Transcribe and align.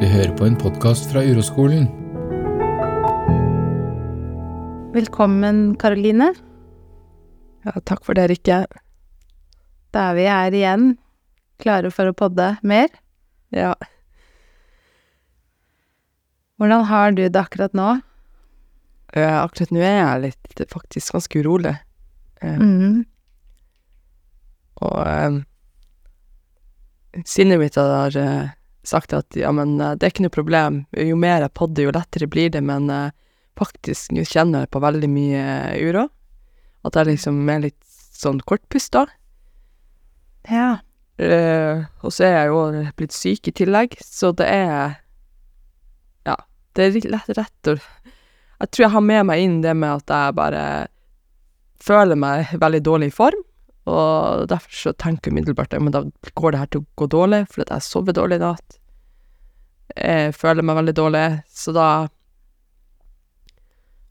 Du 0.00 0.04
hører 0.06 0.32
på 0.36 0.46
en 0.46 0.56
podkast 0.60 1.08
fra 1.10 1.22
Uroskolen. 1.24 1.86
Velkommen, 4.96 5.74
Karoline. 5.80 6.30
Ja, 7.66 7.74
takk 7.88 8.04
for 8.06 8.16
det, 8.18 8.28
Rikke. 8.32 8.62
Da 9.94 10.06
er 10.10 10.16
vi 10.18 10.26
her 10.28 10.56
igjen, 10.56 10.86
klare 11.62 11.90
for 11.94 12.10
å 12.12 12.16
podde 12.16 12.54
mer. 12.66 12.88
Ja, 13.54 13.74
Hvordan 16.56 16.86
har 16.88 17.10
du 17.12 17.20
det 17.28 17.36
akkurat 17.36 17.74
nå? 17.76 17.98
eh, 19.12 19.34
akkurat 19.42 19.70
nå 19.76 19.80
er 19.84 19.98
jeg 19.98 20.20
litt 20.22 20.62
faktisk 20.72 21.12
ganske 21.12 21.42
urolig. 21.42 21.74
Eh, 22.42 22.56
Mhm. 22.56 23.04
Og 24.80 24.96
um, 25.06 25.36
sinnet 27.24 27.58
mitt 27.60 27.74
har 27.80 28.16
eh, 28.16 28.48
sagt 28.88 29.14
at 29.16 29.36
ja, 29.38 29.52
men 29.54 29.76
eh, 29.80 29.94
det 29.96 30.06
er 30.06 30.14
ikke 30.14 30.26
noe 30.26 30.34
problem. 30.34 30.80
Jo 30.96 31.18
mer 31.20 31.44
jeg 31.44 31.54
podder, 31.58 31.86
jo 31.86 31.94
lettere 31.96 32.28
blir 32.30 32.52
det, 32.54 32.62
men 32.64 32.90
eh, 32.92 33.14
faktisk 33.58 34.14
nå 34.14 34.26
kjenner 34.28 34.64
jeg 34.64 34.72
på 34.74 34.82
veldig 34.84 35.10
mye 35.12 35.44
eh, 35.44 35.86
uro. 35.88 36.06
At 36.86 36.98
jeg 36.98 37.10
liksom 37.10 37.40
er 37.50 37.64
litt 37.68 37.80
sånn 38.16 38.40
kortpusta. 38.46 39.06
Ja. 40.50 40.76
Uh, 41.16 41.88
og 42.04 42.12
så 42.12 42.26
er 42.26 42.34
jeg 42.34 42.48
jo 42.50 42.58
blitt 42.98 43.14
syk 43.16 43.48
i 43.48 43.52
tillegg, 43.56 43.94
så 44.04 44.34
det 44.36 44.50
er 44.52 44.98
Ja, 46.28 46.34
det 46.76 46.84
er 46.84 46.92
litt 46.92 47.06
lett 47.08 47.30
rett 47.38 47.70
å 47.72 47.76
Jeg 47.78 48.68
tror 48.68 48.84
jeg 48.84 48.92
har 48.92 49.04
med 49.06 49.24
meg 49.30 49.40
inn 49.40 49.54
det 49.64 49.72
med 49.80 50.02
at 50.02 50.12
jeg 50.12 50.36
bare 50.36 50.64
føler 51.80 52.20
meg 52.20 52.52
veldig 52.60 52.82
dårlig 52.84 53.08
i 53.08 53.16
form, 53.16 53.40
og 53.86 54.46
derfor 54.50 54.74
så 54.74 54.92
tenker 54.98 55.30
jeg 55.30 55.36
umiddelbart 55.36 55.74
at 55.76 55.94
da 55.94 56.02
går 56.34 56.52
det 56.52 56.60
her 56.60 56.70
til 56.72 56.82
å 56.82 56.88
gå 56.98 57.08
dårlig, 57.12 57.44
fordi 57.52 57.70
jeg 57.70 57.86
sover 57.86 58.16
dårlig 58.16 58.40
i 58.40 58.42
natt. 58.42 58.78
Jeg 59.96 60.34
føler 60.36 60.66
meg 60.66 60.78
veldig 60.80 60.94
dårlig, 60.98 61.26
så 61.50 61.74
da 61.76 61.88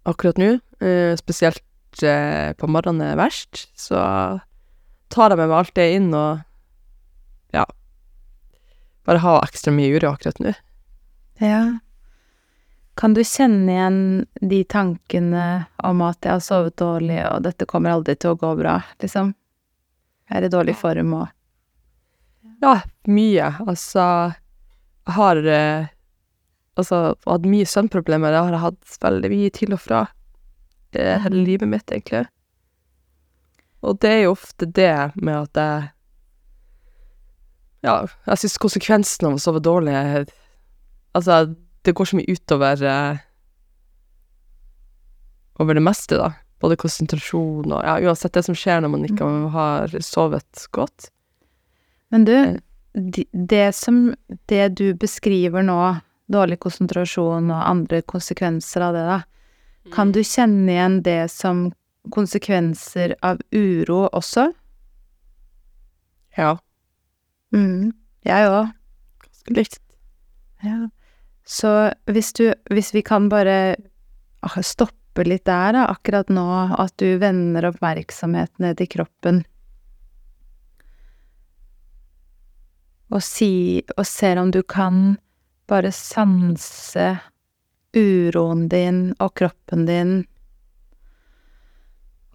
Akkurat 0.06 0.38
nå, 0.38 0.52
eh, 0.86 1.16
spesielt 1.18 2.04
eh, 2.06 2.52
på 2.54 2.68
morgenen 2.70 3.02
er 3.08 3.16
verst, 3.18 3.64
så 3.74 3.98
tar 5.10 5.34
jeg 5.34 5.40
med 5.40 5.50
meg 5.50 5.58
alt 5.58 5.74
det 5.74 5.86
inn 5.96 6.12
og 6.14 6.44
ja, 7.58 7.64
bare 9.10 9.24
ha 9.24 9.40
ekstra 9.48 9.74
mye 9.74 9.96
uro 9.98 10.12
akkurat 10.12 10.44
nå. 10.46 10.54
ja. 11.42 11.64
Kan 12.96 13.16
du 13.18 13.24
kjenne 13.28 13.74
igjen 13.74 13.98
de 14.40 14.62
tankene 14.72 15.66
om 15.84 16.04
at 16.06 16.22
jeg 16.24 16.38
har 16.38 16.44
sovet 16.46 16.78
dårlig, 16.80 17.18
og 17.28 17.42
dette 17.44 17.68
kommer 17.68 17.92
aldri 17.92 18.16
til 18.16 18.32
å 18.36 18.40
gå 18.40 18.54
bra, 18.62 18.78
liksom? 19.04 19.34
Jeg 20.30 20.38
er 20.40 20.48
i 20.48 20.54
dårlig 20.54 20.76
form 20.78 21.14
og 21.22 21.28
Ja, 22.64 22.80
mye. 23.12 23.50
Altså, 23.68 24.04
jeg 25.06 25.14
har 25.18 25.38
eh, 25.38 25.88
altså 26.80 27.02
hatt 27.28 27.50
mye 27.50 27.68
søvnproblemer. 27.68 28.32
Det 28.32 28.40
har 28.42 28.56
jeg 28.56 28.64
hatt 28.64 28.96
veldig 29.04 29.32
mye 29.34 29.52
til 29.54 29.76
og 29.76 29.82
fra 29.84 30.06
eh, 30.96 31.20
hele 31.26 31.44
livet 31.46 31.70
mitt, 31.70 31.92
egentlig. 31.92 32.24
Og 33.86 34.00
det 34.02 34.12
er 34.12 34.24
jo 34.24 34.34
ofte 34.34 34.66
det 34.66 34.96
med 35.16 35.36
at 35.44 35.62
jeg 35.62 35.92
Ja, 37.86 38.00
jeg 38.26 38.42
syns 38.42 38.58
konsekvensen 38.58 39.28
av 39.28 39.36
å 39.36 39.42
sove 39.44 39.62
dårlig 39.62 39.94
er 39.94 40.24
Altså, 41.16 41.54
det 41.86 41.94
går 41.96 42.10
så 42.10 42.18
mye 42.18 42.34
utover 42.34 42.82
eh, 42.82 43.20
over 45.62 45.78
det 45.78 45.84
meste, 45.86 46.18
da. 46.20 46.34
Både 46.62 46.78
konsentrasjon 46.80 47.72
og 47.72 47.84
Ja, 47.84 47.98
uansett 48.00 48.34
det 48.34 48.46
som 48.46 48.56
skjer 48.56 48.82
når 48.82 48.90
man 48.94 49.04
ikke 49.06 49.28
har 49.52 49.88
sovet 50.02 50.68
godt. 50.72 51.10
Men 52.12 52.26
du, 52.26 52.32
Eh. 52.96 53.24
det 53.34 53.76
som 53.76 54.16
Det 54.48 54.76
du 54.76 54.94
beskriver 54.94 55.62
nå, 55.64 56.02
dårlig 56.32 56.60
konsentrasjon 56.60 57.52
og 57.52 57.66
andre 57.70 58.02
konsekvenser 58.02 58.82
av 58.82 58.94
det, 58.94 59.06
da, 59.06 59.24
kan 59.94 60.12
du 60.12 60.20
kjenne 60.24 60.70
igjen 60.72 61.02
det 61.04 61.30
som 61.32 61.72
konsekvenser 62.10 63.16
av 63.22 63.40
uro 63.54 64.08
også? 64.14 64.54
Ja, 66.38 66.58
Mm. 67.54 67.94
Jeg 68.26 68.48
òg. 68.50 68.72
ganske 69.24 69.54
likt. 69.56 69.80
Ja. 70.64 70.88
Så 71.46 71.94
hvis 72.08 72.34
du 72.34 72.54
Hvis 72.72 72.92
vi 72.94 73.02
kan 73.02 73.30
bare 73.30 73.76
ah, 74.44 74.62
stoppe 75.16 75.30
litt 75.30 75.46
der, 75.46 75.74
da, 75.74 75.86
akkurat 75.88 76.30
nå, 76.30 76.76
at 76.78 76.94
du 76.98 77.18
vender 77.18 77.66
oppmerksomheten 77.70 78.66
ned 78.66 78.82
i 78.82 78.88
kroppen 78.88 79.46
og 83.14 83.22
si 83.24 83.84
Og 83.98 84.06
ser 84.06 84.38
om 84.38 84.52
du 84.52 84.64
kan 84.64 85.18
bare 85.70 85.92
sanse 85.92 87.20
uroen 87.96 88.68
din 88.68 89.16
og 89.20 89.36
kroppen 89.36 89.86
din, 89.86 90.26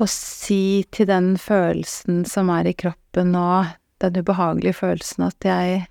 og 0.01 0.09
si 0.09 0.87
til 0.91 1.07
den 1.07 1.37
følelsen 1.37 2.25
som 2.25 2.49
er 2.49 2.67
i 2.67 2.73
kroppen 2.73 3.33
nå, 3.35 3.67
den 4.01 4.17
ubehagelige 4.17 4.73
følelsen 4.73 5.27
at 5.27 5.45
jeg 5.45 5.85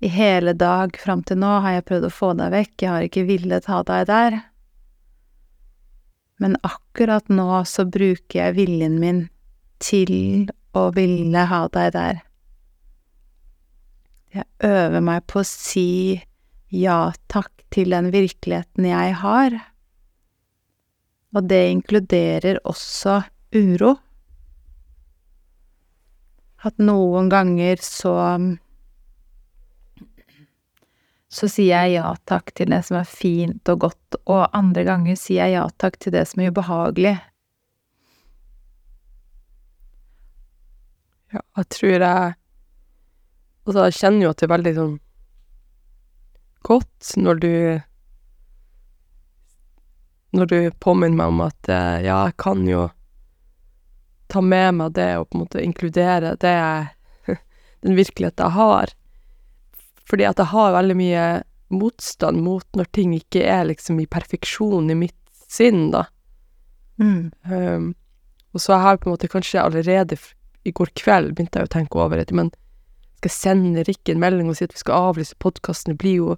i 0.00 0.08
hele 0.08 0.52
dag 0.52 0.98
fram 0.98 1.22
til 1.22 1.38
nå 1.38 1.60
har 1.62 1.78
jeg 1.78 1.86
prøvd 1.86 2.08
å 2.08 2.12
få 2.12 2.32
deg 2.34 2.50
vekk, 2.50 2.74
jeg 2.82 2.90
har 2.90 3.06
ikke 3.06 3.28
villet 3.28 3.70
ha 3.70 3.82
deg 3.86 4.10
der. 4.10 4.42
Men 6.44 6.58
akkurat 6.60 7.30
nå 7.32 7.62
så 7.64 7.86
bruker 7.88 8.36
jeg 8.36 8.54
viljen 8.58 8.98
min 9.00 9.20
til 9.80 10.50
å 10.76 10.90
ville 10.92 11.44
ha 11.48 11.60
deg 11.72 11.94
der. 11.94 12.18
Jeg 14.34 14.44
øver 14.68 15.04
meg 15.06 15.24
på 15.24 15.40
å 15.40 15.46
si 15.48 16.20
ja 16.68 17.14
takk 17.32 17.64
til 17.72 17.94
den 17.96 18.10
virkeligheten 18.12 18.90
jeg 18.90 19.14
har. 19.22 19.56
Og 21.32 21.48
det 21.48 21.62
inkluderer 21.70 22.60
også 22.68 23.22
uro. 23.56 23.94
At 26.60 26.76
noen 26.76 27.32
ganger 27.32 27.80
så 27.80 28.18
så 31.34 31.48
sier 31.50 31.88
jeg 31.88 31.96
ja 31.96 32.12
takk 32.30 32.52
til 32.54 32.70
det 32.70 32.80
som 32.86 33.00
er 33.00 33.08
fint 33.10 33.70
og 33.72 33.86
godt, 33.88 34.18
og 34.30 34.44
andre 34.54 34.84
ganger 34.86 35.18
sier 35.18 35.48
jeg 35.48 35.56
ja 35.56 35.64
takk 35.82 35.98
til 36.02 36.14
det 36.14 36.22
som 36.30 36.44
er 36.44 36.52
ubehagelig. 36.54 37.16
Ja, 41.34 41.42
jeg 41.58 41.70
tror 41.74 41.98
jeg 41.98 42.34
Altså, 43.64 43.86
jeg 43.86 43.96
kjenner 43.96 44.26
jo 44.26 44.30
at 44.30 44.38
det 44.38 44.44
er 44.44 44.52
veldig 44.52 44.72
sånn 44.76 44.94
godt 46.68 47.14
når 47.20 47.40
du 47.40 47.54
Når 50.34 50.50
du 50.50 50.58
påminner 50.82 51.16
meg 51.16 51.32
om 51.32 51.40
at 51.44 51.70
eh, 51.70 52.04
ja, 52.04 52.18
jeg 52.26 52.36
kan 52.42 52.64
jo 52.66 52.88
ta 54.32 54.40
med 54.42 54.80
meg 54.80 54.96
det 54.96 55.12
og 55.20 55.28
på 55.28 55.38
en 55.38 55.42
måte 55.44 55.62
inkludere 55.62 56.32
det 56.42 56.54
den 57.86 57.94
virkeligheten 57.94 58.42
jeg 58.42 58.56
har. 58.56 58.94
Fordi 60.08 60.26
at 60.28 60.40
jeg 60.40 60.52
har 60.52 60.74
veldig 60.76 60.96
mye 60.98 61.26
motstand 61.74 62.42
mot 62.44 62.66
når 62.76 62.90
ting 62.94 63.14
ikke 63.16 63.42
er 63.48 63.64
liksom 63.70 63.98
i 64.02 64.08
perfeksjon 64.10 64.92
i 64.92 64.98
mitt 65.06 65.16
sinn, 65.48 65.88
da. 65.94 66.04
Mm. 67.00 67.32
Um, 67.50 67.86
og 68.54 68.62
så 68.62 68.78
har 68.78 68.94
jeg 68.94 69.02
på 69.02 69.08
en 69.08 69.14
måte 69.16 69.30
kanskje 69.32 69.62
allerede 69.62 70.18
i 70.64 70.72
går 70.72 70.92
kveld 70.96 71.34
begynte 71.34 71.60
jeg 71.60 71.68
å 71.68 71.74
tenke 71.74 72.00
over 72.00 72.20
det, 72.20 72.30
men 72.32 72.52
skal 73.18 73.30
jeg 73.30 73.36
sende 73.36 73.84
Rikke 73.86 74.14
en 74.14 74.22
melding 74.22 74.50
og 74.52 74.58
si 74.58 74.66
at 74.66 74.74
vi 74.74 74.80
skal 74.80 75.10
avlyse 75.10 75.36
podkasten? 75.42 75.94
Det 75.94 76.02
blir 76.02 76.16
jo 76.20 76.36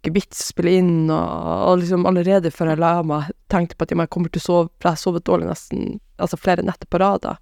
ikke 0.00 0.14
vits 0.18 0.42
å 0.44 0.48
spille 0.52 0.76
inn, 0.80 1.10
og, 1.10 1.26
og 1.70 1.80
liksom 1.80 2.06
allerede 2.08 2.52
før 2.54 2.72
jeg 2.72 2.82
la 2.82 2.92
meg, 3.06 3.30
tenkte 3.52 3.78
på 3.78 3.86
at 3.86 3.94
jeg 3.94 4.12
kommer 4.12 4.32
til 4.32 4.42
å 4.42 4.46
sove, 4.46 4.68
for 4.76 4.88
jeg 4.88 4.98
har 4.98 5.02
sovet 5.02 5.26
dårlig 5.26 5.48
nesten, 5.50 6.00
altså 6.22 6.38
flere 6.38 6.66
netter 6.66 6.90
på 6.90 7.00
rad, 7.02 7.24
da. 7.24 7.36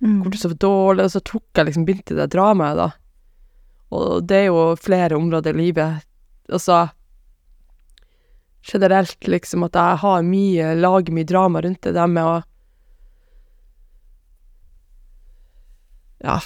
Mm. 0.00 0.20
Kommer 0.20 0.34
til 0.34 0.40
å 0.40 0.44
sove 0.46 0.60
dårlig, 0.64 1.06
og 1.08 1.14
så 1.14 1.24
tok 1.24 1.60
jeg 1.60 1.68
liksom, 1.68 1.86
begynte 1.88 2.16
det 2.18 2.28
dramaet, 2.32 2.80
da. 2.80 2.88
Og 3.92 4.24
det 4.26 4.44
er 4.44 4.46
jo 4.48 4.74
flere 4.80 5.16
områder 5.16 5.54
i 5.54 5.66
livet, 5.66 6.06
altså 6.48 6.86
generelt, 8.64 9.28
liksom, 9.28 9.66
at 9.66 9.76
jeg 9.76 10.00
har 10.00 10.24
mye, 10.24 10.72
lager 10.78 11.12
mye 11.12 11.28
drama 11.28 11.60
rundt 11.60 11.82
det 11.84 11.94
der 11.96 12.10
med 12.10 12.24
å 12.24 12.42
Ja 16.24 16.38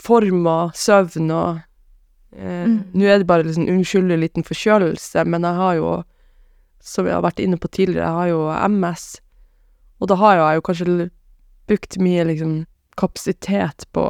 Form 0.00 0.44
og 0.48 0.76
søvn 0.76 1.30
og 1.32 1.60
eh, 2.36 2.66
Mm. 2.66 2.76
Nå 2.94 3.06
er 3.08 3.18
det 3.18 3.26
bare 3.26 3.42
liksom 3.42 3.66
unnskyldig 3.66 4.16
liten 4.20 4.44
forkjølelse, 4.46 5.24
men 5.26 5.42
jeg 5.42 5.56
har 5.56 5.74
jo, 5.74 5.88
som 6.78 7.08
jeg 7.08 7.16
har 7.16 7.24
vært 7.24 7.40
inne 7.42 7.58
på 7.58 7.68
tidligere, 7.74 8.06
jeg 8.06 8.18
har 8.18 8.28
jo 8.30 8.44
MS, 8.76 9.06
og 9.98 10.08
da 10.12 10.18
har 10.20 10.36
jeg 10.38 10.60
jo 10.60 10.64
kanskje 10.68 11.08
brukt 11.66 11.98
mye 11.98 12.28
liksom 12.28 12.52
kapasitet 13.00 13.88
på 13.92 14.04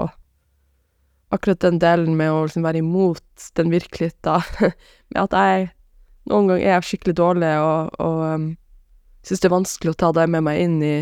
akkurat 1.31 1.61
den 1.63 1.79
delen 1.83 2.17
med 2.19 2.33
å 2.33 2.43
liksom 2.45 2.65
være 2.67 2.83
imot 2.83 3.51
den 3.59 3.71
virkeligheten, 3.73 4.75
med 5.15 5.23
at 5.23 5.37
jeg 5.37 5.71
noen 6.31 6.51
ganger 6.51 6.77
er 6.77 6.85
skikkelig 6.85 7.17
dårlig 7.19 7.53
og, 7.63 7.95
og 8.03 8.21
um, 8.35 8.51
syns 9.27 9.43
det 9.43 9.49
er 9.49 9.57
vanskelig 9.57 9.95
å 9.95 9.99
ta 10.03 10.11
det 10.17 10.27
med 10.31 10.45
meg 10.47 10.61
inn 10.63 10.77
i, 10.85 10.97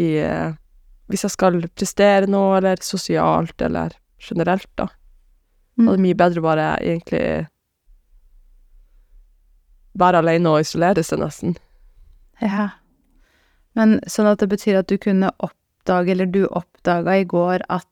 i 0.00 0.08
uh, 0.24 0.56
Hvis 1.10 1.24
jeg 1.26 1.34
skal 1.34 1.58
prestere 1.74 2.30
noe, 2.30 2.56
eller 2.60 2.82
sosialt, 2.86 3.58
eller 3.66 3.96
generelt, 4.22 4.70
da. 4.78 4.86
Og 5.80 5.88
det 5.88 5.96
er 5.96 6.04
mye 6.04 6.18
bedre 6.18 6.42
å 6.42 6.44
bare 6.44 6.66
egentlig 6.78 7.24
være 9.98 10.20
alene 10.22 10.52
og 10.52 10.62
isolere 10.62 11.02
seg, 11.02 11.18
nesten. 11.22 11.56
Ja. 12.38 12.68
Men 13.74 13.98
sånn 14.06 14.28
at 14.30 14.42
det 14.42 14.50
betyr 14.52 14.80
at 14.80 14.90
du 14.90 14.96
kunne 15.02 15.32
oppdage, 15.42 16.14
eller 16.14 16.30
du 16.30 16.44
oppdaga 16.46 17.18
i 17.18 17.26
går 17.28 17.66
at, 17.68 17.89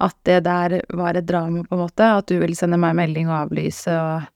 at 0.00 0.14
det 0.28 0.42
der 0.46 0.80
var 0.94 1.16
et 1.18 1.26
drama, 1.26 1.64
på 1.66 1.74
en 1.74 1.82
måte? 1.82 2.06
At 2.20 2.28
du 2.30 2.38
ville 2.38 2.56
sende 2.56 2.78
meg 2.78 2.94
melding 2.98 3.30
og 3.30 3.48
avlyse 3.48 3.94
og, 3.94 4.28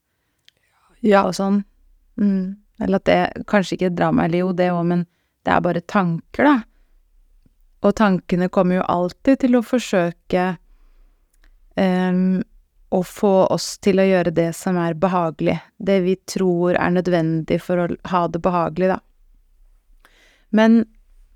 Ja. 1.02 1.24
og 1.24 1.34
sånn? 1.34 1.64
Mm. 2.18 2.56
Eller 2.82 2.98
at 2.98 3.04
det 3.04 3.46
Kanskje 3.46 3.76
ikke 3.76 3.90
er 3.90 3.96
drama, 3.96 4.24
eller 4.24 4.38
jo, 4.38 4.52
det 4.52 4.70
òg, 4.72 4.84
men 4.86 5.06
det 5.44 5.52
er 5.54 5.60
bare 5.60 5.80
tanker, 5.80 6.44
da. 6.44 6.56
Og 7.82 7.94
tankene 7.98 8.48
kommer 8.48 8.78
jo 8.78 8.86
alltid 8.88 9.40
til 9.42 9.56
å 9.58 9.62
forsøke 9.66 10.56
um, 11.76 12.42
å 12.92 13.00
få 13.02 13.32
oss 13.50 13.78
til 13.82 13.98
å 13.98 14.06
gjøre 14.06 14.34
det 14.36 14.50
som 14.54 14.76
er 14.78 14.94
behagelig. 14.94 15.56
Det 15.78 16.00
vi 16.04 16.16
tror 16.28 16.76
er 16.76 16.94
nødvendig 16.94 17.58
for 17.62 17.82
å 17.82 17.88
ha 18.12 18.26
det 18.28 18.42
behagelig, 18.44 18.92
da. 18.94 19.00
Men 20.52 20.84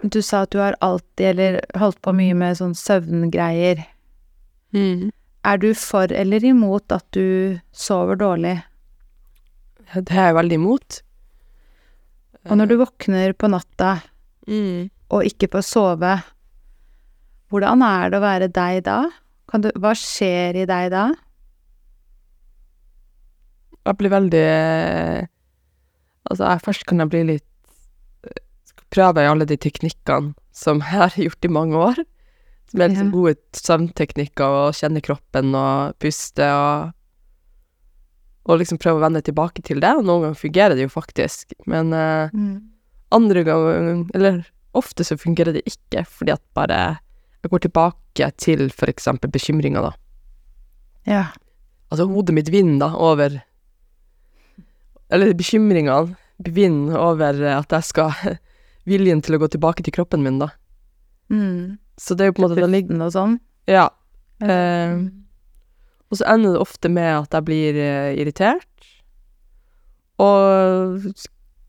du 0.02 0.20
sa 0.22 0.44
at 0.44 0.52
du 0.52 0.60
har 0.60 0.76
alltid, 0.84 1.26
eller 1.32 1.60
holdt 1.80 2.02
på 2.04 2.12
mye 2.14 2.36
med 2.36 2.58
sånn 2.58 2.76
søvngreier. 2.76 3.80
Mm. 4.74 5.10
Er 5.46 5.60
du 5.62 5.68
for 5.78 6.10
eller 6.10 6.44
imot 6.44 6.90
at 6.94 7.06
du 7.14 7.58
sover 7.70 8.18
dårlig? 8.18 8.56
Det 9.94 10.10
er 10.10 10.32
jeg 10.32 10.38
veldig 10.40 10.58
imot. 10.58 11.00
Og 12.46 12.58
når 12.58 12.70
du 12.70 12.76
våkner 12.80 13.34
på 13.38 13.50
natta 13.50 13.98
mm. 14.46 14.88
og 15.14 15.26
ikke 15.26 15.50
får 15.54 15.66
sove, 15.66 16.16
hvordan 17.50 17.82
er 17.86 18.10
det 18.10 18.18
å 18.18 18.24
være 18.24 18.50
deg 18.50 18.82
da? 18.86 18.98
Kan 19.50 19.62
du, 19.62 19.70
hva 19.78 19.94
skjer 19.98 20.58
i 20.62 20.66
deg 20.66 20.90
da? 20.94 21.06
Jeg 23.86 23.98
blir 24.00 24.10
veldig 24.10 24.46
Altså, 26.26 26.42
jeg, 26.42 26.62
først 26.64 26.86
kan 26.90 27.02
jeg 27.02 27.12
bli 27.12 27.20
litt 27.28 27.44
Prøve 28.90 29.22
i 29.22 29.28
alle 29.30 29.46
de 29.46 29.58
teknikkene 29.58 30.34
som 30.54 30.80
jeg 30.80 30.94
har 30.96 31.16
gjort 31.20 31.46
i 31.46 31.50
mange 31.52 31.78
år. 31.78 31.98
Liksom 32.74 33.06
Ja. 33.06 33.12
gode 33.12 33.36
søvnteknikker, 33.54 34.44
og 34.44 34.74
kjenne 34.74 35.00
kroppen 35.00 35.54
og 35.54 35.98
puste 35.98 36.42
og 36.42 36.92
Og 38.46 38.60
liksom 38.60 38.78
prøve 38.78 39.00
å 39.00 39.02
vende 39.02 39.24
tilbake 39.26 39.60
til 39.62 39.80
det, 39.80 39.90
og 39.90 40.04
noen 40.04 40.22
ganger 40.22 40.38
fungerer 40.38 40.74
det 40.76 40.84
jo 40.84 40.88
faktisk. 40.88 41.52
Men 41.66 41.90
mm. 41.90 42.62
andre 43.10 43.42
ganger 43.42 44.06
Eller 44.14 44.44
ofte 44.72 45.02
så 45.02 45.18
fungerer 45.18 45.52
det 45.52 45.64
ikke, 45.66 46.04
fordi 46.06 46.30
at 46.30 46.42
bare 46.54 46.98
jeg 47.42 47.50
går 47.50 47.62
tilbake 47.66 48.30
til 48.38 48.70
for 48.70 48.90
eksempel 48.90 49.30
bekymringer, 49.30 49.82
da. 49.82 49.92
Ja. 51.06 51.24
Altså 51.90 52.08
hodet 52.10 52.34
mitt 52.34 52.50
vinner 52.50 52.80
da 52.82 52.88
over 52.98 53.40
Eller 55.10 55.34
bekymringene 55.38 56.16
vinner 56.42 56.98
over 56.98 57.38
at 57.54 57.70
jeg 57.70 57.86
skal 57.86 58.38
Viljen 58.90 59.22
til 59.22 59.34
å 59.34 59.40
gå 59.42 59.48
tilbake 59.50 59.82
til 59.82 59.94
kroppen 59.94 60.22
min, 60.22 60.38
da. 60.38 60.52
Mm. 61.32 61.78
Så 61.98 62.14
det 62.14 62.24
er 62.24 62.30
jo 62.30 62.36
på 62.36 62.42
en 62.42 62.48
måte 62.48 62.60
den 62.60 62.74
ligger 62.74 63.00
og 63.06 63.12
sånn? 63.14 63.38
Ja. 63.70 63.88
Eh, 64.44 64.98
og 66.10 66.18
så 66.20 66.26
ender 66.34 66.52
det 66.54 66.60
ofte 66.62 66.90
med 66.92 67.08
at 67.22 67.32
jeg 67.34 67.46
blir 67.48 67.78
eh, 67.82 68.12
irritert. 68.20 68.68
Og 70.22 71.02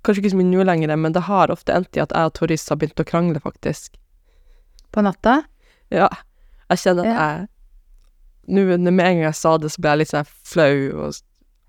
kanskje 0.05 0.21
ikke 0.23 0.31
så 0.35 0.39
mye 0.39 0.51
nå 0.51 0.63
lenger, 0.67 0.93
men 0.99 1.15
det 1.15 1.25
har 1.27 1.51
ofte 1.51 1.73
endt 1.75 1.97
i 1.97 2.03
at 2.03 2.13
jeg 2.15 2.29
og 2.29 2.35
Torris 2.37 2.67
har 2.71 2.79
begynt 2.79 3.01
å 3.03 3.07
krangle, 3.07 3.41
faktisk. 3.43 3.97
På 4.95 5.03
natta? 5.03 5.41
Ja. 5.91 6.07
Jeg 6.71 6.83
kjenner 6.83 7.03
at 7.07 7.13
Ja. 7.13 7.27
jeg 7.37 7.47
Nå 8.47 8.61
med 8.63 8.87
en 8.87 8.95
gang 8.95 9.17
jeg 9.25 9.35
sa 9.35 9.57
det, 9.57 9.67
så 9.73 9.81
ble 9.83 9.89
jeg 9.91 9.97
litt 9.99 10.11
sånn 10.13 10.27
flau 10.47 10.75
og, 11.03 11.15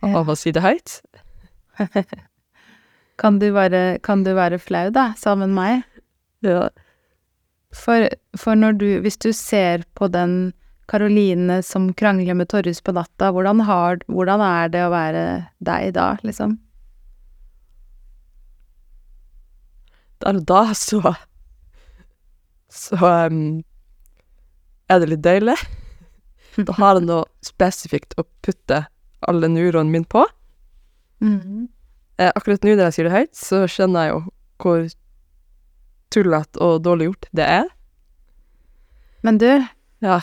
Ja. 0.02 0.18
av 0.20 0.28
å 0.30 0.36
si 0.38 0.52
det 0.54 0.62
høyt. 0.62 1.00
Kan 3.18 3.40
du 3.40 3.48
være, 3.50 3.98
kan 4.00 4.22
du 4.22 4.30
være 4.34 4.60
flau, 4.62 4.90
da, 4.94 5.08
sammen 5.18 5.50
med 5.50 5.56
meg? 5.58 5.82
Ja. 6.46 6.68
For, 7.74 8.08
for 8.36 8.56
når 8.56 8.78
du, 8.80 8.86
hvis 9.04 9.18
du 9.20 9.32
ser 9.36 9.84
på 9.98 10.08
den 10.08 10.52
Karoline 10.88 11.60
som 11.62 11.90
krangler 11.92 12.36
med 12.38 12.48
Torjus 12.48 12.80
på 12.80 12.94
natta, 12.96 13.28
hvordan, 13.34 13.60
har, 13.68 14.00
hvordan 14.08 14.40
er 14.40 14.70
det 14.72 14.84
å 14.86 14.92
være 14.94 15.24
deg 15.60 15.92
da, 15.98 16.14
liksom? 16.24 16.56
Der 20.24 20.40
og 20.40 20.46
da 20.48 20.62
så 20.74 21.12
Så 22.68 22.96
um, 22.98 23.60
er 24.88 25.00
det 25.00 25.10
litt 25.12 25.24
deilig. 25.24 25.56
Da 26.58 26.74
har 26.80 26.98
jeg 26.98 27.06
noe 27.06 27.28
spesifikt 27.44 28.16
å 28.18 28.24
putte 28.42 28.82
alle 29.28 29.50
neuroene 29.52 29.92
mine 29.92 30.08
på. 30.08 30.24
Mhm. 31.22 31.68
Eh, 32.18 32.32
akkurat 32.34 32.64
nå 32.66 32.72
når 32.74 32.88
jeg 32.88 32.94
sier 32.96 33.06
det 33.06 33.14
høyt, 33.14 33.34
så 33.38 33.60
skjønner 33.70 34.08
jeg 34.08 34.10
jo 34.10 34.20
hvor 34.58 34.80
tullete 36.14 36.60
og 36.64 36.82
dårlig 36.86 37.10
gjort 37.10 37.28
det 37.36 37.46
er. 37.58 37.68
Men 39.26 39.38
du, 39.38 39.48
Ja. 40.04 40.20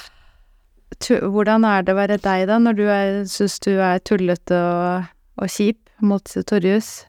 tu, 0.99 1.15
hvordan 1.19 1.65
er 1.67 1.83
det 1.83 1.93
å 1.93 1.99
være 1.99 2.17
deg 2.21 2.47
da, 2.47 2.57
når 2.59 2.77
du 2.79 2.85
syns 3.29 3.59
du 3.59 3.73
er 3.79 3.99
tullete 3.99 4.55
og, 4.55 5.09
og 5.41 5.51
kjip 5.51 5.77
mot 6.01 6.23
Torjus? 6.23 7.05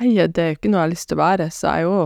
Nei, 0.00 0.14
det 0.26 0.38
er 0.42 0.52
jo 0.52 0.58
ikke 0.58 0.70
noe 0.72 0.80
jeg 0.82 0.88
har 0.88 0.94
lyst 0.94 1.08
til 1.08 1.18
å 1.18 1.24
være, 1.24 1.50
så 1.54 1.74
jeg 1.78 1.88
jo 1.88 1.96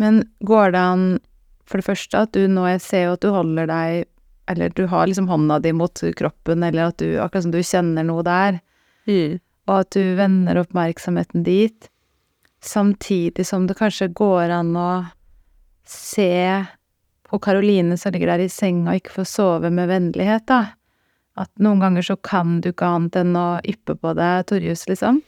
Men 0.00 0.22
går 0.40 0.72
det 0.72 0.80
an, 0.80 1.02
for 1.68 1.78
det 1.78 1.86
første, 1.86 2.22
at 2.24 2.32
du 2.34 2.46
nå 2.50 2.64
Jeg 2.70 2.80
ser 2.82 3.02
jo 3.06 3.12
at 3.16 3.22
du 3.22 3.28
holder 3.30 3.68
deg 3.70 4.06
Eller 4.50 4.72
du 4.74 4.86
har 4.90 5.06
liksom 5.06 5.28
hånda 5.30 5.60
di 5.62 5.70
mot 5.76 6.00
kroppen, 6.18 6.64
eller 6.66 6.88
at 6.90 6.96
du 6.98 7.18
Akkurat 7.22 7.44
som 7.46 7.52
du 7.54 7.60
kjenner 7.62 8.06
noe 8.08 8.24
der. 8.26 8.60
mm. 9.06 9.38
Og 9.68 9.74
at 9.82 9.94
du 9.94 10.14
vender 10.18 10.60
oppmerksomheten 10.60 11.44
dit, 11.46 11.88
samtidig 12.62 13.46
som 13.46 13.66
det 13.66 13.78
kanskje 13.78 14.10
går 14.14 14.52
an 14.54 14.76
å 14.78 14.90
se 15.88 16.62
på 17.26 17.40
Karoline 17.42 17.96
som 17.98 18.14
ligger 18.14 18.34
der 18.34 18.44
i 18.44 18.52
senga 18.52 18.92
og 18.92 19.00
ikke 19.00 19.16
får 19.18 19.28
sove 19.30 19.72
med 19.74 19.90
vennlighet, 19.90 20.46
da. 20.50 20.76
At 21.38 21.48
noen 21.64 21.80
ganger 21.80 22.04
så 22.04 22.18
kan 22.20 22.60
du 22.60 22.70
ikke 22.72 22.90
annet 22.92 23.16
enn 23.22 23.36
å 23.38 23.46
yppe 23.64 23.96
på 23.96 24.12
deg 24.18 24.48
Torjus, 24.50 24.84
liksom. 24.90 25.22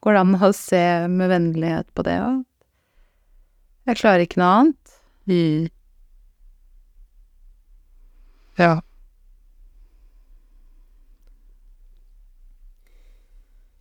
Går 0.00 0.16
det 0.16 0.22
an 0.22 0.38
å 0.40 0.52
se 0.56 0.84
med 1.12 1.28
vennlighet 1.28 1.90
på 1.92 2.06
det 2.06 2.16
òg? 2.24 2.38
Jeg 3.90 4.00
klarer 4.00 4.24
ikke 4.24 4.40
noe 4.40 4.54
annet. 4.60 4.94
Mm. 5.28 5.68
Ja. 8.60 8.72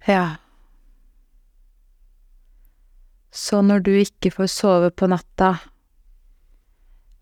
Ja. 0.10 0.36
Så 3.32 3.62
når 3.62 3.84
du 3.86 3.92
ikke 3.94 4.32
får 4.34 4.50
sove 4.50 4.89
på 4.89 5.10
natta, 5.12 5.54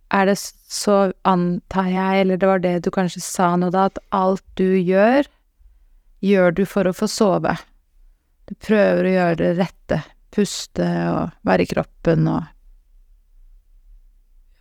er 0.07 0.29
det 0.29 0.37
så 0.39 1.11
antar 1.27 1.89
jeg, 1.91 2.21
eller 2.21 2.39
det 2.39 2.47
var 2.47 2.63
det 2.63 2.77
du 2.85 2.91
kanskje 2.95 3.21
sa 3.25 3.49
nå 3.59 3.73
da, 3.75 3.89
at 3.91 3.99
alt 4.15 4.45
du 4.55 4.77
gjør, 4.79 5.27
gjør 6.23 6.55
du 6.55 6.63
for 6.69 6.87
å 6.87 6.95
få 6.95 7.09
sove. 7.11 7.57
Du 8.47 8.55
prøver 8.55 9.03
å 9.03 9.15
gjøre 9.17 9.39
det 9.41 9.51
rette, 9.59 9.99
puste 10.31 10.87
og 11.11 11.35
være 11.47 11.67
i 11.67 11.73
kroppen 11.73 12.29
og 12.31 12.53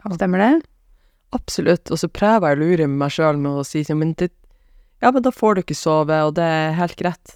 Stemmer 0.07 0.39
det? 0.39 0.51
Absolutt. 1.35 1.91
Og 1.91 1.99
så 1.99 2.07
prøver 2.07 2.53
jeg 2.53 2.55
å 2.55 2.61
lure 2.61 2.85
meg 2.87 3.11
sjøl 3.11 3.41
med 3.43 3.59
å 3.59 3.65
si 3.67 3.81
sånn, 3.83 3.99
men 3.99 4.13
det 4.15 4.29
Ja, 5.03 5.11
men 5.11 5.25
da 5.25 5.33
får 5.35 5.57
du 5.57 5.63
ikke 5.65 5.75
sove, 5.75 6.21
og 6.29 6.37
det 6.39 6.47
er 6.47 6.77
helt 6.79 6.95
greit. 7.01 7.35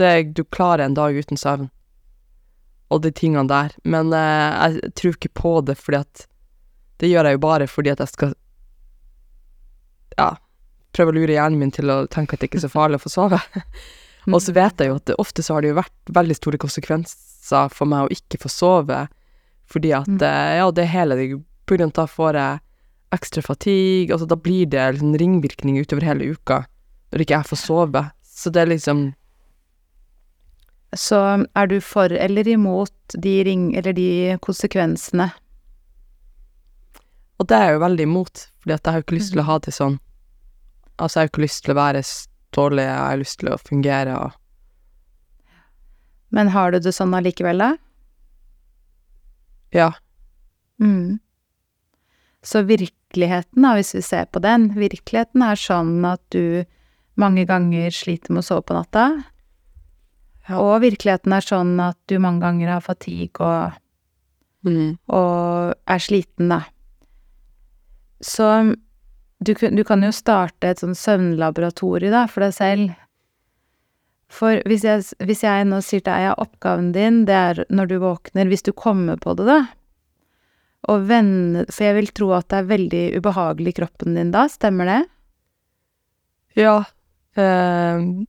Det, 0.00 0.10
du 0.34 0.42
klarer 0.48 0.86
en 0.86 0.96
dag 0.96 1.14
uten 1.16 1.36
søvn. 1.40 1.68
Og 2.90 3.02
de 3.04 3.12
tingene 3.14 3.46
der. 3.50 3.74
Men 3.84 4.12
eh, 4.16 4.74
jeg 4.80 4.92
tror 4.98 5.14
ikke 5.18 5.32
på 5.38 5.52
det, 5.68 5.76
fordi 5.78 6.00
at 6.02 6.26
Det 7.00 7.08
gjør 7.08 7.24
jeg 7.30 7.36
jo 7.38 7.42
bare 7.44 7.66
fordi 7.70 7.90
at 7.94 8.00
jeg 8.02 8.10
skal 8.12 8.32
Ja, 10.18 10.34
prøve 10.96 11.12
å 11.12 11.16
lure 11.16 11.32
hjernen 11.36 11.60
min 11.60 11.70
til 11.74 11.90
å 11.92 12.02
tenke 12.10 12.34
at 12.36 12.42
det 12.42 12.50
ikke 12.50 12.58
er 12.60 12.66
så 12.66 12.72
farlig 12.72 12.98
å 13.00 13.04
få 13.04 13.12
sove. 13.12 13.38
Og 14.34 14.40
så 14.44 14.52
vet 14.52 14.82
jeg 14.82 14.90
jo 14.90 14.98
at 14.98 15.06
det, 15.08 15.16
ofte 15.22 15.42
så 15.44 15.54
har 15.56 15.64
det 15.64 15.70
jo 15.72 15.78
vært 15.78 16.10
veldig 16.12 16.36
store 16.36 16.58
konsekvenser 16.60 17.70
for 17.72 17.88
meg 17.88 18.04
å 18.04 18.12
ikke 18.12 18.40
få 18.42 18.50
sove, 18.52 19.04
fordi 19.70 19.94
at 19.96 20.10
Mm. 20.10 20.20
eh, 20.26 20.56
Ja, 20.58 20.66
det 20.74 20.88
hele 20.92 21.16
det 21.16 21.28
På 21.66 21.76
grunn 21.78 21.88
av 21.88 21.94
at 21.94 22.00
da 22.02 22.06
får 22.10 22.34
jeg 22.34 22.60
ekstra 23.14 23.42
fatigue, 23.42 24.12
altså 24.12 24.26
da 24.28 24.36
blir 24.36 24.66
det 24.70 24.82
liksom 24.96 25.14
ringvirkning 25.18 25.78
utover 25.80 26.02
hele 26.06 26.28
uka 26.34 26.64
når 27.12 27.22
ikke 27.24 27.36
jeg 27.38 27.48
får 27.48 27.58
sove. 27.58 28.02
Så 28.26 28.50
det 28.52 28.60
er 28.62 28.70
liksom 28.74 29.14
Så 30.96 31.20
er 31.54 31.70
du 31.70 31.78
for 31.80 32.10
eller 32.12 32.48
imot 32.48 33.14
de 33.14 33.34
ring... 33.46 33.70
eller 33.78 33.94
de 33.94 34.38
konsekvensene? 34.42 35.30
Og 37.38 37.48
det 37.48 37.56
er 37.56 37.70
jeg 37.70 37.76
jo 37.78 37.84
veldig 37.84 38.06
imot, 38.08 38.42
fordi 38.60 38.74
at 38.74 38.84
jeg 38.84 38.92
har 38.92 39.00
jo 39.00 39.06
ikke 39.06 39.16
lyst 39.16 39.32
til 39.32 39.42
å 39.42 39.46
ha 39.48 39.58
det 39.64 39.72
sånn. 39.72 39.96
Altså, 40.98 41.14
jeg 41.14 41.20
har 41.20 41.28
jo 41.28 41.32
ikke 41.32 41.44
lyst 41.46 41.62
til 41.64 41.72
å 41.72 41.78
være 41.78 42.02
dårlig, 42.56 42.84
jeg 42.84 42.98
har 42.98 43.20
lyst 43.22 43.38
til 43.40 43.52
å 43.52 43.62
fungere 43.62 44.18
og 44.18 44.36
Men 46.30 46.52
har 46.54 46.70
du 46.70 46.78
det 46.78 46.92
sånn 46.94 47.14
allikevel, 47.16 47.58
da? 47.58 47.72
Ja. 49.74 49.88
Mm. 50.78 51.18
Så 52.42 52.62
virkeligheten, 52.68 53.62
da, 53.64 53.72
hvis 53.74 53.94
vi 53.96 54.02
ser 54.06 54.28
på 54.30 54.38
den, 54.44 54.68
virkeligheten 54.76 55.42
er 55.42 55.58
sånn 55.58 56.04
at 56.06 56.22
du 56.30 56.62
mange 57.18 57.44
ganger 57.48 57.90
sliter 57.90 58.30
med 58.30 58.44
å 58.44 58.46
sove 58.46 58.62
på 58.68 58.76
natta. 58.76 59.08
Og 60.58 60.80
virkeligheten 60.82 61.32
er 61.36 61.44
sånn 61.44 61.74
at 61.84 61.98
du 62.10 62.18
mange 62.22 62.42
ganger 62.44 62.74
har 62.76 62.84
fatigue 62.84 63.40
og, 63.44 63.78
Mm. 64.60 64.98
og 65.08 65.74
er 65.88 66.00
sliten, 66.04 66.50
da. 66.52 66.58
Så 68.20 68.76
du, 69.40 69.54
du 69.54 69.84
kan 69.88 70.02
jo 70.04 70.10
starte 70.12 70.68
et 70.68 70.82
sånn 70.82 70.92
søvnlaboratorium, 70.92 72.12
da, 72.12 72.26
for 72.28 72.44
deg 72.44 72.52
selv. 72.52 72.90
For 74.30 74.60
hvis 74.68 74.84
jeg, 74.84 75.06
hvis 75.24 75.40
jeg 75.46 75.64
nå 75.64 75.80
sier 75.80 76.04
til 76.04 76.12
deg 76.12 76.28
at 76.34 76.42
oppgaven 76.44 76.92
din, 76.92 77.22
det 77.24 77.34
er 77.38 77.62
når 77.72 77.88
du 77.88 77.96
våkner, 78.02 78.50
hvis 78.52 78.62
du 78.68 78.72
kommer 78.76 79.16
på 79.16 79.32
det, 79.38 79.46
da, 79.48 79.62
og 80.88 81.08
vende 81.08 81.64
For 81.72 81.84
jeg 81.84 81.96
vil 81.98 82.12
tro 82.16 82.30
at 82.36 82.46
det 82.52 82.58
er 82.60 82.68
veldig 82.70 83.02
ubehagelig 83.20 83.72
i 83.74 83.78
kroppen 83.80 84.14
din 84.16 84.30
da, 84.32 84.46
stemmer 84.48 84.88
det? 84.88 85.00
Ja. 86.56 86.76
ehm, 87.36 88.26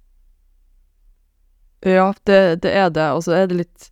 ja, 1.86 2.14
det, 2.30 2.40
det 2.64 2.74
er 2.78 2.90
det. 2.94 3.08
Og 3.16 3.24
så 3.26 3.36
er 3.38 3.48
det 3.50 3.62
litt 3.64 3.92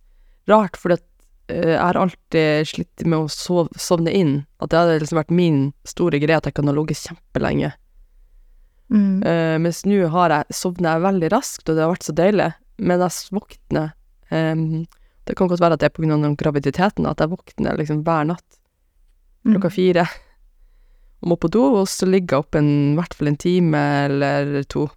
rart, 0.50 0.78
for 0.78 0.94
jeg 0.94 1.78
har 1.78 1.98
alltid 1.98 2.68
slitt 2.70 3.04
med 3.06 3.24
å 3.24 3.30
sov, 3.32 3.70
sovne 3.74 4.12
inn. 4.14 4.34
At 4.62 4.70
det 4.70 4.78
hadde 4.78 4.98
liksom 5.02 5.18
vært 5.18 5.34
min 5.34 5.60
store 5.88 6.20
greie 6.22 6.38
at 6.38 6.46
jeg 6.46 6.54
kan 6.58 6.70
ha 6.70 6.74
ligget 6.76 7.02
kjempelenge. 7.08 7.72
Mm. 8.90 9.22
Eh, 9.22 9.56
mens 9.62 9.84
nå 9.86 10.06
har 10.10 10.34
jeg 10.34 10.56
sovner 10.58 10.96
jeg 10.96 11.06
veldig 11.06 11.30
raskt, 11.34 11.66
og 11.68 11.76
det 11.76 11.84
har 11.84 11.92
vært 11.92 12.06
så 12.06 12.14
deilig. 12.16 12.48
Men 12.80 13.02
jeg 13.04 13.34
våkner 13.36 13.90
ehm, 14.32 14.86
Det 15.28 15.34
kan 15.36 15.50
godt 15.50 15.60
være 15.60 15.76
at 15.76 15.82
det 15.82 15.90
er 15.90 16.12
av 16.14 16.36
graviditeten, 16.40 17.06
at 17.06 17.20
jeg 17.20 17.30
våkner 17.30 17.76
liksom 17.78 18.00
hver 18.02 18.24
natt 18.32 18.60
klokka 19.46 19.68
Mm. 19.68 19.76
fire. 19.76 20.04
Og 21.22 21.28
må 21.28 21.36
på 21.36 21.50
do, 21.50 21.62
og 21.80 21.86
så 21.88 22.06
ligger 22.08 22.36
jeg 22.36 22.44
oppe 22.44 22.58
i 22.64 22.94
hvert 22.96 23.14
fall 23.14 23.28
en 23.28 23.36
time 23.36 23.78
eller 24.04 24.64
to. 24.64 24.88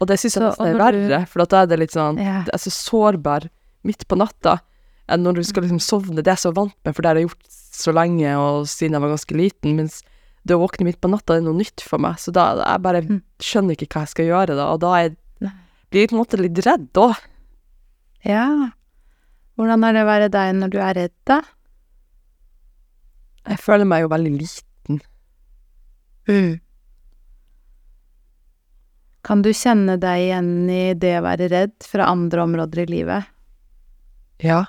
Og 0.00 0.08
det 0.10 0.18
syns 0.20 0.34
jeg 0.36 0.42
nesten 0.44 0.66
er 0.66 0.76
verre, 0.80 1.20
for 1.30 1.44
da 1.48 1.62
er 1.62 1.68
det 1.70 1.78
litt 1.80 1.94
sånn 1.94 2.18
yeah. 2.20 2.42
Jeg 2.44 2.52
er 2.58 2.62
så 2.66 2.72
sårbar 2.74 3.46
midt 3.86 4.02
på 4.10 4.18
natta 4.20 4.58
enn 5.08 5.22
når 5.22 5.38
du 5.38 5.42
skal 5.46 5.62
liksom 5.64 5.78
sovne. 5.80 6.18
Det 6.20 6.26
er 6.28 6.34
jeg 6.36 6.42
så 6.48 6.52
vant 6.56 6.74
med, 6.84 6.92
for 6.96 7.02
det 7.02 7.08
har 7.12 7.20
jeg 7.20 7.28
gjort 7.28 7.46
så 7.76 7.92
lenge, 7.94 8.32
og 8.36 8.66
siden 8.68 8.96
jeg 8.96 9.04
var 9.04 9.12
ganske 9.14 9.36
liten. 9.38 9.76
Mens 9.78 10.00
det 10.46 10.56
å 10.56 10.60
våkne 10.64 10.86
midt 10.88 10.98
på 11.00 11.08
natta 11.12 11.36
er 11.38 11.44
noe 11.46 11.54
nytt 11.56 11.80
for 11.86 12.02
meg, 12.02 12.18
så 12.22 12.32
da 12.34 12.48
jeg 12.58 12.82
bare 12.82 13.02
Mm. 13.06 13.20
skjønner 13.40 13.76
ikke 13.78 13.88
hva 13.94 14.02
jeg 14.04 14.12
skal 14.14 14.26
gjøre 14.26 14.56
da, 14.58 14.66
og 14.72 14.80
da 14.82 14.90
er 14.98 15.02
jeg, 15.08 15.16
blir 15.90 16.00
jeg 16.02 16.10
på 16.10 16.16
en 16.16 16.22
måte 16.24 16.40
litt 16.42 16.60
redd 16.66 16.90
òg. 16.98 17.14
Ja. 18.26 18.72
Hvordan 19.56 19.84
er 19.86 19.92
det 19.96 20.02
å 20.02 20.10
være 20.10 20.28
deg 20.34 20.54
når 20.58 20.70
du 20.74 20.78
er 20.82 20.94
redd, 20.98 21.14
da? 21.24 21.40
Jeg 23.46 23.58
føler 23.62 23.86
meg 23.86 24.02
jo 24.02 24.08
veldig 24.10 24.32
liten. 24.40 25.00
Mm. 26.26 26.58
Kan 29.26 29.42
du 29.42 29.50
kjenne 29.50 29.96
deg 29.98 30.28
igjen 30.28 30.50
i 30.70 30.82
det 30.94 31.16
å 31.18 31.24
være 31.26 31.50
redd 31.50 31.74
fra 31.86 32.06
andre 32.12 32.44
områder 32.46 32.84
i 32.84 32.90
livet? 32.92 33.32
Ja. 34.42 34.62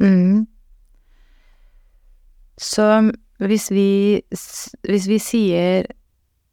Mm. 0.00 0.46
Så 2.60 2.86
hvis 3.40 3.68
vi, 3.72 4.20
hvis 4.88 5.08
vi 5.10 5.18
sier 5.20 5.88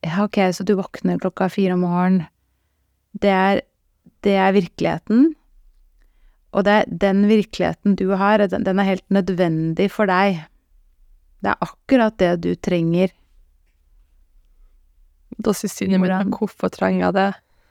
ja, 0.05 0.23
ok, 0.23 0.39
så 0.53 0.63
du 0.67 0.75
våkner 0.77 1.19
klokka 1.19 1.49
fire 1.51 1.75
om 1.75 1.83
morgenen, 1.83 2.27
det 3.17 3.31
er, 3.33 3.61
det 4.23 4.35
er 4.37 4.55
virkeligheten, 4.55 5.31
og 6.53 6.65
det 6.67 6.73
er 6.73 6.91
den 7.03 7.23
virkeligheten 7.29 7.95
du 7.99 8.11
har, 8.19 8.43
den, 8.51 8.67
er 8.67 8.87
helt 8.87 9.05
nødvendig 9.13 9.89
for 9.93 10.09
deg. 10.09 10.43
Det 11.43 11.51
er 11.51 11.65
akkurat 11.65 12.15
det 12.21 12.31
du 12.45 12.51
trenger. 12.55 13.11
Da 15.43 15.53
sier 15.53 15.71
Synne 15.71 15.99
min 16.01 16.33
hvorfor 16.33 16.71
trenger 16.73 17.05
jeg 17.05 17.17
det? 17.17 17.27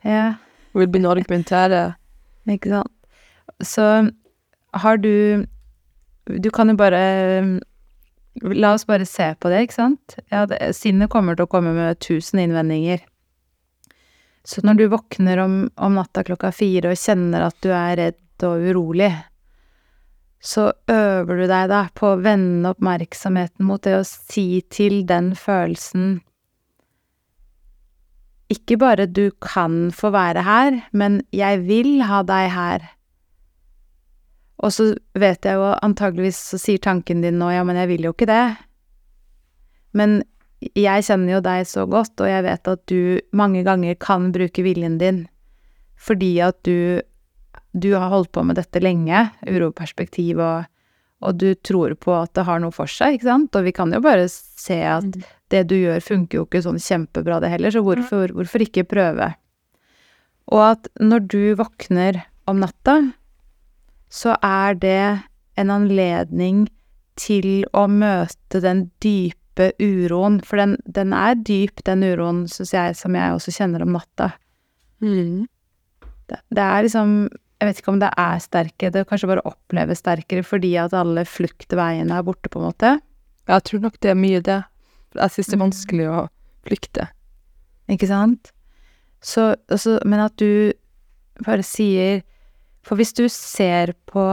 Ja. 0.07 0.27
Hun 0.71 0.83
vil 0.83 0.91
begynne 0.91 1.09
å 1.09 1.15
argumentere. 1.17 1.81
Ikke 2.47 2.71
sant. 2.71 2.93
Så 3.65 3.85
har 4.77 4.97
du 5.01 5.45
Du 6.27 6.49
kan 6.51 6.69
jo 6.69 6.75
bare 6.75 7.59
La 8.43 8.73
oss 8.73 8.85
bare 8.85 9.05
se 9.05 9.31
på 9.39 9.49
det, 9.49 9.63
ikke 9.65 9.73
sant? 9.73 10.15
Ja, 10.29 10.45
sinnet 10.75 11.09
kommer 11.09 11.35
til 11.35 11.47
å 11.47 11.49
komme 11.49 11.71
med 11.73 11.97
tusen 12.03 12.43
innvendinger. 12.43 13.01
Så 14.45 14.61
når 14.61 14.77
du 14.77 14.83
våkner 14.93 15.41
om, 15.41 15.55
om 15.75 15.97
natta 15.97 16.21
klokka 16.23 16.51
fire 16.53 16.91
og 16.93 17.01
kjenner 17.01 17.47
at 17.47 17.57
du 17.65 17.71
er 17.73 17.97
redd 17.97 18.45
og 18.45 18.67
urolig, 18.69 19.09
så 20.37 20.69
øver 20.91 21.41
du 21.41 21.47
deg 21.49 21.71
da 21.73 21.81
på 21.97 22.13
å 22.13 22.21
vende 22.21 22.75
oppmerksomheten 22.75 23.65
mot 23.65 23.81
det 23.83 23.97
å 23.97 24.05
si 24.05 24.61
til 24.69 25.01
den 25.09 25.33
følelsen 25.35 26.19
ikke 28.53 28.77
bare 28.79 29.07
du 29.11 29.29
kan 29.43 29.89
få 29.95 30.11
være 30.15 30.43
her, 30.45 30.79
men 30.95 31.19
jeg 31.35 31.65
vil 31.67 31.99
ha 32.07 32.21
deg 32.27 32.51
her. 32.53 32.85
Og 34.63 34.73
så 34.73 34.87
vet 35.19 35.45
jeg 35.45 35.59
jo 35.59 35.73
antageligvis 35.85 36.39
så 36.53 36.59
sier 36.61 36.81
tanken 36.81 37.21
din 37.21 37.37
nå 37.41 37.51
ja, 37.53 37.65
men 37.67 37.77
jeg 37.77 37.91
vil 37.91 38.07
jo 38.07 38.15
ikke 38.15 38.29
det. 38.29 38.45
Men 39.97 40.21
jeg 40.73 41.05
kjenner 41.05 41.37
jo 41.37 41.43
deg 41.45 41.67
så 41.69 41.85
godt, 41.89 42.15
og 42.23 42.31
jeg 42.31 42.45
vet 42.47 42.71
at 42.71 42.85
du 42.89 43.19
mange 43.35 43.61
ganger 43.67 43.99
kan 44.01 44.31
bruke 44.35 44.65
viljen 44.65 44.97
din 45.01 45.25
fordi 45.97 46.35
at 46.45 46.59
du 46.61 47.01
du 47.73 47.93
har 47.93 48.09
holdt 48.09 48.31
på 48.33 48.43
med 48.45 48.57
dette 48.57 48.81
lenge, 48.81 49.27
uroperspektiv, 49.45 50.39
og, 50.41 50.65
og 51.21 51.37
du 51.37 51.51
tror 51.55 51.93
på 51.99 52.13
at 52.15 52.33
det 52.37 52.45
har 52.47 52.61
noe 52.63 52.73
for 52.73 52.89
seg, 52.89 53.17
ikke 53.17 53.27
sant? 53.27 53.57
Og 53.57 53.67
vi 53.67 53.73
kan 53.75 53.93
jo 53.93 54.01
bare 54.03 54.25
se 54.31 54.77
at 54.81 55.17
det 55.53 55.63
du 55.69 55.75
gjør 55.79 56.03
funker 56.03 56.41
jo 56.41 56.45
ikke 56.47 56.63
sånn 56.65 56.79
kjempebra 56.81 57.39
det 57.43 57.51
heller, 57.53 57.73
så 57.73 57.83
hvorfor, 57.85 58.33
hvorfor 58.35 58.63
ikke 58.65 58.87
prøve? 58.89 59.31
Og 60.51 60.63
at 60.63 60.89
når 60.99 61.25
du 61.31 61.41
våkner 61.59 62.21
om 62.47 62.61
natta, 62.63 62.99
så 64.07 64.37
er 64.43 64.77
det 64.79 65.01
en 65.59 65.73
anledning 65.73 66.65
til 67.19 67.65
å 67.75 67.87
møte 67.91 68.61
den 68.63 68.87
dype 69.03 69.71
uroen, 69.81 70.39
for 70.45 70.61
den, 70.61 70.77
den 70.85 71.15
er 71.17 71.35
dyp, 71.35 71.81
den 71.87 72.05
uroen, 72.05 72.45
syns 72.51 72.75
jeg, 72.75 72.95
som 72.99 73.17
jeg 73.17 73.33
også 73.33 73.55
kjenner 73.55 73.83
om 73.83 73.95
natta. 73.97 74.31
Mm. 75.03 75.47
Det, 76.27 76.39
det 76.49 76.63
er 76.63 76.81
liksom 76.83 77.11
Jeg 77.57 77.67
vet 77.69 77.79
ikke 77.79 77.91
om 77.93 77.99
det 78.01 78.09
er 78.21 78.39
sterke, 78.41 78.89
det 78.93 79.05
kanskje 79.09 79.29
bare 79.31 79.43
oppleves 79.49 80.03
sterkere 80.03 80.43
fordi 80.45 80.75
at 80.77 80.93
alle 80.93 81.23
fluktveiene 81.25 82.13
er 82.13 82.25
borte, 82.25 82.51
på 82.53 82.61
en 82.61 82.67
måte. 82.67 82.91
Jeg 83.49 83.63
tror 83.65 83.81
nok 83.81 83.95
det 84.03 84.11
er 84.11 84.19
mye 84.19 84.41
det. 84.45 84.59
Jeg 85.17 85.33
syns 85.33 85.49
det 85.51 85.57
er 85.57 85.63
vanskelig 85.63 86.07
å 86.11 86.21
flykte. 86.67 87.07
Ikke 87.91 88.09
sant? 88.09 88.51
Så, 89.23 89.55
altså, 89.71 89.97
men 90.05 90.21
at 90.21 90.35
du 90.37 90.73
bare 91.41 91.65
sier 91.65 92.21
For 92.85 92.99
hvis 92.99 93.15
du 93.17 93.25
ser 93.31 93.95
på 94.09 94.23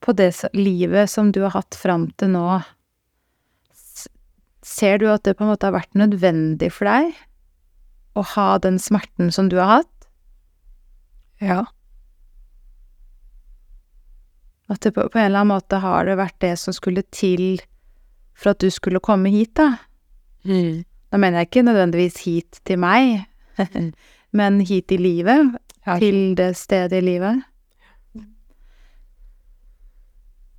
på 0.00 0.14
det 0.16 0.30
livet 0.56 1.10
som 1.12 1.28
du 1.28 1.42
har 1.44 1.52
hatt 1.52 1.76
fram 1.76 2.06
til 2.16 2.30
nå, 2.32 2.44
ser 4.64 4.96
du 4.96 5.10
at 5.12 5.26
det 5.26 5.34
på 5.36 5.44
en 5.44 5.50
måte 5.52 5.68
har 5.68 5.76
vært 5.76 5.98
nødvendig 5.98 6.70
for 6.72 6.88
deg 6.88 7.12
å 8.16 8.24
ha 8.32 8.46
den 8.64 8.78
smerten 8.80 9.28
som 9.28 9.50
du 9.52 9.58
har 9.60 9.74
hatt? 9.74 10.08
Ja. 11.44 11.66
At 14.72 14.80
det 14.84 14.94
på, 14.96 15.04
på 15.04 15.20
en 15.20 15.28
eller 15.28 15.42
annen 15.42 15.52
måte 15.52 15.82
har 15.84 16.08
det 16.08 16.16
vært 16.20 16.38
det 16.44 16.54
som 16.62 16.74
skulle 16.76 17.04
til 17.12 17.60
for 18.40 18.54
at 18.54 18.60
du 18.64 18.70
skulle 18.72 19.00
komme 19.04 19.28
hit, 19.32 19.52
da? 19.60 19.74
Mm. 20.48 20.82
Da 21.12 21.18
mener 21.20 21.42
jeg 21.42 21.50
ikke 21.50 21.66
nødvendigvis 21.66 22.16
hit 22.24 22.60
til 22.64 22.78
meg, 22.80 23.26
men 24.38 24.60
hit 24.64 24.92
i 24.92 24.96
livet, 25.00 25.56
Ja. 25.86 25.94
til 25.98 26.34
det 26.36 26.54
stedet 26.60 26.92
i 26.98 27.00
livet. 27.04 27.40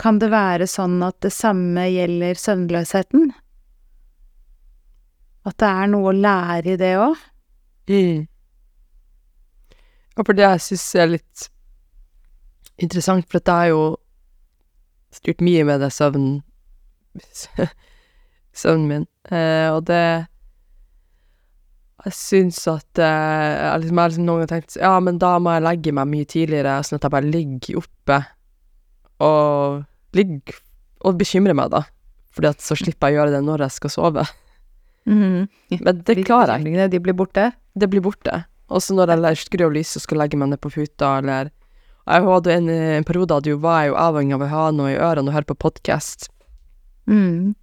Kan 0.02 0.18
det 0.20 0.32
være 0.34 0.66
sånn 0.70 0.98
at 1.06 1.20
det 1.22 1.30
samme 1.34 1.84
gjelder 1.94 2.38
søvnløsheten? 2.42 3.28
At 5.46 5.58
det 5.62 5.70
er 5.70 5.92
noe 5.94 6.10
å 6.10 6.16
lære 6.18 6.74
i 6.74 6.80
det 6.82 6.94
òg? 7.02 7.22
Mm. 7.92 8.26
Og 10.18 10.26
for 10.28 10.38
det 10.38 10.46
jeg 10.48 10.64
syns 10.66 10.88
er 11.02 11.12
litt 11.16 11.48
interessant, 12.82 13.28
for 13.30 13.40
det 13.46 13.54
er 13.54 13.70
jo 13.76 13.84
styrt 15.14 15.42
mye 15.46 15.64
med 15.70 15.82
det 15.86 15.92
søvn 15.94 16.28
søvnen 18.62 18.88
min, 18.88 19.08
eh, 19.32 19.70
og 19.72 19.86
det 19.90 20.28
Jeg 22.06 22.14
syns 22.18 22.60
at 22.72 22.98
eh, 22.98 23.06
jeg 23.06 23.84
liksom, 23.84 23.98
jeg 23.98 24.02
har 24.02 24.12
liksom 24.14 24.26
noen 24.28 24.42
ganger 24.42 24.52
tenkt 24.56 24.78
ja, 24.80 24.94
men 25.04 25.20
da 25.22 25.36
må 25.40 25.54
jeg 25.54 25.66
legge 25.68 25.96
meg 25.96 26.10
mye 26.10 26.30
tidligere, 26.30 26.80
sånn 26.84 26.98
at 26.98 27.08
jeg 27.08 27.16
bare 27.16 27.34
ligger 27.34 27.82
oppe 27.84 28.20
og 29.22 29.84
ligger 30.18 30.58
og 31.06 31.18
bekymrer 31.18 31.58
meg, 31.58 31.70
da. 31.74 31.84
Fordi 32.34 32.50
at 32.50 32.64
så 32.64 32.78
slipper 32.78 33.12
jeg 33.12 33.18
å 33.18 33.22
gjøre 33.22 33.36
det 33.36 33.42
når 33.46 33.66
jeg 33.66 33.76
skal 33.78 33.94
sove. 33.94 34.26
Mhm. 35.10 35.48
Men 35.82 36.02
det 36.06 36.16
klarer 36.28 36.62
jeg 36.62 36.92
De 36.92 37.00
blir 37.02 37.16
borte? 37.18 37.52
det 37.74 37.90
blir 37.90 38.04
borte. 38.04 38.44
Og 38.72 38.82
så 38.84 38.96
når 38.96 39.14
jeg 39.16 39.44
skrur 39.46 39.68
av 39.68 39.76
lyset 39.76 40.00
og 40.00 40.06
skal 40.06 40.22
legge 40.24 40.40
meg 40.40 40.52
ned 40.52 40.62
på 40.62 40.72
puta, 40.72 41.18
eller 41.20 41.52
Jeg 42.08 42.24
hadde 42.26 42.54
en, 42.54 42.70
en 42.70 43.04
periode 43.06 43.46
jeg 43.46 43.60
var 43.62 43.84
jeg 43.84 43.92
jo 43.92 43.96
avhengig 43.96 44.34
av 44.34 44.42
å 44.42 44.48
ha 44.50 44.64
noe 44.74 44.90
i 44.90 44.98
ørene 44.98 45.30
og 45.30 45.36
høre 45.36 45.46
på 45.46 45.56
podkast. 45.70 46.32
Mm. 47.10 47.56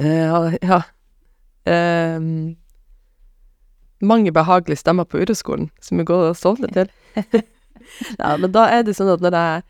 Ja, 0.00 0.52
ja. 0.62 0.82
Ehm, 1.68 2.56
mange 4.00 4.32
behagelige 4.32 4.80
stemmer 4.80 5.04
på 5.04 5.20
uroskolen 5.20 5.68
som 5.84 5.98
vi 6.00 6.04
går 6.08 6.30
og 6.30 6.36
sovne 6.40 6.70
til. 6.72 6.88
ja, 8.20 8.36
men 8.40 8.52
da 8.54 8.66
er 8.72 8.86
det 8.86 8.94
sånn 8.96 9.12
at 9.12 9.20
når 9.24 9.36
jeg 9.36 9.66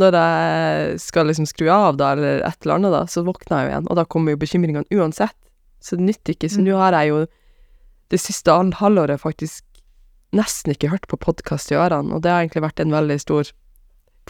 når 0.00 0.14
jeg 0.14 0.98
skal 1.02 1.26
liksom 1.26 1.48
skru 1.50 1.66
av, 1.74 1.96
da, 1.98 2.12
eller 2.14 2.44
et 2.46 2.60
eller 2.62 2.76
annet, 2.76 2.92
da, 2.94 3.00
så 3.10 3.24
våkner 3.26 3.58
jeg 3.58 3.66
jo 3.66 3.70
igjen, 3.72 3.88
og 3.90 3.96
da 3.98 4.04
kommer 4.06 4.30
jo 4.36 4.38
bekymringene 4.38 4.86
uansett. 4.94 5.34
Så 5.82 5.96
det 5.98 6.04
nytter 6.06 6.36
ikke. 6.36 6.46
Så 6.48 6.60
Mm. 6.60 6.68
nå 6.68 6.76
har 6.78 6.94
jeg 6.94 7.08
jo 7.10 7.18
det 8.14 8.20
siste 8.22 8.54
halv- 8.54 8.78
halvåret 8.78 9.18
faktisk 9.20 9.64
nesten 10.32 10.70
ikke 10.76 10.92
hørt 10.94 11.08
på 11.10 11.18
podkast 11.18 11.72
i 11.72 11.74
ørene, 11.74 12.14
og 12.14 12.22
det 12.22 12.30
har 12.30 12.38
egentlig 12.46 12.62
vært 12.62 12.80
en 12.80 12.92
veldig 12.94 13.18
stor, 13.20 13.50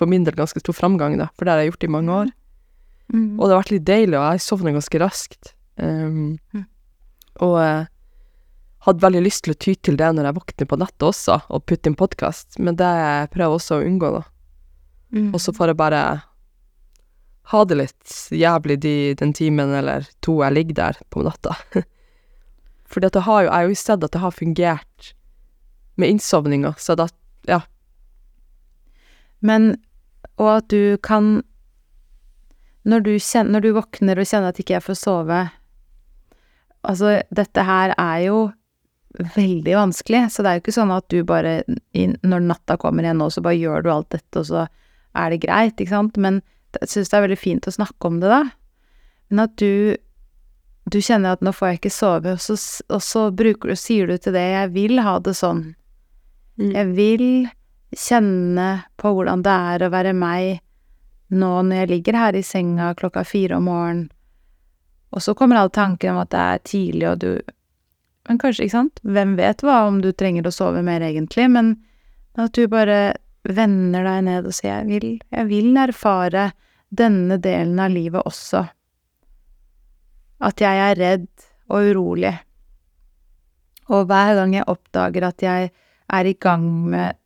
for 0.01 0.07
min 0.09 0.25
del 0.25 0.35
ganske 0.35 0.59
stor 0.65 0.73
framgang, 0.73 1.19
da, 1.19 1.29
for 1.37 1.45
det 1.45 1.53
har 1.53 1.61
jeg 1.61 1.73
gjort 1.73 1.85
i 1.85 1.93
mange 1.93 2.09
år. 2.11 2.33
Mm. 3.11 3.39
Og 3.39 3.47
det 3.47 3.55
har 3.55 3.63
vært 3.63 3.73
litt 3.75 3.87
deilig, 3.89 4.19
og 4.19 4.27
jeg 4.27 4.45
sovner 4.47 4.77
ganske 4.77 5.03
raskt. 5.03 5.55
Um, 5.81 6.39
Mm. 6.53 6.67
Og 7.41 7.55
eh, 7.63 7.87
hadde 8.85 9.05
veldig 9.05 9.23
lyst 9.23 9.45
til 9.47 9.55
å 9.55 9.59
ty 9.61 9.75
til 9.75 9.97
det 9.97 10.09
når 10.13 10.29
jeg 10.29 10.37
våkner 10.37 10.69
på 10.69 10.79
nettet 10.81 11.07
også, 11.07 11.39
og 11.49 11.65
putte 11.69 11.89
inn 11.89 11.97
podkast, 11.97 12.59
men 12.59 12.77
det 12.77 12.91
prøver 13.33 13.47
jeg 13.47 13.61
også 13.61 13.79
å 13.79 13.87
unngå, 13.87 14.11
da. 14.19 14.23
Mm. 15.15 15.31
Og 15.35 15.41
så 15.41 15.55
får 15.57 15.73
jeg 15.73 15.81
bare 15.81 16.03
ha 17.51 17.63
det 17.67 17.79
litt 17.81 18.17
jævlig 18.31 18.77
de, 18.85 18.95
den 19.19 19.33
timen 19.35 19.73
eller 19.75 20.07
to 20.23 20.37
jeg 20.45 20.55
ligger 20.55 20.79
der 20.79 21.01
på 21.11 21.25
natta. 21.27 21.57
Fordi 22.91 23.09
at 23.09 23.17
det 23.17 23.25
har 23.27 23.43
jo, 23.43 23.49
jeg 23.49 23.57
har 23.57 23.71
jo 23.71 23.81
sett 23.81 24.07
at 24.07 24.15
det 24.15 24.23
har 24.23 24.37
fungert 24.37 25.13
med 26.01 26.17
innsovninga, 26.17 26.75
så 26.79 26.97
da 26.99 27.09
Ja. 27.49 27.63
Men 29.41 29.79
Og 30.37 30.49
at 30.57 30.69
du 30.69 30.97
kan 31.03 31.43
når 32.89 33.01
du, 33.05 33.13
kjenner, 33.19 33.51
når 33.57 33.65
du 33.65 33.73
våkner 33.77 34.21
og 34.21 34.29
kjenner 34.29 34.53
at 34.53 34.61
ikke 34.63 34.79
jeg 34.79 34.87
får 34.87 35.01
sove 35.01 35.41
Altså, 36.81 37.19
dette 37.29 37.61
her 37.69 37.93
er 38.01 38.21
jo 38.25 38.37
veldig 39.35 39.75
vanskelig, 39.77 40.23
så 40.33 40.41
det 40.41 40.49
er 40.49 40.57
jo 40.57 40.63
ikke 40.63 40.77
sånn 40.79 40.93
at 40.95 41.09
du 41.13 41.19
bare 41.29 41.59
Når 41.93 42.47
natta 42.47 42.79
kommer 42.81 43.05
igjen 43.05 43.21
nå, 43.21 43.27
så 43.29 43.43
bare 43.45 43.59
gjør 43.59 43.85
du 43.85 43.91
alt 43.93 44.09
dette, 44.15 44.41
og 44.41 44.47
så 44.49 44.63
er 45.19 45.33
det 45.33 45.43
greit, 45.43 45.77
ikke 45.77 45.93
sant? 45.93 46.17
Men 46.17 46.41
jeg 46.79 46.93
syns 46.93 47.11
det 47.11 47.19
er 47.19 47.27
veldig 47.27 47.41
fint 47.41 47.67
å 47.67 47.75
snakke 47.75 48.09
om 48.09 48.21
det, 48.23 48.31
da. 48.31 48.45
Men 49.31 49.45
at 49.49 49.57
du 49.61 49.97
Du 50.91 50.97
kjenner 51.05 51.37
at 51.37 51.43
nå 51.45 51.53
får 51.53 51.69
jeg 51.69 51.79
ikke 51.79 51.93
sove, 51.93 52.33
og 52.33 52.41
så, 52.41 52.57
og 52.89 53.03
så 53.05 53.27
bruker 53.31 53.71
du, 53.71 53.77
sier 53.77 54.09
du 54.09 54.17
til 54.17 54.33
det 54.33 54.43
'jeg 54.43 54.71
vil 54.73 54.99
ha 55.05 55.19
det 55.21 55.37
sånn'. 55.37 55.75
Jeg 56.59 56.87
vil 56.97 57.51
kjenne 57.95 58.85
på 58.97 59.13
hvordan 59.15 59.43
det 59.43 59.53
er 59.53 59.85
å 59.85 59.91
være 59.93 60.15
meg 60.17 60.61
nå 61.31 61.51
når 61.67 61.83
jeg 61.83 61.91
ligger 61.95 62.19
her 62.19 62.37
i 62.37 62.43
senga 62.47 62.91
klokka 62.99 63.25
fire 63.27 63.59
om 63.59 63.69
morgenen, 63.71 64.09
og 65.11 65.23
så 65.23 65.35
kommer 65.35 65.59
alle 65.59 65.75
tanken 65.75 66.15
om 66.15 66.21
at 66.23 66.31
det 66.31 66.41
er 66.41 66.63
tidlig 66.67 67.09
og 67.11 67.19
du 67.25 67.33
Men 68.29 68.39
kanskje, 68.39 68.67
ikke 68.67 68.77
sant? 68.77 69.01
Hvem 69.03 69.33
vet 69.39 69.63
hva 69.65 69.87
om 69.89 69.97
du 70.05 70.13
trenger 70.13 70.47
å 70.47 70.53
sove 70.53 70.83
mer 70.87 71.01
egentlig, 71.01 71.49
men 71.51 71.71
at 72.39 72.53
du 72.55 72.69
bare 72.71 73.17
vender 73.49 74.05
deg 74.05 74.27
ned 74.27 74.47
og 74.47 74.55
sier 74.55 74.85
jeg 74.85 74.87
vil, 74.91 75.15
jeg 75.33 75.49
vil 75.49 75.79
erfare 75.81 76.51
denne 76.93 77.39
delen 77.41 77.81
av 77.81 77.91
livet 77.91 78.29
også. 78.29 78.61
At 80.47 80.63
jeg 80.63 80.85
er 80.85 81.01
redd 81.01 81.29
og 81.73 81.91
urolig. 81.91 82.35
Og 83.91 84.07
hver 84.07 84.37
gang 84.39 84.55
jeg 84.55 84.69
oppdager 84.69 85.27
at 85.27 85.43
jeg 85.43 85.73
er 86.11 86.29
i 86.29 86.37
gang 86.39 86.69
med 86.93 87.19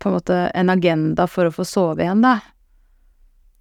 på 0.00 0.08
en 0.08 0.16
måte 0.16 0.40
en 0.50 0.72
agenda 0.72 1.28
for 1.30 1.46
å 1.46 1.54
få 1.54 1.68
sove 1.68 2.02
igjen, 2.02 2.24
da, 2.24 2.38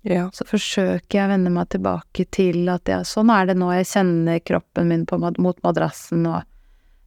Ja. 0.04 0.28
så 0.36 0.44
forsøker 0.44 1.16
jeg 1.16 1.28
å 1.28 1.32
vende 1.32 1.52
meg 1.54 1.70
tilbake 1.72 2.26
til 2.36 2.68
at 2.72 2.90
ja, 2.92 3.00
sånn 3.08 3.32
er 3.32 3.48
det 3.48 3.56
nå, 3.56 3.70
jeg 3.72 3.88
kjenner 3.88 4.42
kroppen 4.44 4.90
min 4.92 5.06
på, 5.08 5.20
mot 5.20 5.62
madrassen, 5.64 6.26
og 6.28 6.44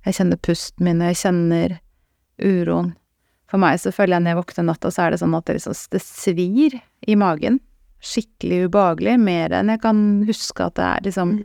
jeg 0.07 0.17
kjenner 0.17 0.41
pusten 0.41 0.87
min, 0.87 1.03
og 1.05 1.13
jeg 1.13 1.21
kjenner 1.27 1.77
uroen. 2.41 2.95
For 3.51 3.63
meg 3.63 3.79
så 3.83 3.93
føler 3.95 4.17
jeg 4.17 4.25
når 4.25 4.33
jeg 4.33 4.41
våkner 4.41 4.69
natta, 4.71 4.91
så 4.91 5.05
er 5.05 5.13
det 5.13 5.21
sånn 5.21 5.37
at 5.37 5.47
det, 5.47 5.59
liksom, 5.59 5.77
det 5.93 6.03
svir 6.03 6.79
i 7.07 7.19
magen. 7.21 7.61
Skikkelig 8.03 8.71
ubehagelig, 8.71 9.19
mer 9.23 9.55
enn 9.61 9.71
jeg 9.75 9.83
kan 9.85 10.01
huske 10.27 10.67
at 10.67 10.79
det 10.81 10.89
er 10.89 11.07
liksom 11.07 11.37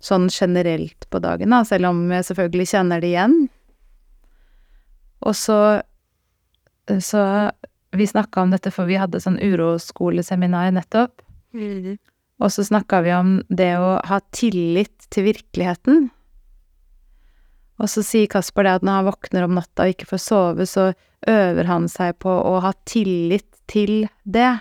sånn 0.00 0.30
generelt 0.32 1.04
på 1.12 1.20
dagen, 1.20 1.52
da, 1.52 1.60
selv 1.68 1.90
om 1.90 2.02
jeg 2.08 2.24
selvfølgelig 2.30 2.70
kjenner 2.72 3.04
det 3.04 3.12
igjen. 3.12 3.38
Og 5.20 5.36
så 5.36 5.60
Så 6.90 7.20
vi 7.96 8.06
snakka 8.06 8.42
om 8.44 8.54
dette, 8.54 8.70
for 8.70 8.88
vi 8.90 8.98
hadde 9.00 9.20
sånn 9.22 9.40
uroskoleseminar 9.42 10.70
nettopp. 10.76 11.22
Og 12.40 12.52
så 12.54 12.64
snakka 12.64 13.02
vi 13.04 13.12
om 13.12 13.34
det 13.48 13.74
å 13.76 13.98
ha 14.06 14.20
tillit 14.32 15.08
til 15.12 15.26
virkeligheten. 15.28 16.08
Og 17.80 17.88
så 17.88 18.04
sier 18.04 18.28
Kasper 18.30 18.66
det 18.66 18.76
at 18.78 18.86
når 18.86 18.98
han 18.98 19.08
våkner 19.08 19.46
om 19.46 19.56
natta 19.56 19.86
og 19.86 19.94
ikke 19.94 20.08
får 20.12 20.22
sove, 20.24 20.66
så 20.68 20.90
øver 21.28 21.68
han 21.68 21.88
seg 21.88 22.18
på 22.22 22.32
å 22.32 22.58
ha 22.64 22.72
tillit 22.88 23.48
til 23.70 24.06
det. 24.24 24.52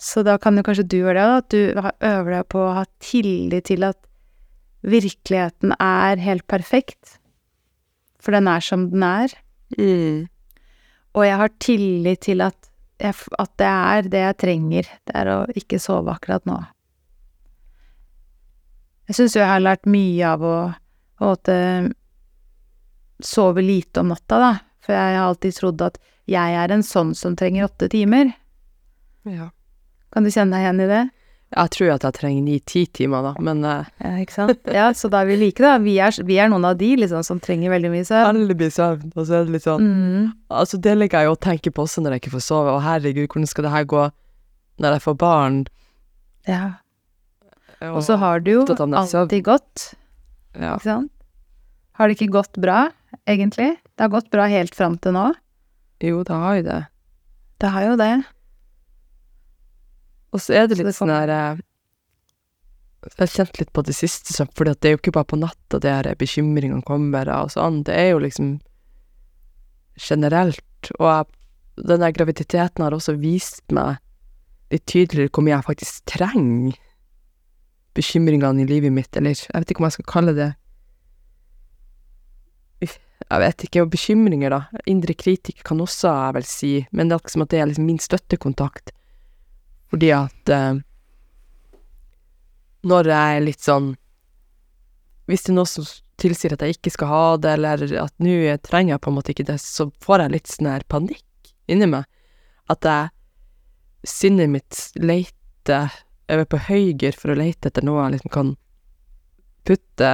Så 0.00 0.24
da 0.24 0.38
kan 0.40 0.56
jo 0.56 0.64
kanskje 0.64 0.86
du 0.88 0.98
gjøre 1.02 1.20
det, 1.20 1.40
at 1.42 1.48
du 1.52 1.60
øver 2.08 2.30
deg 2.32 2.46
på 2.52 2.62
å 2.64 2.74
ha 2.78 2.84
tillit 3.04 3.68
til 3.68 3.84
at 3.88 3.98
virkeligheten 4.80 5.74
er 5.76 6.20
helt 6.20 6.46
perfekt. 6.48 7.18
For 8.20 8.32
den 8.36 8.48
er 8.48 8.64
som 8.64 8.88
den 8.92 9.04
er. 9.04 9.34
Mm. 9.76 10.28
Og 11.16 11.26
jeg 11.26 11.38
har 11.40 11.54
tillit 11.58 12.20
til 12.26 12.44
at, 12.44 12.70
jeg, 13.02 13.14
at 13.38 13.52
det 13.58 13.70
er 13.70 14.10
det 14.12 14.20
jeg 14.26 14.38
trenger. 14.44 14.90
Det 15.08 15.16
er 15.16 15.32
å 15.32 15.38
ikke 15.58 15.80
sove 15.82 16.12
akkurat 16.12 16.46
nå. 16.46 16.58
Jeg 19.10 19.18
syns 19.18 19.34
jo 19.34 19.42
jeg 19.42 19.50
har 19.50 19.64
lært 19.64 19.90
mye 19.90 20.28
av 20.36 20.44
å 20.46 20.58
å 21.20 21.36
sove 23.20 23.62
lite 23.62 24.00
om 24.00 24.08
natta, 24.08 24.38
da. 24.38 24.52
For 24.80 24.96
jeg 24.96 25.16
har 25.16 25.28
alltid 25.28 25.56
trodd 25.56 25.82
at 25.84 25.98
jeg 26.30 26.56
er 26.56 26.72
en 26.72 26.84
sånn 26.86 27.14
som 27.14 27.36
trenger 27.36 27.68
åtte 27.68 27.90
timer. 27.92 28.32
ja. 29.28 29.50
Kan 30.10 30.24
du 30.24 30.30
kjenne 30.30 30.56
deg 30.56 30.64
igjen 30.64 30.80
i 30.82 30.86
det? 30.90 31.02
Jeg 31.50 31.70
tror 31.74 31.88
at 31.96 32.04
jeg 32.06 32.14
trenger 32.14 32.42
ni-ti 32.46 32.84
timer, 32.94 33.24
da, 33.26 33.30
men 33.42 33.64
uh... 33.66 33.88
Ja, 33.98 34.12
ikke 34.22 34.34
sant? 34.36 34.60
Ja, 34.70 34.84
så 34.94 35.08
da 35.10 35.24
er 35.24 35.30
vi 35.32 35.38
like, 35.40 35.58
da. 35.58 35.72
Vi 35.82 35.96
er, 35.98 36.14
vi 36.26 36.36
er 36.38 36.50
noen 36.52 36.68
av 36.68 36.76
de 36.78 36.92
liksom 37.00 37.24
som 37.26 37.40
trenger 37.42 37.72
veldig 37.72 37.90
mye 37.90 38.06
søvn. 38.06 38.38
veldig 38.38 38.56
mye 38.60 38.74
søvn, 38.76 39.08
og 39.16 39.24
så 39.26 39.40
er 39.40 39.48
det 39.48 39.56
litt 39.56 39.66
sånn 39.66 39.88
Mm. 39.90 40.28
Altså, 40.60 40.78
det 40.78 40.94
ligger 40.98 41.24
jeg 41.24 41.30
jo 41.30 41.34
og 41.34 41.40
tenker 41.42 41.74
på 41.74 41.86
også 41.88 42.04
når 42.04 42.14
jeg 42.14 42.22
ikke 42.22 42.34
får 42.36 42.44
sove. 42.46 42.76
Å, 42.76 42.82
herregud, 42.84 43.26
hvordan 43.26 43.50
skal 43.50 43.66
det 43.66 43.74
her 43.74 43.88
gå 43.90 44.04
når 44.80 44.96
jeg 44.96 45.04
får 45.08 45.16
barn? 45.18 45.58
Ja. 46.46 46.64
Og 47.90 48.02
så 48.06 48.18
har 48.20 48.42
det 48.44 48.54
jo 48.54 48.62
alltid 48.68 49.42
gått. 49.46 49.90
ja. 50.54 50.76
Ikke 50.76 50.86
sant? 50.86 51.12
Har 51.98 52.08
det 52.08 52.16
ikke 52.16 52.32
gått 52.32 52.56
bra, 52.62 52.90
egentlig? 53.28 53.74
Det 53.96 54.06
har 54.06 54.12
gått 54.12 54.30
bra 54.32 54.46
helt 54.48 54.74
fram 54.76 54.96
til 55.02 55.12
nå. 55.18 55.32
Jo, 56.00 56.22
det 56.24 56.36
har 56.44 56.60
jo 56.60 56.62
det. 56.64 56.82
Det 57.60 57.72
har 57.74 57.88
jo 57.90 57.96
det. 58.00 58.14
Og 60.30 60.42
så 60.42 60.54
er 60.54 60.68
det 60.68 60.78
Så 60.78 60.86
litt 60.86 60.98
sånn 60.98 61.12
her 61.12 61.32
eh, 61.34 61.60
Jeg 63.06 63.18
har 63.18 63.32
kjent 63.34 63.60
litt 63.60 63.72
på 63.72 63.84
det 63.86 63.96
siste, 63.96 64.46
for 64.54 64.68
det 64.68 64.84
er 64.84 64.94
jo 64.94 65.00
ikke 65.00 65.14
bare 65.16 65.30
på 65.32 65.40
natta 65.40 65.80
det 65.80 65.92
her 65.94 66.10
bekymringene 66.20 66.84
kommer 66.86 67.30
og 67.32 67.54
sånn. 67.54 67.82
Det 67.88 67.96
er 67.96 68.12
jo 68.12 68.20
liksom 68.20 68.58
generelt. 69.96 70.92
Og 70.98 71.08
jeg, 71.08 71.26
den 71.80 72.04
der 72.04 72.12
graviditeten 72.12 72.84
har 72.84 72.92
også 72.96 73.16
vist 73.20 73.64
meg 73.72 73.98
litt 74.70 74.86
tydeligere 74.86 75.32
hvor 75.32 75.44
mye 75.46 75.56
jeg 75.56 75.66
faktisk 75.66 76.04
trenger 76.12 76.76
bekymringene 77.96 78.62
i 78.62 78.68
livet 78.68 78.94
mitt, 78.94 79.16
eller 79.16 79.34
jeg 79.34 79.50
vet 79.50 79.72
ikke 79.72 79.82
om 79.82 79.88
jeg 79.88 79.98
skal 79.98 80.12
kalle 80.12 80.36
det 80.36 80.52
Jeg 82.80 83.42
vet 83.42 83.64
ikke, 83.66 83.82
og 83.84 83.90
bekymringer, 83.92 84.50
da. 84.50 84.80
Indre 84.88 85.14
kritikk 85.14 85.60
kan 85.68 85.82
også 85.84 86.08
jeg 86.08 86.34
vel 86.38 86.46
si, 86.48 86.70
men 86.90 87.10
det 87.10 87.14
er 87.14 87.20
liksom 87.20 87.42
at 87.44 87.50
det 87.52 87.58
er 87.60 87.68
liksom 87.68 87.86
min 87.86 88.00
støttekontakt. 88.00 88.94
Fordi 89.90 90.12
at 90.14 90.52
eh, 90.54 90.80
når 92.86 93.10
jeg 93.10 93.36
er 93.36 93.42
litt 93.44 93.60
sånn 93.64 93.90
Hvis 95.28 95.42
det 95.44 95.52
er 95.52 95.58
noe 95.58 95.68
som 95.68 95.84
tilsier 96.20 96.54
at 96.54 96.62
jeg 96.64 96.76
ikke 96.76 96.92
skal 96.92 97.08
ha 97.08 97.24
det, 97.40 97.52
eller 97.56 97.82
at 98.02 98.12
nå 98.20 98.34
trenger 98.66 98.94
jeg 98.94 99.02
på 99.04 99.10
en 99.10 99.16
måte 99.16 99.32
ikke 99.32 99.46
det, 99.48 99.56
så 99.62 99.86
får 100.04 100.24
jeg 100.24 100.32
litt 100.34 100.50
sånn 100.50 100.68
her 100.68 100.84
panikk 100.90 101.52
inni 101.70 101.88
meg. 101.88 102.04
At 102.68 102.84
jeg 102.84 103.10
Sinnet 104.06 104.48
mitt 104.48 104.78
leter 104.96 105.90
Jeg 106.24 106.40
er 106.40 106.46
på 106.48 106.60
høyger 106.70 107.16
for 107.16 107.32
å 107.32 107.36
lete 107.36 107.68
etter 107.68 107.84
noe 107.84 108.06
jeg 108.06 108.14
liksom 108.14 108.32
kan 108.32 108.52
putte 109.68 110.12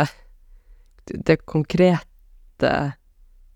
det 1.06 1.36
konkrete 1.46 2.72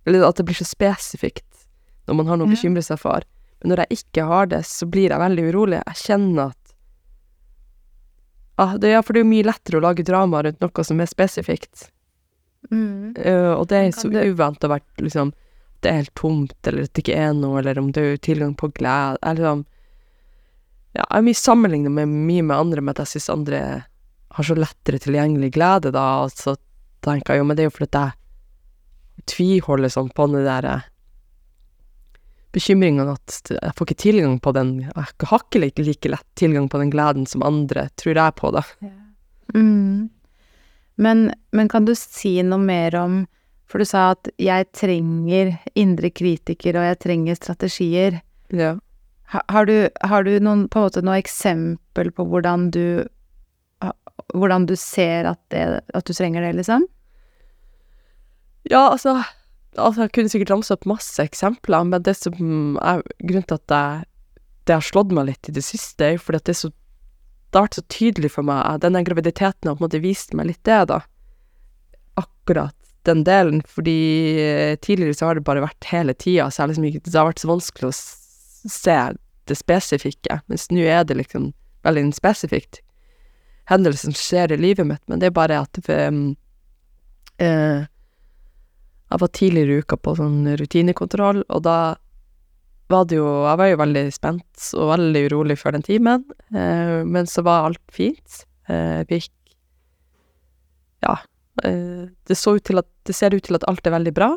Eller 0.06 0.26
at 0.28 0.38
det 0.38 0.46
blir 0.46 0.58
så 0.58 0.68
spesifikt 0.68 1.64
når 2.06 2.18
man 2.18 2.30
har 2.30 2.38
noe 2.38 2.48
å 2.48 2.50
bekymre 2.50 2.82
seg 2.82 2.98
for. 2.98 3.22
Når 3.64 3.82
jeg 3.82 4.00
ikke 4.00 4.24
har 4.24 4.48
det, 4.48 4.62
så 4.66 4.86
blir 4.88 5.12
jeg 5.12 5.20
veldig 5.20 5.46
urolig. 5.50 5.80
Jeg 5.84 6.02
kjenner 6.06 6.52
at 6.54 6.74
ah, 8.56 8.76
det, 8.80 8.94
Ja, 8.94 9.02
for 9.02 9.12
det 9.12 9.20
er 9.20 9.26
jo 9.26 9.32
mye 9.34 9.48
lettere 9.50 9.80
å 9.80 9.84
lage 9.84 10.06
drama 10.06 10.42
rundt 10.46 10.62
noe 10.64 10.84
som 10.86 11.00
er 11.00 11.10
spesifikt. 11.10 11.90
Mm. 12.70 13.16
Uh, 13.16 13.54
og 13.56 13.68
det 13.68 13.78
er 13.78 13.92
så 13.96 14.10
du- 14.12 14.20
uvant 14.20 14.64
å 14.64 14.68
være 14.68 14.84
liksom 15.00 15.30
Det 15.80 15.88
er 15.88 16.02
helt 16.02 16.14
tomt, 16.14 16.52
eller 16.68 16.84
at 16.84 16.92
det 16.92 17.02
ikke 17.02 17.16
er 17.16 17.32
noe, 17.32 17.58
eller 17.58 17.78
om 17.80 17.88
det 17.90 18.02
er 18.04 18.18
tilgang 18.20 18.52
på 18.54 18.68
glede 18.76 19.16
Jeg 19.22 19.38
liksom 19.38 19.62
Ja, 20.92 21.06
jeg 21.06 21.18
er 21.18 21.24
mye 21.24 21.40
sammenligna 21.40 21.90
med 21.90 22.08
mye 22.12 22.42
med 22.42 22.56
andre, 22.56 22.82
med 22.82 22.98
at 22.98 23.06
jeg 23.06 23.14
syns 23.14 23.30
andre 23.32 23.60
har 24.30 24.44
så 24.44 24.54
lettere 24.54 24.98
tilgjengelig 24.98 25.52
glede, 25.54 25.92
da, 25.94 26.24
og 26.24 26.34
så 26.34 26.56
tenker 27.02 27.34
jeg 27.34 27.40
jo, 27.40 27.44
men 27.46 27.56
det 27.56 27.62
er 27.62 27.68
jo 27.70 27.74
fordi 27.74 27.98
jeg 27.98 29.26
tviholder 29.30 29.92
sånn 29.94 30.10
på 30.14 30.26
den 30.30 30.44
der 30.46 30.68
bekymringen 32.52 33.08
at 33.12 33.52
jeg 33.52 33.74
får 33.76 33.86
ikke 33.86 34.02
tilgang 34.02 34.38
på 34.42 34.52
den 34.56 34.72
Jeg 34.82 34.94
har 34.96 35.42
ikke 35.44 35.60
like, 35.62 35.82
like 35.86 36.10
lett 36.10 36.26
tilgang 36.38 36.68
på 36.70 36.80
den 36.82 36.90
gleden 36.90 37.26
som 37.26 37.44
andre, 37.46 37.88
tror 38.00 38.18
jeg 38.18 38.36
på, 38.38 38.50
da. 38.54 38.64
Mm. 39.54 40.10
Men, 41.00 41.30
men 41.52 41.68
kan 41.68 41.86
du 41.88 41.94
si 41.96 42.40
noe 42.46 42.60
mer 42.60 42.94
om 42.98 43.22
For 43.70 43.78
du 43.78 43.86
sa 43.86 44.10
at 44.12 44.26
'jeg 44.34 44.66
trenger 44.74 45.52
indre 45.78 46.10
kritiker, 46.10 46.74
og 46.74 46.82
jeg 46.88 46.98
trenger 46.98 47.34
strategier'. 47.38 48.20
Ja. 48.50 48.80
Har, 49.30 49.42
har, 49.48 49.66
du, 49.66 49.88
har 50.02 50.24
du 50.26 50.40
noen, 50.42 50.64
på 50.68 50.80
en 50.80 50.86
måte 50.88 51.02
noe 51.06 51.20
eksempel 51.22 52.10
på 52.10 52.26
hvordan 52.26 52.70
du 52.74 53.06
Hvordan 54.34 54.66
du 54.66 54.74
ser 54.76 55.24
at, 55.24 55.38
det, 55.50 55.80
at 55.94 56.04
du 56.04 56.12
trenger 56.12 56.42
det, 56.42 56.52
liksom? 56.58 56.84
Ja, 58.68 58.90
altså, 58.90 59.22
altså 59.76 60.06
Jeg 60.06 60.12
kunne 60.16 60.32
sikkert 60.32 60.52
ramse 60.54 60.74
opp 60.74 60.86
masse 60.88 61.22
eksempler, 61.22 61.86
men 61.86 62.02
det 62.06 62.16
som 62.18 62.78
er 62.82 63.04
grunnen 63.22 63.46
til 63.48 63.58
at 63.58 63.74
jeg, 63.76 64.08
det 64.68 64.76
har 64.76 64.86
slått 64.86 65.14
meg 65.14 65.30
litt 65.30 65.50
i 65.50 65.54
det 65.56 65.64
siste, 65.66 66.12
er 66.14 66.20
fordi 66.20 66.42
at 66.42 66.50
det 66.50 66.58
så 66.58 66.72
Det 67.50 67.58
har 67.58 67.64
vært 67.66 67.80
så 67.80 67.86
tydelig 67.90 68.28
for 68.30 68.46
meg. 68.46 68.78
Denne 68.78 69.00
graviditeten 69.02 69.66
har 69.66 69.74
på 69.74 69.82
en 69.82 69.88
måte 69.88 69.98
vist 69.98 70.34
meg 70.38 70.46
litt 70.46 70.60
det, 70.62 70.84
da. 70.86 71.00
Akkurat 72.14 72.76
den 73.08 73.24
delen, 73.26 73.58
fordi 73.66 73.96
eh, 74.38 74.76
tidligere 74.78 75.16
så 75.18 75.26
har 75.26 75.34
det 75.34 75.42
bare 75.48 75.64
vært 75.64 75.88
hele 75.90 76.14
tida, 76.14 76.46
så 76.50 76.68
liksom 76.70 76.86
Det 76.86 77.16
har 77.16 77.26
vært 77.26 77.42
så 77.42 77.50
vanskelig 77.50 77.88
å 77.88 77.96
se 77.96 78.98
det 79.50 79.56
spesifikke, 79.58 80.38
mens 80.46 80.68
nå 80.70 80.84
er 80.84 81.02
det 81.08 81.16
liksom 81.18 81.50
veldig 81.82 82.12
spesifikt 82.14 82.82
hendelse 83.70 84.08
som 84.08 84.16
skjer 84.16 84.52
i 84.52 84.60
livet 84.60 84.86
mitt, 84.86 85.02
men 85.06 85.20
det 85.20 85.30
er 85.30 85.36
bare 85.36 85.60
at 85.62 85.80
um, 85.86 86.34
eh, 87.38 87.86
jeg 89.10 89.20
var 89.20 89.32
tidligere 89.34 89.74
i 89.74 89.82
uka 89.82 89.96
på 89.98 90.14
sånn 90.18 90.44
rutinekontroll, 90.60 91.42
og 91.48 91.62
da 91.66 91.78
var 92.90 93.06
det 93.06 93.20
jo 93.20 93.26
Jeg 93.46 93.58
var 93.58 93.68
jo 93.70 93.78
veldig 93.78 94.04
spent 94.14 94.68
og 94.74 94.88
veldig 94.90 95.20
urolig 95.30 95.56
før 95.60 95.76
den 95.76 95.86
timen, 95.86 96.24
eh, 96.50 97.02
men 97.06 97.28
så 97.30 97.44
var 97.46 97.68
alt 97.68 97.82
fint. 97.94 98.44
Eh, 98.68 99.02
vi 99.08 99.20
Ja. 101.02 101.18
Eh, 101.64 102.10
det 102.26 102.36
så 102.36 102.56
ut 102.56 102.64
til 102.64 102.78
at 102.78 102.86
Det 103.04 103.14
ser 103.14 103.34
ut 103.34 103.42
til 103.42 103.54
at 103.54 103.64
alt 103.68 103.86
er 103.86 103.90
veldig 103.90 104.14
bra. 104.14 104.36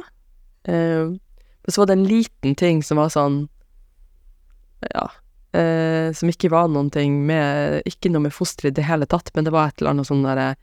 Eh, 0.66 1.10
men 1.10 1.70
så 1.70 1.82
var 1.82 1.88
det 1.88 1.98
en 1.98 2.08
liten 2.08 2.56
ting 2.56 2.84
som 2.84 2.98
var 2.98 3.10
sånn 3.10 3.50
Ja. 4.94 5.10
Eh, 5.54 6.12
som 6.14 6.30
ikke 6.30 6.50
var 6.50 6.68
noen 6.68 6.92
ting 6.92 7.26
med 7.26 7.84
Ikke 7.86 8.10
noe 8.12 8.22
med 8.22 8.34
fosteret 8.34 8.74
i 8.74 8.82
det 8.82 8.86
hele 8.86 9.06
tatt, 9.06 9.32
men 9.36 9.46
det 9.46 9.52
var 9.54 9.68
et 9.68 9.82
eller 9.82 9.92
annet 9.92 10.08
sånn 10.08 10.24
derre 10.24 10.56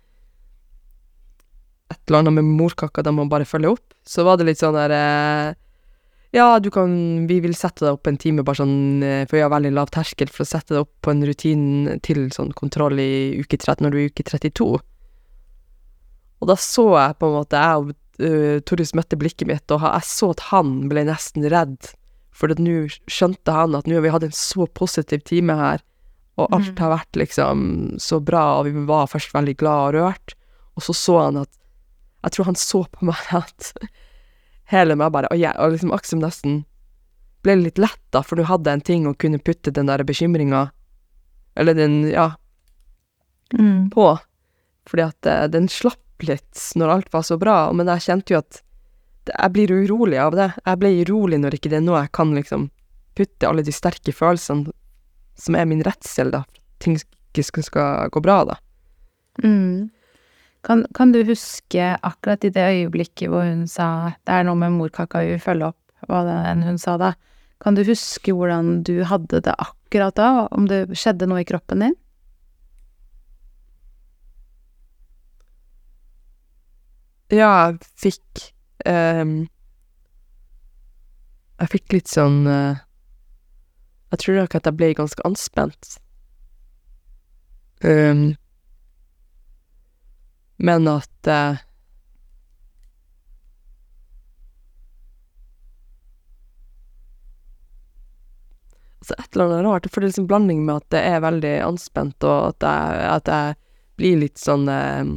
et 1.91 1.99
eller 2.09 2.23
annet 2.23 2.37
med 2.39 2.45
morkaka 2.61 3.03
de 3.03 3.13
må 3.15 3.25
bare 3.31 3.45
følge 3.49 3.73
opp. 3.75 3.95
Så 4.07 4.25
var 4.25 4.39
det 4.39 4.47
litt 4.47 4.61
sånn 4.63 4.75
der 4.79 4.91
eh, 4.95 5.55
Ja, 6.33 6.59
du 6.63 6.71
kan 6.71 7.27
Vi 7.27 7.41
vil 7.43 7.55
sette 7.59 7.85
deg 7.85 7.97
opp 7.97 8.07
en 8.07 8.17
time, 8.17 8.45
bare 8.47 8.61
sånn 8.63 9.03
eh, 9.03 9.25
For 9.27 9.37
vi 9.37 9.43
har 9.43 9.51
veldig 9.51 9.73
lav 9.75 9.91
terskel 9.91 10.31
for 10.31 10.45
å 10.45 10.49
sette 10.49 10.75
deg 10.77 10.85
opp 10.85 10.93
på 11.03 11.11
en 11.13 11.25
rutine 11.27 11.97
til 12.07 12.29
sånn 12.35 12.53
kontroll 12.57 12.99
i 13.03 13.41
uke 13.43 13.59
30, 13.59 13.83
når 13.85 13.91
du 13.91 13.99
er 13.99 14.05
i 14.07 14.13
uke 14.13 14.25
32. 14.31 14.69
Og 16.41 16.49
da 16.49 16.57
så 16.57 16.87
jeg 16.97 17.19
på 17.21 17.29
en 17.29 17.37
måte 17.37 17.61
Jeg 17.61 17.83
og 17.83 17.91
uh, 17.93 18.59
Torjus 18.65 18.95
møtte 18.97 19.19
blikket 19.21 19.49
mitt, 19.51 19.67
og 19.75 19.85
jeg 19.85 20.07
så 20.09 20.31
at 20.35 20.47
han 20.51 20.75
ble 20.89 21.05
nesten 21.09 21.45
redd. 21.53 21.93
For 22.33 22.53
nå 22.57 22.87
skjønte 23.11 23.53
han 23.53 23.77
at 23.77 23.89
nå 23.91 23.99
har 23.99 24.05
vi 24.07 24.13
hatt 24.15 24.25
en 24.25 24.37
så 24.37 24.65
positiv 24.77 25.25
time 25.29 25.57
her, 25.59 25.83
og 26.41 26.49
alt 26.57 26.71
Mhm. 26.73 26.79
har 26.81 26.95
vært 26.95 27.17
liksom 27.21 27.65
så 28.01 28.21
bra, 28.25 28.61
og 28.61 28.65
vi 28.71 28.85
var 28.89 29.11
først 29.13 29.35
veldig 29.35 29.57
glad 29.61 29.89
og 29.91 29.95
rørt, 29.99 30.35
og 30.77 30.83
så 30.87 30.95
så 30.97 31.19
han 31.27 31.37
at 31.43 31.51
Jeg 32.25 32.35
tror 32.37 32.51
han 32.51 32.59
så 32.59 32.85
på 32.93 33.07
meg 33.09 33.21
at 33.43 33.73
hele 34.71 34.97
meg 34.99 35.13
bare 35.15 35.31
Og, 35.33 35.39
jeg, 35.41 35.55
og 35.59 35.73
liksom 35.75 35.93
Aksum 35.97 36.21
nesten 36.23 36.61
ble 37.43 37.55
litt 37.57 37.79
lett, 37.81 38.03
da, 38.13 38.21
for 38.21 38.37
du 38.37 38.45
hadde 38.45 38.69
en 38.69 38.83
ting 38.85 39.07
å 39.09 39.15
kunne 39.17 39.41
putte 39.41 39.73
den 39.73 39.89
der 39.89 40.03
bekymringa, 40.05 40.67
eller 41.57 41.75
den, 41.79 42.03
ja, 42.13 42.35
Mm. 43.51 43.91
på. 43.91 44.19
Fordi 44.87 45.03
at 45.03 45.27
eh, 45.27 45.47
den 45.51 45.69
slapp 45.69 46.23
litt 46.23 46.61
når 46.79 46.93
alt 46.95 47.13
var 47.13 47.25
så 47.27 47.39
bra, 47.41 47.73
men 47.75 47.89
jeg 47.91 48.05
kjente 48.05 48.35
jo 48.35 48.39
at 48.39 48.61
jeg 49.27 49.53
blir 49.55 49.73
urolig 49.73 50.19
av 50.23 50.37
det. 50.39 50.51
Jeg 50.67 50.79
ble 50.81 50.91
urolig 51.05 51.41
når 51.41 51.57
ikke 51.57 51.73
det 51.73 51.81
er 51.81 51.87
noe 51.87 52.03
jeg 52.05 52.13
kan 52.17 52.35
liksom 52.37 52.69
putte 53.19 53.49
alle 53.49 53.65
de 53.67 53.75
sterke 53.75 54.15
følelsene 54.15 54.71
som 55.41 55.57
er 55.57 55.67
min 55.67 55.83
redsel, 55.83 56.31
da, 56.31 56.45
ting 56.79 56.99
ikke 57.01 57.63
skal 57.65 58.11
gå 58.13 58.23
bra, 58.23 58.43
da. 58.53 58.57
Mm. 59.43 59.91
Kan, 60.63 60.85
kan 60.95 61.13
du 61.13 61.23
huske 61.25 61.95
akkurat 62.05 62.45
i 62.45 62.53
det 62.53 62.67
øyeblikket 62.69 63.31
hvor 63.33 63.47
hun 63.49 63.67
sa 63.67 64.13
'det 64.27 64.35
er 64.35 64.45
noe 64.45 64.59
med 64.61 64.77
morkaka 64.77 65.23
vi 65.25 65.33
vil 65.33 65.41
følge 65.41 65.71
opp', 65.73 65.93
hva 66.09 66.21
det 66.27 66.37
enn 66.51 66.63
hun 66.63 66.79
sa 66.79 66.99
da, 67.01 67.15
kan 67.61 67.75
du 67.75 67.85
huske 67.85 68.33
hvordan 68.33 68.83
du 68.85 69.05
hadde 69.05 69.41
det 69.41 69.55
akkurat 69.57 70.15
da, 70.17 70.49
om 70.53 70.69
det 70.69 70.97
skjedde 70.97 71.29
noe 71.29 71.41
i 71.41 71.49
kroppen 71.49 71.81
din? 71.85 71.97
Ja, 77.31 77.71
jeg 77.71 77.79
fikk 77.95 78.51
um, 78.91 79.47
Jeg 81.61 81.71
fikk 81.71 81.93
litt 81.95 82.11
sånn 82.11 82.43
uh, 82.49 82.81
Jeg 84.11 84.23
tror 84.25 84.41
nok 84.41 84.57
at 84.59 84.67
jeg 84.67 84.75
ble 84.81 84.89
ganske 84.99 85.23
anspent. 85.29 86.01
Ehm, 87.87 88.35
men 90.61 90.89
at 90.91 91.29
eh, 91.31 91.67
Altså 99.01 99.17
et 99.17 99.33
eller 99.33 99.47
annet 99.47 99.65
rart. 99.65 99.87
For 99.89 100.03
det 100.03 100.11
er 100.11 100.11
liksom 100.11 100.27
blanding 100.29 100.59
med 100.67 100.83
at 100.83 100.91
det 100.93 101.01
er 101.09 101.23
veldig 101.25 101.53
anspent, 101.65 102.21
og 102.29 102.51
at 102.51 102.67
jeg, 102.67 102.99
at 103.09 103.31
jeg 103.33 103.55
blir 103.97 104.19
litt 104.21 104.37
sånn 104.39 104.69
eh, 104.69 105.15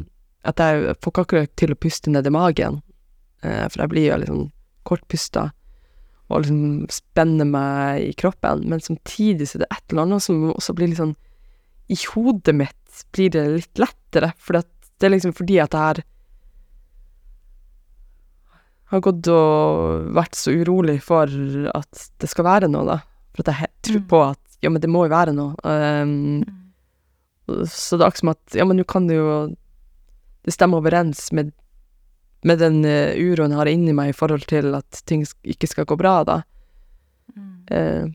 At 0.47 0.63
jeg 0.63 0.95
får 1.03 1.12
ikke 1.12 1.25
akkurat 1.27 1.51
til 1.60 1.75
å 1.75 1.79
puste 1.84 2.13
ned 2.13 2.27
i 2.27 2.34
magen. 2.34 2.79
Eh, 3.43 3.65
for 3.67 3.84
jeg 3.84 3.91
blir 3.91 4.08
jo 4.08 4.21
sånn 4.23 4.47
kortpusta 4.88 5.49
og 6.32 6.45
liksom 6.45 6.88
spenner 6.91 7.47
meg 7.47 8.08
i 8.08 8.13
kroppen. 8.17 8.63
Men 8.71 8.82
samtidig 8.84 9.49
så 9.49 9.60
er 9.60 9.65
det 9.65 9.73
et 9.75 9.91
eller 9.91 10.08
annet 10.08 10.23
som 10.23 10.47
også 10.53 10.75
blir 10.77 10.89
litt 10.89 11.01
sånn 11.01 11.17
I 11.91 11.99
hodet 12.15 12.56
mitt 12.56 13.03
blir 13.13 13.34
det 13.36 13.43
litt 13.51 13.82
lettere, 13.82 14.32
for 14.39 14.62
det 15.03 15.09
er 15.09 15.15
liksom 15.17 15.33
fordi 15.35 15.57
at 15.59 15.75
jeg 15.75 15.83
har 15.83 15.99
har 18.93 19.01
gått 19.03 19.27
og 19.33 20.09
vært 20.13 20.37
så 20.37 20.53
urolig 20.53 20.99
for 21.03 21.29
at 21.73 22.03
det 22.21 22.29
skal 22.29 22.45
være 22.45 22.69
noe, 22.71 22.85
da. 22.85 22.97
For 23.33 23.41
at 23.47 23.53
jeg 23.63 23.71
tror 23.87 24.01
Mm. 24.03 24.07
på 24.11 24.19
at 24.29 24.39
ja, 24.63 24.69
men 24.69 24.81
det 24.81 24.89
må 24.89 25.01
jo 25.07 25.11
være 25.11 25.33
noe. 25.35 25.55
Um, 25.65 26.43
så 27.67 27.97
det 27.97 28.03
er 28.05 28.07
akkurat 28.07 28.21
som 28.21 28.29
at 28.31 28.55
ja, 28.55 28.63
men 28.69 28.77
nå 28.79 28.85
kan 28.87 29.07
det 29.09 29.17
jo 29.17 29.55
Det 30.45 30.51
stemmer 30.53 30.77
overens 30.79 31.31
med, 31.31 31.51
med 32.43 32.59
den 32.59 32.83
eh, 32.85 33.15
uroen 33.15 33.51
jeg 33.51 33.57
har 33.57 33.69
inni 33.71 33.93
meg 33.95 34.09
i 34.09 34.15
forhold 34.15 34.43
til 34.47 34.75
at 34.75 35.01
ting 35.07 35.21
ikke 35.43 35.67
skal 35.71 35.85
gå 35.87 35.95
bra, 35.97 36.23
da. 36.27 36.41
Eh, 37.71 38.07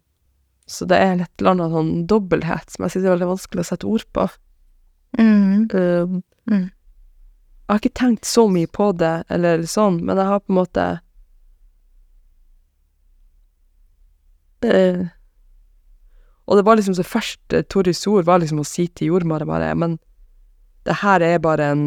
så 0.68 0.84
det 0.84 0.96
er 1.00 1.22
et 1.24 1.30
eller 1.40 1.54
annet 1.54 1.72
sånn 1.72 2.06
dobbelthet 2.06 2.68
som 2.70 2.84
jeg 2.84 2.90
synes 2.92 3.06
er 3.08 3.14
veldig 3.16 3.30
vanskelig 3.30 3.64
å 3.64 3.68
sette 3.70 3.88
ord 3.88 4.04
på. 4.12 4.28
Mm. 5.18 5.68
Uh, 5.72 6.20
Mm. 6.48 6.70
Jeg 7.68 7.74
har 7.74 7.82
ikke 7.82 8.00
tenkt 8.00 8.24
så 8.24 8.46
mye 8.48 8.68
på 8.72 8.88
det, 8.96 9.12
eller 9.28 9.66
sånn, 9.68 10.00
men 10.00 10.16
jeg 10.16 10.30
har 10.30 10.40
på 10.40 10.54
en 10.54 10.56
måte 10.56 10.84
eh, 14.64 15.02
Og 16.48 16.56
det 16.56 16.64
var 16.64 16.80
liksom 16.80 16.96
så 16.96 17.04
først 17.04 17.58
Toris 17.68 18.00
ord 18.08 18.24
var 18.24 18.40
liksom 18.40 18.62
å 18.62 18.66
si 18.66 18.86
til 18.88 19.12
jordmora 19.12 19.44
bare 19.44 19.74
Men 19.76 19.98
det 20.88 20.96
her 21.02 21.20
er 21.20 21.44
bare 21.44 21.74
en 21.74 21.84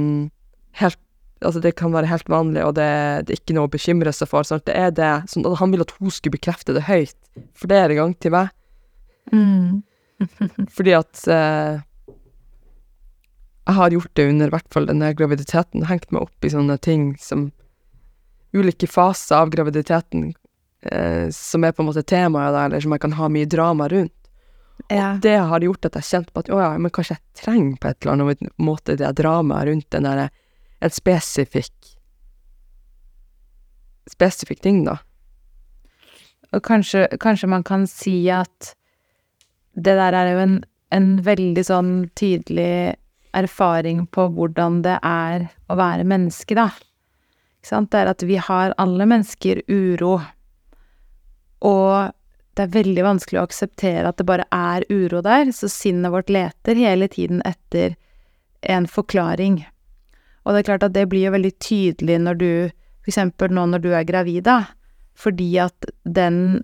helt 0.78 1.02
Altså, 1.42 1.58
det 1.58 1.72
kan 1.74 1.90
være 1.90 2.06
helt 2.06 2.28
vanlig, 2.30 2.62
og 2.62 2.76
det, 2.78 2.86
det 3.26 3.34
er 3.34 3.40
ikke 3.40 3.56
noe 3.58 3.66
å 3.66 3.74
bekymre 3.74 4.12
seg 4.14 4.30
for. 4.30 4.46
Sant? 4.46 4.62
det 4.68 4.76
er 4.78 4.92
det 4.94 5.10
sånn 5.32 5.48
Han 5.58 5.72
ville 5.74 5.88
at 5.88 5.94
hun 5.98 6.14
skulle 6.14 6.36
bekrefte 6.36 6.76
det 6.76 6.84
høyt 6.86 7.18
flere 7.58 7.96
ganger 7.98 8.20
til 8.22 8.36
meg. 8.36 8.52
Mm. 9.34 9.82
Fordi 10.78 10.94
at 10.94 11.24
eh, 11.34 11.82
jeg 13.68 13.78
har 13.78 13.94
gjort 13.94 14.14
det 14.18 14.28
under 14.30 14.52
hvert 14.54 14.74
fall 14.74 14.88
denne 14.90 15.12
graviditeten, 15.14 15.86
hengt 15.90 16.10
meg 16.12 16.26
opp 16.26 16.46
i 16.46 16.52
sånne 16.54 16.78
ting 16.82 17.12
som 17.22 17.50
ulike 18.58 18.88
faser 18.90 19.38
av 19.38 19.52
graviditeten 19.54 20.32
eh, 20.82 21.30
som 21.36 21.64
er 21.64 21.76
på 21.76 21.84
en 21.84 21.92
måte 21.92 22.04
temaet 22.04 22.56
der, 22.56 22.66
eller 22.66 22.84
som 22.84 22.96
jeg 22.96 23.04
kan 23.06 23.16
ha 23.20 23.30
mye 23.32 23.50
drama 23.50 23.88
rundt. 23.92 24.18
Ja. 24.90 25.14
Det 25.22 25.38
har 25.38 25.62
gjort 25.62 25.86
at 25.86 26.00
jeg 26.00 26.10
kjente 26.10 26.34
på 26.34 26.42
at 26.42 26.50
å 26.50 26.60
ja, 26.60 26.72
men 26.82 26.92
kanskje 26.94 27.16
jeg 27.20 27.44
trenger 27.44 27.78
på 27.78 27.92
et 27.92 28.02
eller 28.02 28.18
annet 28.18 28.48
måte 28.58 28.98
det 28.98 29.12
dramaet 29.20 29.70
rundt 29.70 29.90
den 29.94 30.08
derre 30.10 30.32
en 30.82 30.94
spesifikk 30.94 31.92
spesifikk 34.10 34.64
ting, 34.66 34.82
da. 34.88 34.98
Og 36.52 36.64
kanskje, 36.66 37.06
kanskje 37.22 37.48
man 37.52 37.64
kan 37.64 37.86
si 37.88 38.26
at 38.34 38.74
det 39.78 39.94
der 39.96 40.18
er 40.18 40.32
jo 40.34 40.42
en, 40.42 40.58
en 40.92 41.12
veldig 41.24 41.64
sånn 41.64 41.94
tydelig 42.18 42.98
erfaring 43.38 44.06
på 44.12 44.28
hvordan 44.36 44.82
det 44.86 44.98
er 45.08 45.48
å 45.72 45.78
være 45.80 46.08
menneske, 46.08 46.56
da. 46.58 46.70
Ikke 47.62 47.72
sant? 47.72 47.92
Det 47.94 48.02
er 48.02 48.12
at 48.12 48.26
vi 48.26 48.40
har 48.42 48.76
alle 48.82 49.08
mennesker 49.08 49.62
uro. 49.70 50.18
Og 51.68 52.12
det 52.58 52.66
er 52.66 52.74
veldig 52.74 53.04
vanskelig 53.06 53.40
å 53.40 53.46
akseptere 53.48 54.10
at 54.10 54.20
det 54.20 54.28
bare 54.28 54.48
er 54.52 54.86
uro 54.90 55.22
der, 55.24 55.54
så 55.56 55.70
sinnet 55.72 56.12
vårt 56.12 56.32
leter 56.34 56.80
hele 56.80 57.08
tiden 57.12 57.44
etter 57.48 57.96
en 58.62 58.88
forklaring. 58.90 59.62
Og 60.44 60.54
det 60.54 60.62
er 60.62 60.68
klart 60.72 60.86
at 60.88 60.96
det 60.98 61.08
blir 61.10 61.28
jo 61.28 61.36
veldig 61.36 61.54
tydelig 61.62 62.18
når 62.26 62.40
du, 62.42 62.52
for 63.02 63.14
eksempel 63.14 63.54
nå 63.54 63.68
når 63.72 63.86
du 63.86 63.92
er 63.94 64.08
gravid, 64.10 64.44
da, 64.50 64.74
fordi 65.18 65.52
at 65.62 65.90
den, 66.04 66.62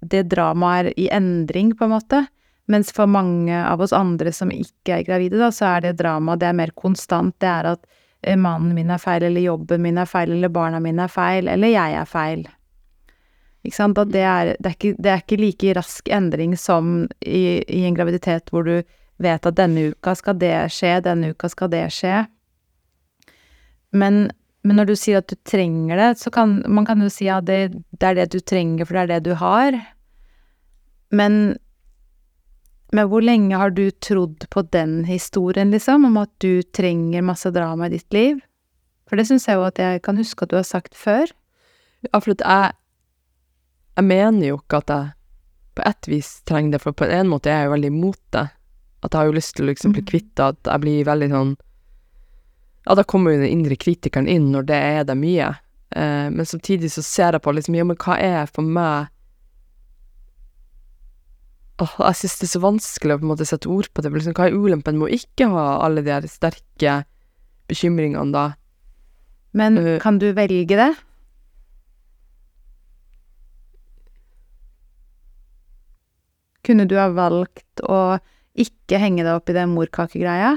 det 0.00 0.28
dramaet 0.30 0.92
er 0.92 1.00
i 1.00 1.08
endring, 1.12 1.74
på 1.76 1.86
en 1.86 1.94
måte. 1.96 2.22
Mens 2.66 2.90
for 2.92 3.06
mange 3.06 3.54
av 3.54 3.80
oss 3.80 3.94
andre 3.94 4.32
som 4.34 4.50
ikke 4.50 4.98
er 4.98 5.06
gravide, 5.06 5.38
da, 5.38 5.52
så 5.54 5.68
er 5.76 5.84
det 5.84 5.98
drama, 6.00 6.34
det 6.36 6.48
er 6.48 6.58
mer 6.58 6.72
konstant. 6.74 7.36
Det 7.42 7.48
er 7.48 7.70
at 7.76 7.84
eh, 8.22 8.38
mannen 8.38 8.74
min 8.74 8.90
er 8.90 9.02
feil, 9.02 9.28
eller 9.28 9.44
jobben 9.44 9.84
min 9.84 10.00
er 10.02 10.10
feil, 10.10 10.34
eller 10.34 10.50
barna 10.52 10.80
mine 10.82 11.06
er 11.06 11.12
feil, 11.12 11.50
eller 11.52 11.70
jeg 11.70 11.98
er 12.00 12.10
feil. 12.10 12.46
Ikke 13.66 13.78
sant? 13.78 13.98
Det 14.10 14.22
er, 14.22 14.54
det 14.58 14.70
er, 14.70 14.78
ikke, 14.78 14.94
det 14.98 15.12
er 15.12 15.22
ikke 15.22 15.40
like 15.42 15.74
rask 15.78 16.10
endring 16.12 16.56
som 16.58 17.06
i, 17.20 17.62
i 17.62 17.84
en 17.86 17.96
graviditet 17.98 18.50
hvor 18.50 18.66
du 18.66 18.80
vet 19.22 19.46
at 19.48 19.58
denne 19.58 19.90
uka 19.92 20.14
skal 20.18 20.38
det 20.38 20.54
skje, 20.74 20.98
denne 21.06 21.32
uka 21.34 21.50
skal 21.50 21.70
det 21.72 21.86
skje. 21.94 22.24
Men, 23.96 24.26
men 24.66 24.80
når 24.80 24.90
du 24.90 24.96
sier 24.98 25.22
at 25.22 25.30
du 25.30 25.38
trenger 25.48 25.98
det, 26.02 26.10
så 26.20 26.30
kan 26.34 26.58
man 26.66 26.86
kan 26.88 27.02
jo 27.02 27.10
si 27.12 27.30
at 27.32 27.46
det, 27.48 27.78
det 27.96 28.10
er 28.10 28.18
det 28.20 28.32
du 28.34 28.40
trenger, 28.42 28.84
for 28.84 28.98
det 28.98 29.06
er 29.06 29.12
det 29.14 29.30
du 29.30 29.38
har. 29.40 29.78
Men, 31.14 31.56
men 32.92 33.08
hvor 33.10 33.22
lenge 33.24 33.56
har 33.58 33.70
du 33.74 33.90
trodd 33.90 34.46
på 34.50 34.62
den 34.70 35.04
historien, 35.04 35.70
liksom, 35.70 36.04
om 36.04 36.16
at 36.16 36.30
du 36.38 36.62
trenger 36.62 37.22
masse 37.22 37.50
drama 37.50 37.86
i 37.86 37.96
ditt 37.96 38.12
liv? 38.14 38.40
For 39.08 39.16
det 39.16 39.26
syns 39.28 39.46
jeg 39.48 39.56
jo 39.58 39.64
at 39.66 39.78
jeg 39.78 40.02
kan 40.02 40.16
huske 40.18 40.42
at 40.42 40.50
du 40.50 40.56
har 40.56 40.66
sagt 40.66 40.94
før. 40.94 41.26
Ja, 42.12 42.18
for 42.20 42.34
jeg 42.34 42.72
Jeg 43.96 44.04
mener 44.04 44.46
jo 44.48 44.58
ikke 44.58 44.76
at 44.82 44.88
jeg 44.92 45.12
på 45.74 45.82
ett 45.88 46.06
vis 46.08 46.42
trenger 46.44 46.72
det, 46.72 46.80
for 46.82 46.92
på 46.92 47.04
en 47.08 47.28
måte 47.28 47.46
er 47.48 47.62
jeg 47.62 47.66
jo 47.66 47.72
veldig 47.72 47.86
imot 47.92 48.20
det. 48.32 48.50
At 49.02 49.12
jeg 49.12 49.18
har 49.18 49.26
jo 49.26 49.32
lyst 49.32 49.54
til 49.56 49.64
å 49.64 49.68
liksom 49.72 49.92
bli 49.92 50.02
Mhm. 50.02 50.08
kvitt 50.10 50.34
det, 50.34 50.44
at 50.44 50.62
jeg 50.64 50.80
blir 50.80 51.04
veldig 51.04 51.30
sånn 51.30 51.56
Ja, 52.86 52.94
da 52.94 53.02
kommer 53.02 53.32
jo 53.32 53.40
den 53.40 53.50
indre 53.50 53.74
kritikeren 53.76 54.28
inn 54.28 54.52
når 54.52 54.66
det 54.66 54.76
er 54.76 55.04
det 55.04 55.16
mye. 55.16 55.56
Eh, 55.96 56.28
men 56.30 56.44
samtidig 56.46 56.90
så 56.90 57.02
ser 57.02 57.32
jeg 57.32 57.42
på 57.42 57.52
liksom, 57.54 57.74
ja, 57.74 57.84
men 57.84 57.96
hva 57.96 58.18
er 58.20 58.46
for 58.46 58.62
meg 58.62 59.08
Åh, 61.76 61.96
jeg 62.00 62.16
synes 62.16 62.38
det 62.40 62.46
er 62.46 62.52
så 62.54 62.60
vanskelig 62.62 63.14
å 63.14 63.18
på 63.20 63.26
en 63.26 63.30
måte 63.34 63.46
sette 63.48 63.68
ord 63.68 63.88
på 63.92 64.00
det. 64.00 64.12
Liksom, 64.14 64.36
hva 64.36 64.46
er 64.48 64.56
ulempen 64.56 64.96
med 64.96 65.10
å 65.10 65.16
ikke 65.18 65.50
ha 65.52 65.64
alle 65.84 66.04
de 66.04 66.14
her 66.14 66.24
sterke 66.30 67.02
bekymringene, 67.68 68.32
da? 68.32 68.46
Men 69.56 69.76
uh, 69.80 69.96
kan 70.00 70.16
du 70.20 70.30
velge 70.36 70.78
det? 70.78 70.92
Kunne 76.66 76.88
du 76.88 76.96
ha 76.98 77.10
valgt 77.14 77.84
å 77.84 78.16
ikke 78.56 78.98
henge 78.98 79.22
deg 79.26 79.36
opp 79.36 79.52
i 79.52 79.56
det 79.56 79.68
morkakegreia? 79.68 80.56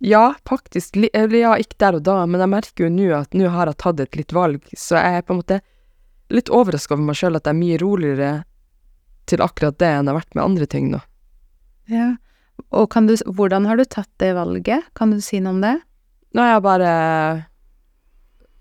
Ja, 0.00 0.34
faktisk. 0.48 0.94
li- 0.96 1.10
Eller 1.14 1.38
ja, 1.38 1.54
ikke 1.58 1.78
der 1.78 1.96
og 1.98 2.02
da, 2.06 2.24
men 2.26 2.40
jeg 2.40 2.48
merker 2.52 2.84
jo 2.86 2.90
nå 2.94 3.08
at 3.18 3.32
nå 3.34 3.48
har 3.50 3.66
jeg 3.66 3.78
tatt 3.82 4.00
et 4.00 4.16
litt 4.16 4.32
valg, 4.32 4.62
så 4.76 4.96
jeg 5.00 5.18
er 5.18 5.22
på 5.26 5.34
en 5.34 5.40
måte 5.42 5.60
litt 6.30 6.48
overraska 6.52 6.94
over 6.94 7.02
meg 7.08 7.16
sjøl 7.16 7.36
at 7.36 7.44
jeg 7.48 7.54
er 7.56 7.58
mye 7.58 7.78
roligere 7.82 8.30
til 9.26 9.38
akkurat 9.44 9.78
det 9.80 9.88
enn 9.88 10.06
jeg 10.06 10.12
har 10.14 10.20
vært 10.20 10.34
med 10.38 10.44
andre 10.44 10.66
ting 10.70 10.90
nå. 10.92 11.00
Ja. 11.88 12.16
Og 12.74 12.90
kan 12.90 13.06
du, 13.08 13.14
hvordan 13.26 13.66
har 13.66 13.76
du 13.76 13.84
tatt 13.84 14.10
det 14.18 14.34
valget? 14.36 14.84
Kan 14.94 15.10
du 15.14 15.20
si 15.24 15.40
noe 15.40 15.54
om 15.56 15.60
det? 15.62 15.76
Nå 16.34 16.42
er 16.42 16.52
jeg 16.54 16.62
bare 16.62 16.92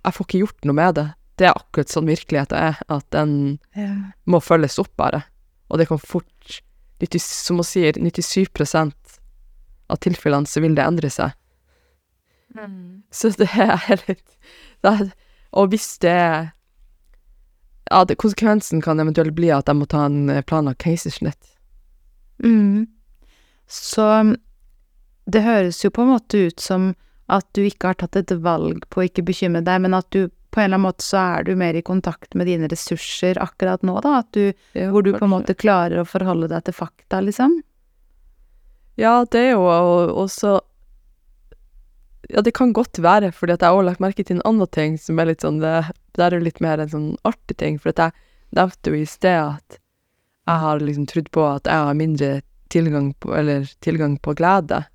Jeg 0.06 0.14
får 0.16 0.26
ikke 0.28 0.40
gjort 0.46 0.66
noe 0.70 0.78
med 0.78 0.96
det. 0.96 1.08
Det 1.38 1.48
er 1.50 1.58
akkurat 1.58 1.92
sånn 1.92 2.08
virkeligheten 2.08 2.58
er, 2.58 2.78
at 2.90 3.06
den 3.12 3.60
Ja. 3.76 4.12
må 4.26 4.40
følges 4.42 4.80
opp, 4.80 4.96
bare. 4.98 5.24
Og 5.70 5.78
det 5.78 5.88
kan 5.90 6.00
fort 6.00 6.62
90, 7.02 7.20
Som 7.20 7.58
hun 7.58 7.64
sier, 7.68 7.94
97 7.94 8.48
av 9.88 10.02
tilfellene 10.04 10.50
så 10.50 10.64
vil 10.64 10.76
det 10.78 10.86
endre 10.86 11.12
seg. 11.14 11.36
Så 13.12 13.32
det 13.38 13.50
er 13.54 14.04
litt 14.08 14.38
det 14.82 14.92
er, 14.92 15.10
Og 15.52 15.70
hvis 15.74 15.98
det 16.02 16.18
Ja, 17.90 18.00
det, 18.08 18.18
konsekvensen 18.20 18.82
kan 18.82 19.00
eventuelt 19.00 19.36
bli 19.36 19.52
at 19.54 19.70
jeg 19.70 19.80
må 19.80 19.86
ta 19.88 20.06
en 20.08 20.30
eh, 20.30 20.44
planlagt 20.44 20.84
keisersnitt. 20.84 21.54
Mm. 22.44 22.88
Så 23.68 24.36
det 25.28 25.44
høres 25.46 25.80
jo 25.86 25.92
på 25.96 26.04
en 26.04 26.12
måte 26.12 26.42
ut 26.50 26.60
som 26.60 26.90
at 27.32 27.48
du 27.56 27.62
ikke 27.64 27.94
har 27.94 28.00
tatt 28.02 28.16
et 28.20 28.34
valg 28.44 28.84
på 28.92 29.02
å 29.02 29.08
ikke 29.08 29.24
bekymre 29.28 29.64
deg, 29.64 29.82
men 29.84 29.96
at 29.96 30.08
du 30.12 30.28
på 30.28 30.62
en 30.62 30.66
eller 30.66 30.80
annen 30.80 30.88
måte 30.88 31.04
så 31.04 31.24
er 31.38 31.48
du 31.48 31.56
mer 31.60 31.76
i 31.80 31.84
kontakt 31.86 32.36
med 32.36 32.48
dine 32.48 32.68
ressurser 32.72 33.40
akkurat 33.44 33.84
nå, 33.88 33.98
da? 34.04 34.22
Du, 34.36 34.52
hvor 34.92 35.04
du 35.04 35.12
på 35.16 35.26
en 35.28 35.34
måte 35.36 35.56
klarer 35.56 36.02
å 36.02 36.08
forholde 36.08 36.48
deg 36.52 36.68
til 36.68 36.76
fakta, 36.76 37.20
liksom? 37.24 37.60
Ja, 38.98 39.26
det 39.30 39.40
er 39.40 39.52
jo 39.52 39.66
og- 39.70 40.16
også 40.26 40.60
Ja, 42.30 42.42
det 42.42 42.54
kan 42.54 42.74
godt 42.74 43.00
være, 43.00 43.32
fordi 43.32 43.54
at 43.54 43.62
jeg 43.62 43.72
har 43.72 43.84
lagt 43.84 44.02
merke 44.04 44.24
til 44.26 44.38
en 44.38 44.42
annen 44.46 44.68
ting 44.68 44.98
som 44.98 45.20
er 45.20 45.30
litt 45.30 45.42
sånn 45.46 45.62
Det, 45.62 45.94
det 46.14 46.24
er 46.26 46.36
jo 46.36 46.44
litt 46.44 46.60
mer 46.60 46.80
en 46.80 46.90
sånn 46.90 47.18
artig 47.24 47.56
ting, 47.58 47.78
for 47.80 47.90
at 47.90 47.98
jeg 47.98 48.12
nevnte 48.58 48.92
jo 48.92 48.98
i 49.00 49.06
sted 49.06 49.38
at 49.40 49.80
jeg 50.48 50.60
har 50.60 50.80
liksom 50.80 51.08
trodd 51.08 51.30
på 51.32 51.46
at 51.56 51.64
jeg 51.64 51.86
har 51.88 51.94
mindre 51.94 52.42
tilgang 52.70 53.14
på 53.20 53.34
Eller 53.38 53.64
tilgang 53.82 54.18
på 54.20 54.34
glede. 54.36 54.86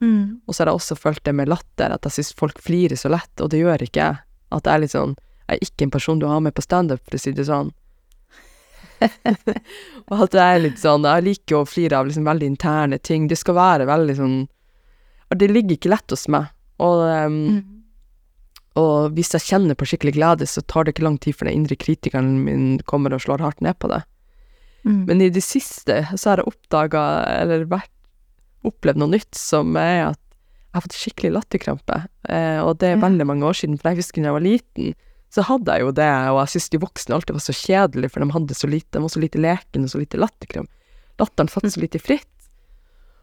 Mm. 0.00 0.40
Og 0.48 0.54
så 0.54 0.62
har 0.64 0.72
jeg 0.72 0.80
også 0.80 0.96
følt 0.98 1.22
det 1.24 1.34
med 1.34 1.48
latter, 1.48 1.92
at 1.92 2.02
jeg 2.02 2.12
syns 2.12 2.32
folk 2.34 2.58
flirer 2.60 2.96
så 2.96 3.10
lett, 3.12 3.40
og 3.40 3.50
det 3.50 3.60
gjør 3.60 3.84
ikke 3.84 4.00
jeg. 4.00 4.16
At 4.52 4.64
jeg 4.64 4.74
er 4.74 4.80
litt 4.80 4.90
sånn 4.96 5.14
Jeg 5.48 5.58
er 5.58 5.66
ikke 5.66 5.82
en 5.84 5.90
person 5.90 6.18
du 6.18 6.26
har 6.26 6.40
med 6.40 6.54
på 6.54 6.62
standup, 6.62 7.00
for 7.04 7.16
å 7.16 7.20
si 7.20 7.32
det 7.32 7.44
sånn. 7.46 7.72
og 10.10 10.24
at 10.26 10.34
det 10.34 10.42
er 10.42 10.60
litt 10.62 10.80
sånn 10.80 11.06
Jeg 11.08 11.24
liker 11.26 11.58
å 11.58 11.68
flire 11.68 11.98
av 11.98 12.08
liksom 12.08 12.26
veldig 12.28 12.48
interne 12.52 12.98
ting. 13.02 13.28
Det 13.30 13.38
skal 13.40 13.56
være 13.58 13.88
veldig 13.90 14.16
sånn 14.18 14.36
og 15.32 15.38
Det 15.40 15.48
ligger 15.48 15.78
ikke 15.78 15.92
lett 15.94 16.12
hos 16.12 16.26
meg. 16.28 16.50
Og, 16.82 17.02
um, 17.08 17.36
Mm. 17.48 17.62
og 18.76 19.14
hvis 19.16 19.32
jeg 19.32 19.46
kjenner 19.46 19.74
på 19.74 19.86
skikkelig 19.88 20.12
glede, 20.18 20.44
så 20.44 20.60
tar 20.60 20.84
det 20.84 20.92
ikke 20.94 21.06
lang 21.06 21.16
tid 21.18 21.36
før 21.38 21.48
den 21.48 21.62
indre 21.62 21.76
kritikeren 21.76 22.44
min 22.44 22.66
kommer 22.84 23.14
og 23.14 23.22
slår 23.24 23.40
hardt 23.40 23.62
ned 23.64 23.78
på 23.80 23.88
det. 23.88 24.02
Mm. 24.84 25.06
Men 25.06 25.22
i 25.22 25.30
det 25.30 25.42
siste 25.42 26.02
så 26.16 26.30
har 26.30 26.42
jeg 26.42 26.50
oppdaga, 26.52 27.24
eller 27.40 27.64
vært, 27.64 27.88
opplevd 28.62 29.00
noe 29.00 29.14
nytt, 29.14 29.34
som 29.34 29.72
er 29.76 30.10
at 30.10 30.20
jeg 30.20 30.76
har 30.76 30.84
fått 30.84 31.00
skikkelig 31.00 31.32
latterkrampe. 31.38 31.96
Eh, 32.28 32.60
og 32.60 32.78
det 32.78 32.92
er 32.92 33.00
veldig 33.00 33.26
mange 33.26 33.48
år 33.48 33.56
siden, 33.56 33.80
for 33.80 33.90
jeg 33.90 34.02
husker 34.02 34.22
da 34.22 34.30
jeg 34.30 34.36
var 34.36 34.44
liten, 34.44 34.94
så 35.32 35.44
hadde 35.48 35.72
jeg 35.72 35.86
jo 35.86 35.92
det, 35.96 36.10
og 36.28 36.42
jeg 36.42 36.52
syntes 36.52 36.72
de 36.74 36.80
voksne 36.82 37.16
alltid 37.16 37.36
var 37.38 37.44
så 37.46 37.54
kjedelige, 37.56 38.12
for 38.12 38.20
de 38.24 38.34
hadde 38.34 38.56
så 38.58 38.68
lite, 38.68 38.90
de 38.92 39.00
var 39.00 39.12
så 39.14 39.22
lite 39.22 39.40
leken 39.40 39.86
og 39.86 39.92
så 39.92 40.00
lite 40.02 40.20
latterkram. 40.20 40.68
Latteren 41.22 41.48
satt 41.48 41.68
så 41.72 41.80
lite 41.80 42.00
fritt. 42.02 42.28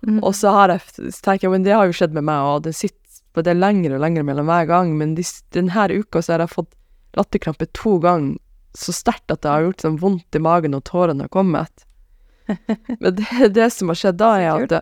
Mm. 0.08 0.18
Og 0.24 0.34
så 0.36 0.54
har 0.56 0.74
jeg, 0.74 1.12
tenker 1.22 1.46
jeg, 1.46 1.54
men 1.54 1.68
det 1.68 1.76
har 1.76 1.86
jo 1.86 1.94
skjedd 2.00 2.16
med 2.18 2.26
meg, 2.26 2.48
og 2.50 2.64
det 2.66 2.74
sitter 2.78 3.22
på 3.38 3.44
det 3.46 3.54
lengre 3.60 3.98
og 3.98 4.02
lengre 4.02 4.26
mellom 4.26 4.50
hver 4.50 4.66
gang, 4.72 4.96
men 4.98 5.14
de, 5.18 5.26
denne 5.54 5.86
uka 6.00 6.24
så 6.26 6.34
har 6.34 6.46
jeg 6.46 6.56
fått 6.56 6.74
latterkrampe 7.20 7.70
to 7.78 8.00
ganger, 8.02 8.40
så 8.78 8.94
sterkt 8.94 9.34
at 9.34 9.44
det 9.44 9.54
har 9.54 9.68
gjort 9.68 9.86
sånn 9.86 10.02
vondt 10.02 10.38
i 10.38 10.42
magen, 10.42 10.78
og 10.78 10.86
tårene 10.90 11.26
har 11.28 11.34
kommet. 11.34 11.86
Men 13.02 13.16
det, 13.18 13.50
det 13.54 13.70
som 13.74 13.90
har 13.90 13.98
skjedd 13.98 14.20
da, 14.22 14.30
er 14.38 14.50
at 14.54 14.70
det, 14.72 14.82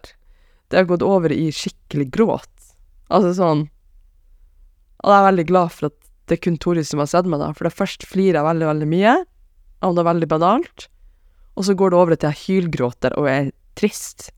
det 0.72 0.80
har 0.80 0.90
gått 0.90 1.04
over 1.04 1.32
i 1.32 1.48
skikkelig 1.56 2.08
gråt. 2.16 2.52
Altså 3.08 3.32
sånn 3.38 3.62
Og 5.00 5.12
jeg 5.12 5.18
er 5.18 5.28
veldig 5.30 5.46
glad 5.48 5.72
for 5.72 5.88
at 5.88 6.07
det 6.28 6.38
er 6.38 6.44
kun 6.44 6.60
Tori 6.60 6.84
som 6.86 7.02
har 7.02 7.10
sett 7.10 7.28
meg 7.30 7.42
da, 7.42 7.54
for 7.56 7.68
det 7.68 7.76
først 7.76 8.06
flirer 8.08 8.42
jeg 8.42 8.48
veldig, 8.48 8.68
veldig 8.68 8.88
mye 8.92 9.16
av 9.86 9.94
noe 9.96 10.08
veldig 10.08 10.30
banalt, 10.30 10.88
og 11.58 11.66
så 11.68 11.76
går 11.78 11.94
det 11.94 12.00
over 12.00 12.18
til 12.18 12.30
jeg 12.32 12.44
hylgråter 12.46 13.16
og 13.18 13.30
er 13.32 13.52
trist. 13.78 14.32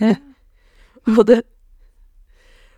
og 1.16 1.22
det 1.28 1.42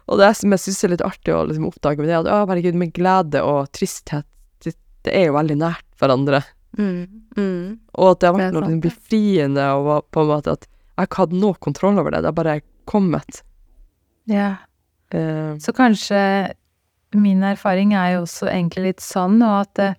Og 0.08 0.16
det 0.20 0.28
som 0.38 0.52
jeg 0.54 0.62
syns 0.62 0.84
er 0.84 0.92
litt 0.94 1.04
artig 1.04 1.34
å 1.36 1.42
liksom 1.44 1.66
oppdage 1.68 2.00
med 2.00 2.08
det, 2.08 2.20
at 2.22 2.30
å, 2.32 2.46
herregud, 2.48 2.78
med 2.80 2.94
glede 2.96 3.42
og 3.44 3.68
tristhet, 3.76 4.24
det, 4.64 4.72
det 5.04 5.12
er 5.12 5.28
jo 5.28 5.34
veldig 5.36 5.58
nært 5.60 5.84
hverandre. 6.00 6.40
Mm. 6.78 7.26
Mm. 7.36 7.76
Og 7.92 8.14
at 8.14 8.22
det 8.22 8.30
har 8.30 8.36
vært 8.38 8.46
er 8.46 8.54
noe 8.56 8.62
liksom 8.64 8.80
befriende, 8.86 9.66
og 9.76 10.08
på 10.14 10.24
en 10.24 10.30
måte 10.30 10.54
at 10.56 10.64
jeg 10.64 11.10
ikke 11.10 11.20
hadde 11.26 11.42
noe 11.42 11.60
kontroll 11.60 12.00
over 12.00 12.14
det, 12.14 12.22
det 12.24 12.30
har 12.30 12.38
bare 12.38 12.56
kommet. 12.88 13.42
Ja. 14.32 14.48
Uh, 15.12 15.60
Så 15.60 15.72
kanskje 15.76 16.20
min 17.14 17.42
erfaring 17.42 17.94
er 17.96 18.14
jo 18.16 18.24
også 18.26 18.48
egentlig 18.52 18.84
litt 18.90 19.00
sånn, 19.04 19.38
og 19.42 19.60
at, 19.62 19.74
det- 19.74 19.96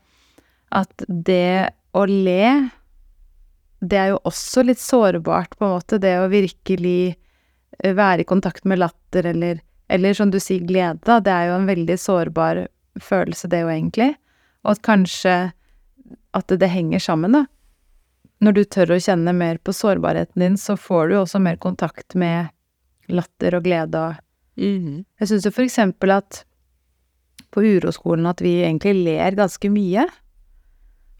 at 0.71 1.05
det 1.07 1.69
å 1.97 2.03
le, 2.05 2.69
det 3.81 3.97
er 3.97 4.07
jo 4.13 4.19
også 4.29 4.63
litt 4.67 4.79
sårbart, 4.81 5.55
på 5.57 5.65
en 5.65 5.73
måte. 5.77 5.99
Det 5.99 6.17
å 6.19 6.27
virkelig 6.29 7.15
eh, 7.83 7.93
være 7.95 8.21
i 8.21 8.27
kontakt 8.29 8.65
med 8.65 8.79
latter, 8.79 9.25
eller, 9.31 9.61
eller 9.89 10.13
som 10.13 10.29
du 10.31 10.39
sier, 10.39 10.59
glede, 10.67 10.99
da. 11.07 11.19
Det 11.19 11.31
er 11.33 11.47
jo 11.49 11.55
en 11.61 11.65
veldig 11.69 11.97
sårbar 11.97 12.67
følelse, 13.01 13.47
det 13.49 13.61
jo 13.63 13.71
egentlig. 13.73 14.11
Og 14.65 14.75
at 14.75 14.81
kanskje 14.85 15.37
at 16.35 16.47
det, 16.51 16.59
det 16.61 16.69
henger 16.69 16.99
sammen, 17.01 17.31
da. 17.33 17.45
når 18.39 18.53
du 18.55 18.63
tør 18.71 18.93
å 18.95 18.99
kjenne 19.03 19.33
mer 19.35 19.57
på 19.59 19.73
sårbarheten 19.75 20.39
din, 20.39 20.53
så 20.57 20.77
får 20.79 21.09
du 21.09 21.15
også 21.19 21.41
mer 21.43 21.57
kontakt 21.59 22.15
med 22.15 22.47
latter 23.09 23.55
og 23.57 23.63
glede 23.65 23.95
og 24.09 24.25
Mhm. 24.59 25.05
Jeg 25.19 25.27
syns 25.29 25.45
jo 25.45 25.51
for 25.55 25.63
eksempel 25.63 26.11
at 26.11 26.43
på 27.51 27.63
uroskolen 27.65 28.27
at 28.29 28.41
vi 28.41 28.59
egentlig 28.63 28.93
ler 29.05 29.31
ganske 29.37 29.69
mye. 29.73 30.05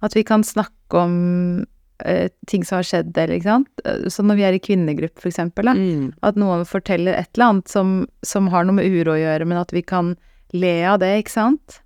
At 0.02 0.16
vi 0.16 0.24
kan 0.24 0.44
snakke 0.48 1.02
om 1.02 1.66
eh, 2.06 2.30
ting 2.48 2.64
som 2.64 2.78
har 2.80 2.84
skjedd, 2.88 3.10
eller 3.18 3.36
ikke 3.36 3.50
sant. 3.50 3.70
Eh, 3.84 4.06
Så 4.08 4.24
når 4.24 4.38
vi 4.40 4.44
er 4.48 4.54
i 4.56 4.62
kvinnegruppe, 4.64 5.20
for 5.20 5.28
eksempel, 5.32 5.66
da, 5.68 5.74
Mm. 5.74 6.14
at 6.24 6.36
noen 6.40 6.64
forteller 6.66 7.14
et 7.20 7.30
eller 7.36 7.50
annet 7.50 7.68
som, 7.68 8.08
som 8.24 8.48
har 8.48 8.64
noe 8.64 8.76
med 8.78 8.86
uro 8.88 9.12
å 9.18 9.20
gjøre, 9.20 9.46
men 9.46 9.58
at 9.60 9.72
vi 9.76 9.82
kan 9.82 10.16
le 10.54 10.84
av 10.86 11.00
det, 11.00 11.12
ikke 11.26 11.36
sant. 11.36 11.82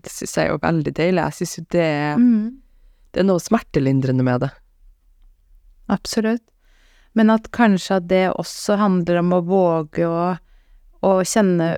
Det 0.00 0.08
syns 0.10 0.34
jeg 0.38 0.46
er 0.46 0.50
jo 0.54 0.58
veldig 0.62 0.94
deilig. 0.96 1.20
Jeg 1.26 1.36
syns 1.42 1.56
jo 1.58 1.64
det 1.70 1.90
Mm. 2.16 2.56
Det 3.12 3.20
er 3.20 3.26
noe 3.26 3.42
smertelindrende 3.42 4.22
med 4.24 4.40
det. 4.40 4.50
Absolutt. 5.90 6.42
Men 7.14 7.30
at 7.34 7.50
kanskje 7.50 7.96
at 7.98 8.06
det 8.08 8.28
også 8.38 8.76
handler 8.78 9.18
om 9.18 9.32
å 9.34 9.40
våge 9.44 10.06
å, 10.06 10.38
å 11.02 11.10
kjenne 11.26 11.72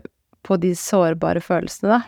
på 0.47 0.59
de 0.63 0.73
sårbare 0.79 1.43
følelsene, 1.45 1.99
da. 1.99 2.03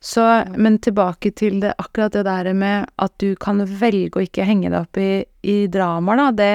Så, 0.00 0.24
men 0.56 0.78
tilbake 0.80 1.28
til 1.36 1.58
det, 1.60 1.74
akkurat 1.78 2.14
det 2.16 2.24
der 2.24 2.54
med 2.56 2.88
at 2.96 3.12
du 3.20 3.34
kan 3.36 3.60
velge 3.60 4.16
å 4.16 4.24
ikke 4.24 4.46
henge 4.48 4.70
deg 4.72 4.78
opp 4.80 5.00
i, 5.00 5.10
i 5.44 5.56
dramaer, 5.68 6.22
da, 6.22 6.30
det 6.32 6.54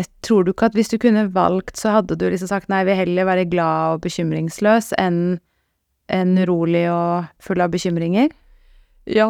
jeg 0.00 0.08
tror 0.24 0.46
du 0.46 0.52
ikke 0.52 0.70
at 0.70 0.76
hvis 0.78 0.90
du 0.92 0.96
kunne 1.02 1.26
valgt, 1.34 1.76
så 1.78 1.92
hadde 1.98 2.16
du 2.18 2.24
liksom 2.30 2.48
sagt 2.50 2.70
nei, 2.72 2.82
vil 2.88 2.98
heller 2.98 3.28
være 3.28 3.48
glad 3.50 3.96
og 3.96 4.04
bekymringsløs 4.06 4.94
enn 5.00 5.38
en 6.10 6.30
urolig 6.40 6.86
og 6.90 7.28
full 7.42 7.62
av 7.62 7.72
bekymringer? 7.74 8.30
Ja, 9.10 9.28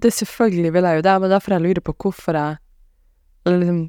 det 0.00 0.14
selvfølgelig 0.14 0.72
vil 0.74 0.88
jeg 0.88 1.00
jo 1.00 1.06
det, 1.06 1.16
men 1.20 1.32
derfor 1.32 1.56
jeg 1.56 1.64
lurer 1.64 1.84
på 1.84 1.96
hvorfor 2.04 2.38
jeg 2.38 2.60
liksom 3.50 3.80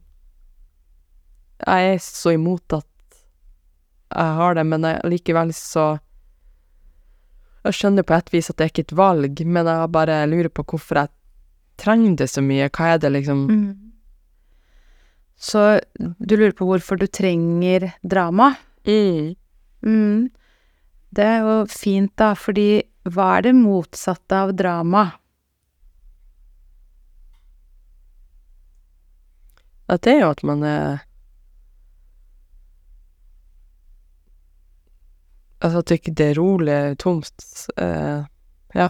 Jeg 1.64 1.94
er 1.94 2.02
så 2.04 2.34
imot 2.36 2.74
at 2.76 2.86
jeg 4.16 4.36
har 4.40 4.56
det, 4.56 4.66
men 4.68 4.84
jeg, 4.86 5.00
likevel 5.12 5.54
så 5.56 5.86
Jeg 7.66 7.74
skjønner 7.74 8.06
på 8.06 8.14
et 8.14 8.28
vis 8.32 8.50
at 8.52 8.58
det 8.60 8.66
er 8.66 8.74
ikke 8.74 8.84
et 8.86 8.98
valg, 8.98 9.40
men 9.42 9.66
jeg 9.66 9.92
bare 9.92 10.20
lurer 10.30 10.52
på 10.54 10.64
hvorfor 10.70 11.00
jeg 11.02 11.10
trenger 11.82 12.20
det 12.22 12.28
så 12.30 12.44
mye. 12.46 12.70
Hva 12.70 12.94
er 12.94 13.02
det 13.02 13.12
liksom 13.12 13.48
Mm. 13.50 13.82
Så 15.36 15.82
du 16.00 16.38
lurer 16.38 16.54
på 16.56 16.66
hvorfor 16.66 16.96
du 16.96 17.08
trenger 17.08 17.92
drama? 18.04 18.56
mm. 18.86 19.36
Mm. 19.84 20.30
Det 21.12 21.24
er 21.24 21.40
jo 21.44 21.66
fint, 21.70 22.12
da, 22.18 22.34
fordi 22.34 22.84
hva 23.04 23.38
er 23.38 23.42
det 23.42 23.56
motsatte 23.56 24.36
av 24.36 24.54
drama? 24.56 25.12
At 29.88 30.02
det 30.02 30.16
er 30.16 30.24
jo 30.24 30.32
at 30.34 30.44
man 30.44 30.64
er 30.64 31.04
Altså 35.64 35.80
at 35.80 35.86
det 35.92 36.00
ikke 36.02 36.16
det 36.16 36.26
er 36.32 36.40
rolig, 36.40 36.98
tomt. 37.00 37.32
eh, 37.78 38.24
Ja. 38.76 38.90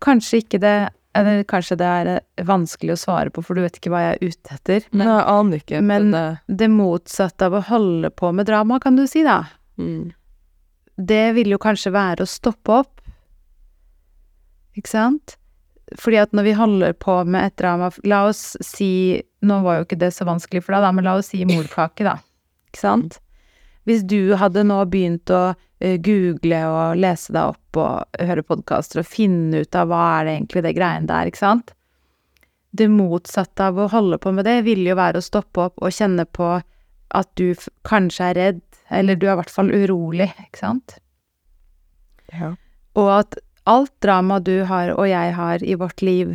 Kanskje 0.00 0.38
ikke 0.44 0.60
det 0.62 0.74
Eller 1.16 1.44
kanskje 1.46 1.76
det 1.78 1.86
er 1.86 2.08
eh, 2.16 2.44
vanskelig 2.44 2.94
å 2.96 2.98
svare 2.98 3.30
på, 3.30 3.42
for 3.44 3.54
du 3.54 3.60
vet 3.62 3.76
ikke 3.78 3.90
hva 3.92 4.00
jeg 4.02 4.16
er 4.16 4.24
ute 4.32 4.54
etter. 4.56 4.86
men 4.92 5.06
Nei, 5.06 5.14
jeg 5.14 5.26
aner 5.30 5.56
ikke. 5.62 5.82
men- 5.82 6.10
Men, 6.10 6.38
det 6.56 6.68
motsatte 6.70 7.42
av 7.46 7.52
å 7.52 7.60
holde 7.62 8.10
på 8.10 8.32
med 8.34 8.46
drama, 8.46 8.80
kan 8.80 8.96
du 8.96 9.06
si, 9.06 9.22
da. 9.22 9.44
mm. 9.78 10.12
Det 10.98 11.34
vil 11.34 11.50
jo 11.50 11.58
kanskje 11.58 11.92
være 11.92 12.22
å 12.22 12.26
stoppe 12.26 12.68
opp. 12.80 13.00
Ikke 14.76 14.88
sant? 14.88 15.36
Fordi 15.96 16.18
at 16.20 16.32
når 16.32 16.42
vi 16.44 16.52
holder 16.54 16.92
på 16.94 17.24
med 17.26 17.44
et 17.44 17.56
drama 17.56 17.90
La 18.04 18.24
oss 18.26 18.56
si 18.60 19.22
Nå 19.44 19.62
var 19.62 19.76
jo 19.78 19.84
ikke 19.84 19.98
det 19.98 20.12
så 20.14 20.24
vanskelig 20.24 20.62
for 20.64 20.72
deg, 20.74 20.82
da, 20.82 20.90
men 20.92 21.04
la 21.04 21.14
oss 21.20 21.26
si 21.28 21.44
morkake, 21.44 22.02
da. 22.02 22.16
Ikke 22.72 22.80
sant? 22.80 23.18
Hvis 23.84 24.04
du 24.08 24.34
hadde 24.40 24.64
nå 24.64 24.78
begynt 24.88 25.30
å 25.34 25.42
eh, 25.52 25.98
google 26.00 26.60
og 26.70 27.00
lese 27.00 27.34
deg 27.34 27.52
opp 27.52 27.80
og 27.80 28.20
høre 28.28 28.44
podkaster 28.46 29.02
og 29.02 29.08
finne 29.08 29.64
ut 29.64 29.76
av 29.76 29.90
hva 29.90 30.02
er 30.18 30.28
det 30.28 30.36
egentlig 30.38 30.64
det 30.64 30.76
greiene 30.78 31.10
der, 31.10 31.30
ikke 31.30 31.42
sant? 31.42 31.74
Det 32.74 32.88
motsatte 32.90 33.68
av 33.70 33.78
å 33.78 33.90
holde 33.92 34.18
på 34.18 34.32
med 34.34 34.48
det, 34.48 34.62
ville 34.66 34.90
jo 34.90 34.98
være 34.98 35.20
å 35.20 35.26
stoppe 35.26 35.68
opp 35.68 35.84
og 35.84 35.94
kjenne 35.94 36.24
på 36.26 36.56
at 37.14 37.30
du 37.38 37.52
kanskje 37.86 38.30
er 38.32 38.38
redd, 38.40 38.62
eller 38.90 39.18
du 39.18 39.28
er 39.28 39.36
i 39.36 39.40
hvert 39.42 39.52
fall 39.52 39.70
urolig, 39.70 40.32
ikke 40.48 40.64
sant? 40.64 40.96
ja. 42.32 42.54
Og 42.98 43.10
at 43.10 43.38
alt 43.68 43.92
drama 44.04 44.40
du 44.44 44.64
har 44.68 44.92
og 44.94 45.06
jeg 45.08 45.32
har 45.36 45.64
i 45.64 45.76
vårt 45.78 46.02
liv, 46.04 46.34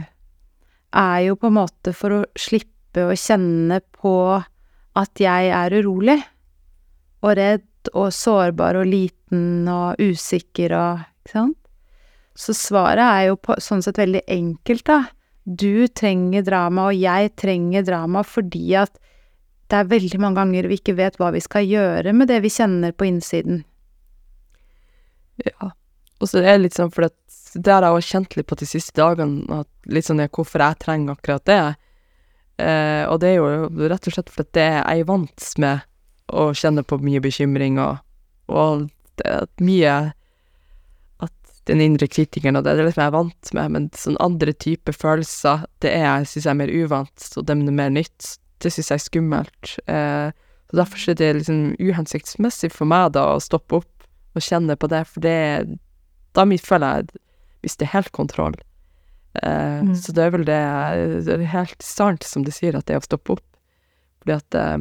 er 0.96 1.20
jo 1.28 1.38
på 1.38 1.50
en 1.50 1.60
måte 1.60 1.94
for 1.94 2.16
å 2.16 2.22
slippe 2.40 3.06
å 3.06 3.18
kjenne 3.18 3.82
på 4.00 4.14
at 4.98 5.22
jeg 5.22 5.52
er 5.54 5.76
urolig 5.78 6.18
og 7.26 7.36
redd 7.40 7.92
og 7.94 8.12
sårbar 8.14 8.80
og 8.80 8.90
liten 8.90 9.68
og 9.72 10.00
usikker 10.02 10.76
og 10.76 11.06
Ikke 11.20 11.36
sant? 11.36 11.58
Så 12.40 12.56
svaret 12.56 13.04
er 13.04 13.24
jo 13.28 13.36
på, 13.36 13.58
sånn 13.60 13.84
sett 13.84 13.98
veldig 14.00 14.22
enkelt, 14.32 14.86
da. 14.88 15.00
Du 15.44 15.88
trenger 15.92 16.46
drama, 16.48 16.88
og 16.88 16.96
jeg 16.96 17.34
trenger 17.38 17.84
drama 17.84 18.24
fordi 18.24 18.78
at 18.80 18.94
det 19.70 19.78
er 19.78 19.90
veldig 19.92 20.22
mange 20.24 20.40
ganger 20.40 20.70
vi 20.70 20.78
ikke 20.80 20.96
vet 20.98 21.20
hva 21.20 21.34
vi 21.36 21.42
skal 21.44 21.68
gjøre 21.68 22.14
med 22.16 22.32
det 22.32 22.40
vi 22.46 22.52
kjenner 22.54 22.96
på 22.96 23.10
innsiden. 23.10 23.62
Ja. 25.46 25.74
Og 26.20 26.32
så 26.32 26.42
er 26.42 26.56
det 26.56 26.64
litt 26.64 26.80
sånn, 26.80 26.92
for 26.92 27.06
det 27.06 27.74
har 27.74 27.86
jeg 27.86 28.00
også 28.00 28.16
kjent 28.16 28.40
litt 28.40 28.50
på 28.50 28.58
de 28.60 28.68
siste 28.68 28.96
dagene, 28.98 29.62
litt 29.92 30.08
sånn 30.08 30.24
hvorfor 30.26 30.64
jeg 30.64 30.80
trenger 30.82 31.16
akkurat 31.16 31.46
det. 31.48 31.62
Eh, 32.60 33.04
og 33.08 33.22
det 33.22 33.34
er 33.34 33.38
jo 33.38 33.88
rett 33.92 34.10
og 34.10 34.16
slett 34.16 34.34
fordi 34.34 34.58
det 34.58 34.68
jeg 34.72 35.04
er 35.04 35.08
vant 35.08 35.46
med 35.64 35.86
å 36.32 36.50
kjenner 36.58 36.86
på 36.88 37.00
mye 37.04 37.22
bekymring 37.24 37.80
og, 37.82 38.00
og 38.48 38.88
det, 39.20 39.28
at 39.28 39.64
mye 39.64 39.96
At 41.20 41.34
den 41.68 41.82
indre 41.84 42.08
kritikeren 42.08 42.56
og 42.60 42.64
det, 42.64 42.76
det 42.78 42.84
er 42.84 42.90
liksom 42.90 43.04
jeg 43.04 43.12
er 43.12 43.18
vant 43.18 43.54
med, 43.54 43.72
men 43.76 43.90
sånn 43.98 44.20
andre 44.24 44.54
typer 44.54 44.96
følelser, 44.96 45.66
det 45.84 45.92
er, 45.94 46.24
syns 46.24 46.46
jeg 46.46 46.54
er 46.54 46.62
mer 46.62 46.72
uvant, 46.72 47.26
og 47.36 47.46
det 47.46 47.56
er 47.56 47.76
mer 47.82 47.92
nytt. 47.94 48.38
Det 48.64 48.72
syns 48.74 48.90
jeg 48.90 49.00
er 49.00 49.04
skummelt. 49.04 49.74
Eh, 49.92 50.32
så 50.70 50.78
derfor 50.80 51.04
er 51.12 51.18
det 51.20 51.30
liksom 51.40 51.62
uhensiktsmessig 51.82 52.72
for 52.74 52.90
meg 52.90 53.14
da 53.18 53.26
å 53.36 53.44
stoppe 53.44 53.82
opp 53.82 54.08
og 54.38 54.46
kjenne 54.46 54.76
på 54.78 54.90
det, 54.92 55.04
for 55.10 55.26
det 55.26 55.38
Da 56.38 56.46
føler 56.46 57.02
jeg 57.02 57.22
mister 57.66 57.86
helt 57.90 58.12
kontroll. 58.12 58.56
Eh, 59.44 59.82
Mm. 59.82 59.96
Så 59.96 60.12
det 60.14 60.24
er 60.24 60.32
vel 60.32 60.46
det 60.46 61.26
Det 61.26 61.34
er 61.34 61.46
helt 61.54 61.82
sant 61.82 62.24
som 62.24 62.44
du 62.44 62.52
sier, 62.52 62.76
at 62.76 62.86
det 62.86 62.96
er 62.96 63.00
å 63.00 63.06
stoppe 63.06 63.38
opp. 63.38 63.46
Fordi 64.22 64.36
at 64.36 64.56
eh, 64.56 64.78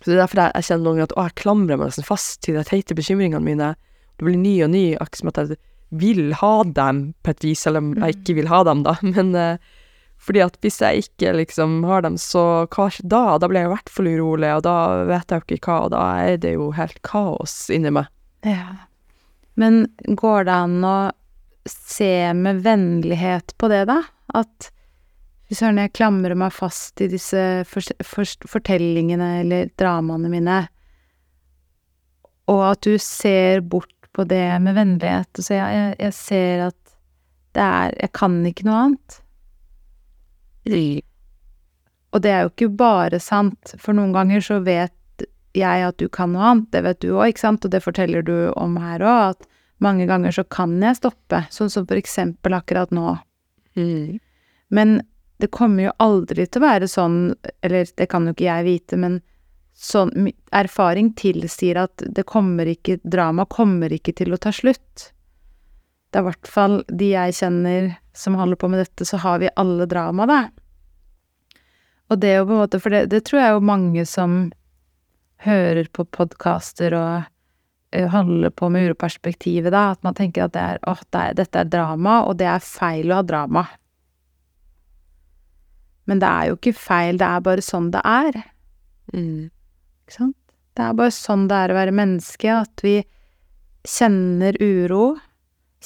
Så 0.00 0.08
det 0.08 0.16
er 0.16 0.22
derfor 0.22 0.40
jeg, 0.40 0.52
jeg 0.56 0.66
kjenner 0.68 0.84
noen 0.84 0.94
ganger 0.96 1.08
at 1.08 1.16
å, 1.16 1.24
jeg 1.28 1.38
klamrer 1.42 1.80
meg 1.80 1.90
nesten 1.90 2.06
fast 2.06 2.40
til 2.46 2.56
de 2.56 2.64
teite 2.66 2.96
bekymringene 2.96 3.44
mine. 3.44 3.74
Det 4.16 4.26
blir 4.26 4.40
ny 4.40 4.54
og 4.64 4.72
ny, 4.72 4.84
akkurat 4.96 5.20
som 5.20 5.32
at 5.32 5.42
jeg 5.42 5.60
vil 6.00 6.32
ha 6.40 6.54
dem 6.64 7.02
på 7.24 7.34
et 7.34 7.44
vis, 7.44 7.66
selv 7.66 7.80
om 7.80 7.92
jeg 7.98 8.16
ikke 8.20 8.38
vil 8.38 8.50
ha 8.52 8.62
dem, 8.68 8.84
da. 8.86 8.96
Men 9.14 9.34
eh, 9.36 9.76
fordi 10.20 10.42
at 10.44 10.58
hvis 10.64 10.80
jeg 10.84 11.06
ikke 11.06 11.34
liksom 11.38 11.80
har 11.88 12.04
dem, 12.04 12.18
så 12.20 12.66
hva 12.68 12.88
skjer 12.92 13.08
da? 13.12 13.24
Da 13.40 13.48
blir 13.48 13.64
jeg 13.64 13.70
i 13.70 13.74
hvert 13.74 13.92
fall 13.92 14.10
urolig, 14.10 14.50
og 14.56 14.64
da 14.66 14.76
vet 15.08 15.32
jeg 15.32 15.40
jo 15.40 15.58
ikke 15.58 15.72
hva, 15.72 15.78
og 15.86 15.94
da 15.94 16.02
er 16.26 16.40
det 16.42 16.54
jo 16.56 16.70
helt 16.76 17.00
kaos 17.06 17.54
inni 17.72 17.92
meg. 17.96 18.10
Ja. 18.46 18.84
Men 19.60 19.82
går 20.20 20.48
det 20.48 20.56
an 20.56 20.84
å 20.86 20.98
se 21.68 22.12
med 22.36 22.62
vennlighet 22.64 23.56
på 23.60 23.68
det, 23.72 23.86
da? 23.90 24.02
At 24.36 24.70
fy 25.50 25.56
søren, 25.58 25.80
jeg 25.82 25.90
klamrer 25.98 26.36
meg 26.38 26.54
fast 26.54 27.00
i 27.02 27.08
disse 27.10 27.40
fortellingene 27.66 29.30
eller 29.40 29.72
dramaene 29.80 30.30
mine, 30.30 30.60
og 32.50 32.62
at 32.68 32.86
du 32.86 32.94
ser 33.02 33.64
bort 33.66 33.90
på 34.14 34.24
det 34.30 34.46
med 34.62 34.78
vennlighet, 34.78 35.30
og 35.34 35.46
sier 35.46 35.58
jeg, 35.58 35.74
jeg, 35.80 35.98
jeg 36.06 36.16
ser 36.16 36.62
at 36.70 36.76
det 37.50 37.66
er 37.66 37.94
Jeg 37.98 38.12
kan 38.14 38.34
ikke 38.46 38.62
noe 38.68 38.80
annet. 38.84 39.14
Og 42.14 42.22
det 42.22 42.30
er 42.30 42.44
jo 42.44 42.50
ikke 42.52 42.68
bare 42.78 43.18
sant, 43.22 43.74
for 43.78 43.94
noen 43.98 44.14
ganger 44.14 44.42
så 44.44 44.60
vet 44.62 45.26
jeg 45.58 45.82
at 45.82 45.98
du 45.98 46.06
kan 46.14 46.30
noe 46.30 46.46
annet, 46.46 46.68
det 46.70 46.84
vet 46.86 47.00
du 47.02 47.08
òg, 47.16 47.32
ikke 47.32 47.42
sant, 47.42 47.66
og 47.66 47.74
det 47.74 47.82
forteller 47.82 48.22
du 48.22 48.52
om 48.54 48.78
her 48.78 49.02
òg, 49.02 49.34
at 49.34 49.48
mange 49.82 50.06
ganger 50.06 50.34
så 50.34 50.44
kan 50.46 50.76
jeg 50.78 51.00
stoppe, 51.00 51.42
sånn 51.50 51.72
som 51.72 51.86
for 51.90 51.98
eksempel 51.98 52.54
akkurat 52.54 52.94
nå. 52.94 53.16
Mm. 53.74 54.20
Men 54.70 55.00
det 55.40 55.50
kommer 55.54 55.88
jo 55.88 55.96
aldri 56.02 56.46
til 56.46 56.62
å 56.62 56.66
være 56.66 56.88
sånn, 56.90 57.18
eller 57.64 57.88
det 57.96 58.06
kan 58.12 58.26
jo 58.26 58.34
ikke 58.34 58.48
jeg 58.48 58.66
vite, 58.66 58.98
men 59.00 59.20
sånn 59.80 60.28
erfaring 60.52 61.12
tilsier 61.16 61.78
at 61.80 62.04
det 62.04 62.26
kommer 62.28 62.68
ikke 62.68 62.98
Drama 63.00 63.46
kommer 63.48 63.92
ikke 63.94 64.12
til 64.18 64.34
å 64.34 64.40
ta 64.40 64.52
slutt. 64.52 65.10
Det 66.10 66.18
er 66.18 66.24
i 66.24 66.28
hvert 66.28 66.50
fall 66.50 66.80
de 66.90 67.12
jeg 67.14 67.36
kjenner 67.38 67.90
som 68.16 68.36
holder 68.36 68.58
på 68.60 68.68
med 68.68 68.82
dette, 68.82 69.06
så 69.06 69.20
har 69.22 69.40
vi 69.40 69.52
alle 69.56 69.86
drama, 69.88 70.26
da. 70.26 70.40
Og 72.10 72.18
det 72.18 72.34
jo 72.34 72.46
på 72.48 72.56
en 72.56 72.62
måte 72.64 72.80
For 72.82 72.90
det, 72.90 73.04
det 73.12 73.20
tror 73.28 73.38
jeg 73.38 73.52
jo 73.54 73.68
mange 73.68 74.04
som 74.08 74.40
hører 75.46 75.86
på 75.94 76.04
podkaster 76.10 76.96
og 76.98 77.28
handler 77.90 78.10
holder 78.10 78.50
på 78.50 78.68
med 78.68 78.84
uroperspektivet, 78.86 79.72
da, 79.72 79.90
at 79.94 80.02
man 80.02 80.14
tenker 80.14 80.44
at 80.44 80.54
det 80.54 80.62
er 80.62 80.82
åh, 80.86 81.00
er, 81.10 81.34
dette 81.34 81.58
er 81.58 81.70
drama, 81.70 82.20
og 82.28 82.36
det 82.38 82.46
er 82.46 82.62
feil 82.62 83.10
å 83.10 83.18
ha 83.18 83.24
drama. 83.26 83.64
Men 86.10 86.18
det 86.22 86.26
er 86.26 86.50
jo 86.50 86.58
ikke 86.58 86.74
feil, 86.74 87.20
det 87.20 87.26
er 87.28 87.46
bare 87.46 87.62
sånn 87.62 87.92
det 87.94 88.02
er. 88.02 88.42
Mm. 89.14 89.48
Ikke 90.02 90.16
sant? 90.16 90.36
Det 90.74 90.82
er 90.86 90.96
bare 90.98 91.14
sånn 91.14 91.46
det 91.50 91.58
er 91.62 91.72
å 91.72 91.78
være 91.78 91.94
menneske, 91.94 92.50
at 92.64 92.82
vi 92.82 92.96
kjenner 93.86 94.58
uro, 94.58 95.04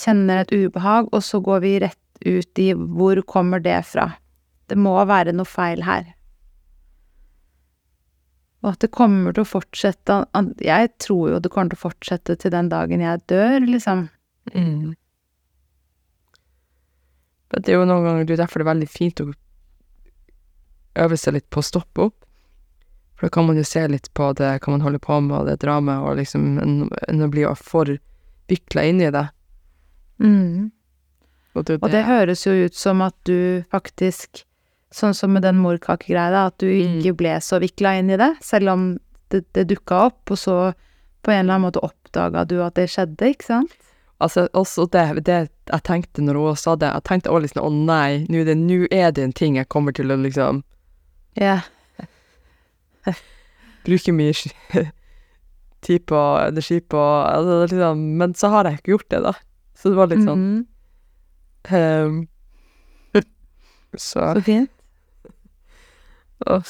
kjenner 0.01 0.43
et 0.43 0.53
ubehag, 0.55 1.13
og 1.13 1.23
så 1.25 1.41
går 1.45 1.63
vi 1.65 1.77
rett 1.85 2.01
ut 2.25 2.61
i 2.63 2.71
hvor 2.73 3.21
kommer 3.29 3.61
det 3.61 3.83
fra? 3.91 4.09
Det 4.71 4.81
må 4.81 4.97
være 5.05 5.35
noe 5.37 5.49
feil 5.49 5.85
her. 5.85 6.09
Og 8.65 8.73
at 8.73 8.81
det 8.81 8.95
kommer 8.97 9.35
til 9.37 9.45
å 9.45 9.49
fortsette 9.49 10.23
Jeg 10.65 10.93
tror 11.03 11.35
jo 11.35 11.41
det 11.45 11.51
kommer 11.53 11.75
til 11.75 11.83
å 11.83 11.85
fortsette 11.85 12.37
til 12.41 12.53
den 12.55 12.71
dagen 12.73 13.03
jeg 13.05 13.21
dør, 13.29 13.59
liksom. 13.69 14.07
Mm. 14.55 14.95
Det 17.55 17.71
er 17.71 17.77
jo 17.77 17.85
noen 17.87 18.07
ganger 18.09 18.25
det 18.25 18.39
er 18.39 18.47
derfor 18.47 18.63
det 18.63 18.65
er 18.65 18.73
veldig 18.73 18.91
fint 18.91 19.21
å 19.21 19.29
øve 20.97 21.17
seg 21.19 21.35
litt 21.39 21.49
på 21.51 21.61
å 21.63 21.67
stoppe 21.67 22.09
opp. 22.09 22.17
For 23.15 23.29
da 23.29 23.35
kan 23.35 23.47
man 23.47 23.57
jo 23.59 23.65
se 23.67 23.85
litt 23.89 24.09
på 24.15 24.33
det, 24.39 24.51
hva 24.65 24.73
man 24.75 24.83
holder 24.83 25.03
på 25.03 25.21
med, 25.23 25.37
og 25.39 25.47
det 25.47 25.61
dramaet, 25.63 26.03
og 26.03 26.17
liksom 26.19 26.59
enn 26.63 27.23
å 27.25 27.31
bli 27.31 27.45
for 27.61 27.93
vikla 28.51 28.85
inn 28.91 29.01
i 29.01 29.11
det. 29.15 29.29
Mm. 30.23 30.71
Og 31.55 31.65
det, 31.65 31.79
Og 31.83 31.91
det 31.91 32.03
høres 32.09 32.43
jo 32.47 32.53
ut 32.67 32.75
som 32.75 33.03
at 33.07 33.15
du 33.25 33.63
faktisk, 33.71 34.43
sånn 34.95 35.15
som 35.15 35.33
med 35.35 35.43
den 35.47 35.61
morkakegreia, 35.63 36.47
at 36.49 36.59
du 36.59 36.67
Mm. 36.67 36.99
ikke 37.01 37.17
ble 37.17 37.37
så 37.41 37.61
vikla 37.63 37.99
inn 37.99 38.11
i 38.11 38.17
det, 38.19 38.35
selv 38.43 38.69
om 38.71 38.99
det, 39.31 39.45
det 39.53 39.69
dukka 39.69 40.07
opp, 40.07 40.31
og 40.31 40.39
så 40.39 40.75
på 41.23 41.31
en 41.31 41.47
eller 41.47 41.55
annen 41.55 41.71
måte 41.71 41.83
oppdaga 41.83 42.45
du 42.47 42.61
at 42.63 42.75
det 42.75 42.91
skjedde, 42.91 43.31
ikke 43.31 43.45
sant? 43.47 43.71
Altså, 44.21 44.49
også 44.55 44.91
det, 44.91 45.25
det 45.25 45.51
jeg 45.71 45.83
tenkte 45.83 46.23
når 46.23 46.35
hun 46.35 46.57
sa 46.57 46.77
det, 46.77 46.91
jeg 46.93 47.05
tenkte 47.05 47.31
også 47.31 47.43
liksom, 47.47 47.65
å 47.65 47.71
nei, 47.87 48.27
nå 48.29 48.43
er 48.43 48.45
det, 48.45 48.57
nå 48.59 48.87
er 48.91 49.11
det 49.13 49.25
en 49.25 49.33
ting 49.33 49.57
jeg 49.57 49.69
kommer 49.69 49.93
til 49.93 50.11
å 50.13 50.17
liksom 50.21 50.63
Ja. 51.35 51.61
Bruker 53.85 54.15
mye 54.17 54.35
tid 55.85 56.07
på, 56.09 56.21
energi 56.41 56.81
på, 56.81 57.01
altså, 57.01 57.67
liksom, 57.67 58.05
men 58.21 58.35
så 58.35 58.49
har 58.55 58.69
jeg 58.69 58.81
ikke 58.81 58.95
gjort 58.95 59.11
det 59.11 59.23
da. 59.27 59.35
Så 59.75 59.91
det 59.91 59.99
var 59.99 60.13
litt 60.13 60.25
sånn, 60.25 60.45
mm 60.45 60.67
-hmm. 61.69 62.07
um, 62.07 62.29
så, 63.97 64.33
Så 64.35 64.41
fint. 64.41 64.71
og, 66.47 66.63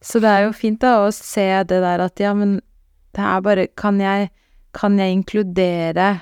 Så 0.00 0.20
det 0.20 0.28
er 0.28 0.40
jo 0.44 0.52
fint 0.52 0.80
da 0.80 1.06
å 1.06 1.10
se 1.12 1.64
det 1.64 1.80
der 1.80 2.00
at 2.00 2.20
ja, 2.20 2.34
men 2.34 2.60
det 3.14 3.22
er 3.22 3.40
bare 3.40 3.66
Kan 3.76 4.00
jeg, 4.00 4.30
kan 4.74 4.98
jeg 4.98 5.12
inkludere 5.12 6.20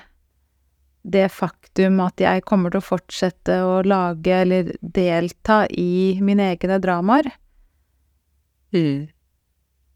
det 1.03 1.31
faktum 1.31 1.62
at 1.79 2.19
jeg 2.21 2.43
kommer 2.45 2.69
til 2.69 2.79
å 2.81 2.85
fortsette 2.85 3.55
å 3.65 3.81
lage 3.83 4.29
eller 4.43 4.75
delta 4.81 5.65
i 5.69 6.19
mine 6.21 6.51
egne 6.53 6.79
dramaer? 6.79 7.31
mm, 8.73 9.07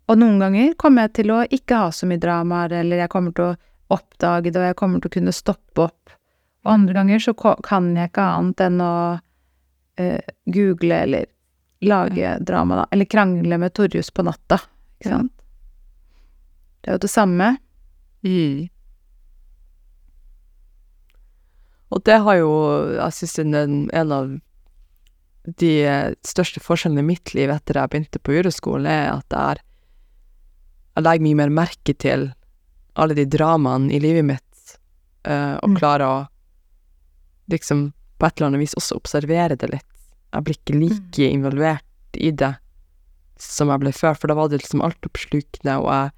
Og 0.09 0.17
noen 0.17 0.39
ganger 0.39 0.73
kommer 0.79 1.05
jeg 1.05 1.13
til 1.13 1.31
å 1.31 1.43
ikke 1.45 1.75
ha 1.75 1.91
så 1.91 2.07
mye 2.07 2.17
dramaer, 2.21 2.71
eller 2.79 2.97
jeg 3.03 3.09
kommer 3.09 3.31
til 3.35 3.43
å 3.51 3.55
oppdage 3.89 4.51
det, 4.51 4.59
og 4.59 4.65
jeg 4.69 4.75
kommer 4.79 4.99
til 5.03 5.09
å 5.09 5.15
kunne 5.17 5.33
stoppe 5.35 5.81
opp. 5.85 6.09
Og 6.65 6.71
andre 6.73 6.93
ganger 6.93 7.19
så 7.19 7.33
kan 7.63 7.95
jeg 7.95 8.09
ikke 8.09 8.23
annet 8.37 8.61
enn 8.61 8.81
å 8.81 8.93
uh, 9.99 10.21
google 10.45 11.01
eller 11.03 11.25
lage 11.81 12.37
drama, 12.41 12.75
da. 12.81 12.85
Eller 12.91 13.05
krangle 13.05 13.57
med 13.61 13.73
Torjus 13.73 14.09
på 14.11 14.23
natta, 14.25 14.57
ikke 14.99 15.09
Ja. 15.11 15.17
sant? 15.19 15.33
Det 16.81 16.91
er 16.91 16.95
jo 16.97 17.03
det 17.03 17.09
samme. 17.11 17.57
mm. 18.23 18.69
Og 21.91 22.03
det 22.03 22.17
har 22.25 22.35
jo, 22.41 22.51
jeg 22.97 23.15
synes 23.15 23.39
er 23.39 23.45
en 24.01 24.11
av 24.11 24.33
de 25.57 25.71
største 26.27 26.59
forskjellene 26.59 26.99
i 27.05 27.09
mitt 27.13 27.31
liv 27.37 27.49
etter 27.53 27.79
jeg 27.79 27.91
begynte 27.93 28.19
på 28.19 28.35
juryskolen, 28.35 28.89
er 28.91 29.13
at 29.13 29.31
jeg, 29.31 29.61
jeg 30.97 31.05
legger 31.05 31.23
mye 31.23 31.39
mer 31.39 31.53
merke 31.63 31.95
til 31.95 32.27
alle 32.99 33.15
de 33.15 33.23
dramaene 33.29 33.93
i 33.95 34.01
livet 34.03 34.25
mitt, 34.27 34.77
eh, 35.23 35.55
og 35.61 35.69
Mm. 35.69 35.77
klarer 35.79 36.05
å 36.07 36.27
liksom 37.49 37.93
på 38.19 38.25
et 38.25 38.37
eller 38.37 38.47
annet 38.47 38.59
vis 38.65 38.75
også 38.75 38.97
observere 38.97 39.55
det 39.55 39.69
litt. 39.71 39.85
Jeg 40.33 40.43
blir 40.43 40.57
ikke 40.57 40.79
like 40.81 41.31
involvert 41.31 42.17
i 42.19 42.31
det 42.31 42.57
som 43.39 43.69
jeg 43.69 43.79
ble 43.79 43.91
før, 43.93 44.17
for 44.17 44.27
da 44.27 44.33
var 44.33 44.49
det 44.49 44.59
liksom 44.63 44.81
altoppslukende, 44.81 45.77
og 45.79 45.87
jeg 45.91 46.11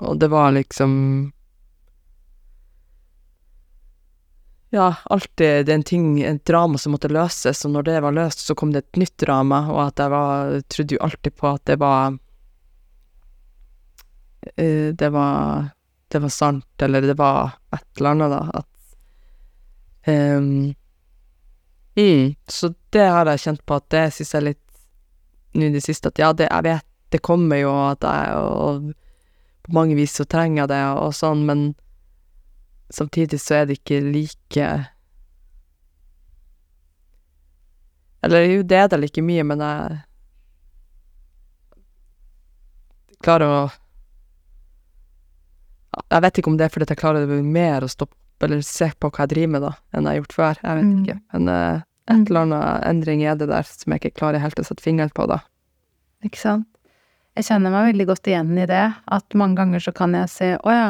Og 0.00 0.18
det 0.18 0.30
var 0.30 0.50
liksom 0.52 1.32
Ja, 4.72 4.94
alltid 5.04 5.66
det 5.66 5.72
er 5.72 5.78
en 5.80 5.82
ting, 5.82 6.22
et 6.22 6.44
drama 6.46 6.78
som 6.78 6.94
måtte 6.94 7.10
løses, 7.10 7.64
og 7.66 7.72
når 7.74 7.88
det 7.88 7.96
var 8.04 8.14
løst, 8.14 8.44
så 8.46 8.54
kom 8.54 8.70
det 8.70 8.84
et 8.84 9.00
nytt 9.02 9.16
drama, 9.18 9.64
og 9.72 9.80
at 9.88 9.98
jeg 9.98 10.12
var 10.12 10.60
Trodde 10.70 10.94
jo 10.94 11.00
alltid 11.02 11.34
på 11.34 11.48
at 11.50 11.64
det 11.66 11.76
var 11.82 12.14
eh, 14.54 14.94
Det 14.94 15.08
var 15.10 15.72
Det 16.08 16.22
var 16.22 16.28
sant, 16.34 16.82
eller 16.82 17.00
det 17.02 17.18
var 17.18 17.56
et 17.74 17.98
eller 17.98 18.10
annet, 18.10 18.30
da, 18.30 18.62
at 18.62 18.68
um, 20.38 20.74
mm, 21.98 22.34
Så 22.46 22.74
det 22.90 23.06
har 23.10 23.26
jeg 23.26 23.44
kjent 23.44 23.66
på 23.66 23.74
at 23.74 23.90
det 23.90 24.06
syns 24.14 24.34
jeg 24.34 24.48
litt 24.52 24.66
nå 25.54 25.66
i 25.66 25.74
det 25.74 25.82
siste, 25.82 26.14
at 26.14 26.18
ja, 26.18 26.32
det, 26.32 26.46
jeg 26.46 26.62
vet 26.62 26.86
det 27.10 27.18
kommer 27.26 27.58
jo, 27.58 27.70
at 27.90 28.04
jeg 28.06 28.34
og 28.38 28.92
på 29.66 29.72
mange 29.74 29.96
vis 29.98 30.14
så 30.14 30.24
trenger 30.30 30.62
jeg 30.62 30.70
det, 30.70 30.82
og 30.94 31.14
sånn, 31.14 31.42
men 31.46 31.72
samtidig 32.90 33.40
så 33.40 33.60
er 33.60 33.68
det 33.70 33.78
ikke 33.80 34.00
like 34.12 34.68
Eller 38.22 38.44
jo, 38.50 38.62
det 38.68 38.76
er 38.76 38.88
det 38.92 38.98
like 39.00 39.22
mye, 39.24 39.44
men 39.48 39.62
jeg 39.64 40.00
klarer 43.24 43.48
å 43.48 43.60
Jeg 46.10 46.22
vet 46.24 46.38
ikke 46.40 46.50
om 46.52 46.56
det 46.60 46.66
er 46.68 46.72
fordi 46.74 46.86
jeg 46.92 47.00
klarer 47.00 47.30
mer 47.44 47.84
å 47.84 47.88
stoppe 47.90 48.16
eller 48.46 48.62
se 48.64 48.86
på 48.96 49.10
hva 49.12 49.24
jeg 49.26 49.32
driver 49.34 49.50
med, 49.52 49.64
da, 49.66 49.70
enn 49.92 50.06
jeg 50.06 50.10
har 50.14 50.18
gjort 50.22 50.32
før. 50.36 50.60
Jeg 50.64 50.76
vet 50.78 50.84
Mm. 50.86 51.00
ikke. 51.02 51.16
Men 51.34 51.48
uh, 51.52 51.82
et 52.08 52.30
eller 52.30 52.40
annet 52.46 52.84
endring 52.88 53.22
er 53.28 53.34
det 53.36 53.48
der 53.50 53.66
som 53.68 53.92
jeg 53.92 54.00
ikke 54.00 54.16
klarer 54.16 54.40
helt 54.40 54.58
å 54.58 54.64
sette 54.64 54.80
fingeren 54.84 55.12
på, 55.12 55.26
da. 55.28 55.42
Ikke 56.24 56.40
sant? 56.40 56.64
Jeg 57.36 57.44
kjenner 57.50 57.70
meg 57.74 57.90
veldig 57.92 58.06
godt 58.08 58.30
igjen 58.32 58.56
i 58.56 58.64
det, 58.70 58.94
at 59.12 59.36
mange 59.36 59.56
ganger 59.60 59.80
så 59.84 59.92
kan 59.92 60.16
jeg 60.16 60.28
se 60.32 60.48
å 60.56 60.72
ja, 60.72 60.88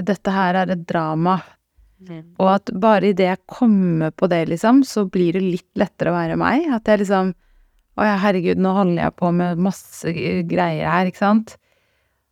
dette 0.00 0.32
her 0.32 0.56
er 0.62 0.72
et 0.72 0.86
drama, 0.88 1.40
og 2.40 2.48
at 2.50 2.70
bare 2.82 3.12
idet 3.12 3.28
jeg 3.28 3.40
kommer 3.50 4.10
på 4.10 4.26
det, 4.30 4.46
liksom, 4.50 4.82
så 4.86 5.04
blir 5.06 5.36
det 5.36 5.42
litt 5.44 5.68
lettere 5.78 6.10
å 6.10 6.16
være 6.16 6.38
meg. 6.40 6.66
At 6.74 6.88
jeg 6.90 7.04
liksom 7.04 7.34
Å 7.92 8.04
ja, 8.08 8.14
herregud, 8.16 8.56
nå 8.56 8.70
holder 8.72 9.02
jeg 9.02 9.12
på 9.20 9.28
med 9.36 9.58
masse 9.60 10.12
greier 10.48 10.86
her, 10.88 11.10
ikke 11.10 11.20
sant? 11.20 11.50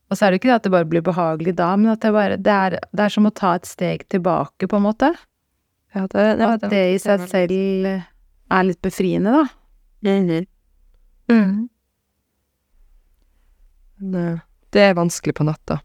Og 0.08 0.16
så 0.16 0.24
er 0.24 0.32
det 0.32 0.38
ikke 0.40 0.48
det 0.48 0.54
at 0.54 0.64
det 0.64 0.72
bare 0.72 0.88
blir 0.88 1.04
behagelig 1.04 1.52
da, 1.58 1.74
men 1.76 1.92
at 1.92 2.00
det 2.00 2.12
bare 2.16 2.38
Det 2.40 2.54
er, 2.54 2.76
det 2.96 3.04
er 3.04 3.12
som 3.12 3.28
å 3.28 3.32
ta 3.42 3.50
et 3.58 3.68
steg 3.68 4.06
tilbake, 4.08 4.64
på 4.64 4.78
en 4.78 4.86
måte. 4.88 5.11
Ja, 5.92 6.06
det, 6.08 6.24
ja, 6.40 6.48
At 6.54 6.64
det 6.72 6.80
i 6.94 6.96
seg 7.02 7.26
selv 7.28 7.52
er 7.61 8.64
litt 8.64 8.80
befriende, 8.80 9.36
da. 9.36 9.44
Mm. 11.28 11.68
Eh, 14.16 14.40
det 14.72 14.86
er 14.88 14.96
vanskelig 14.96 15.36
på 15.36 15.44
natta, 15.44 15.82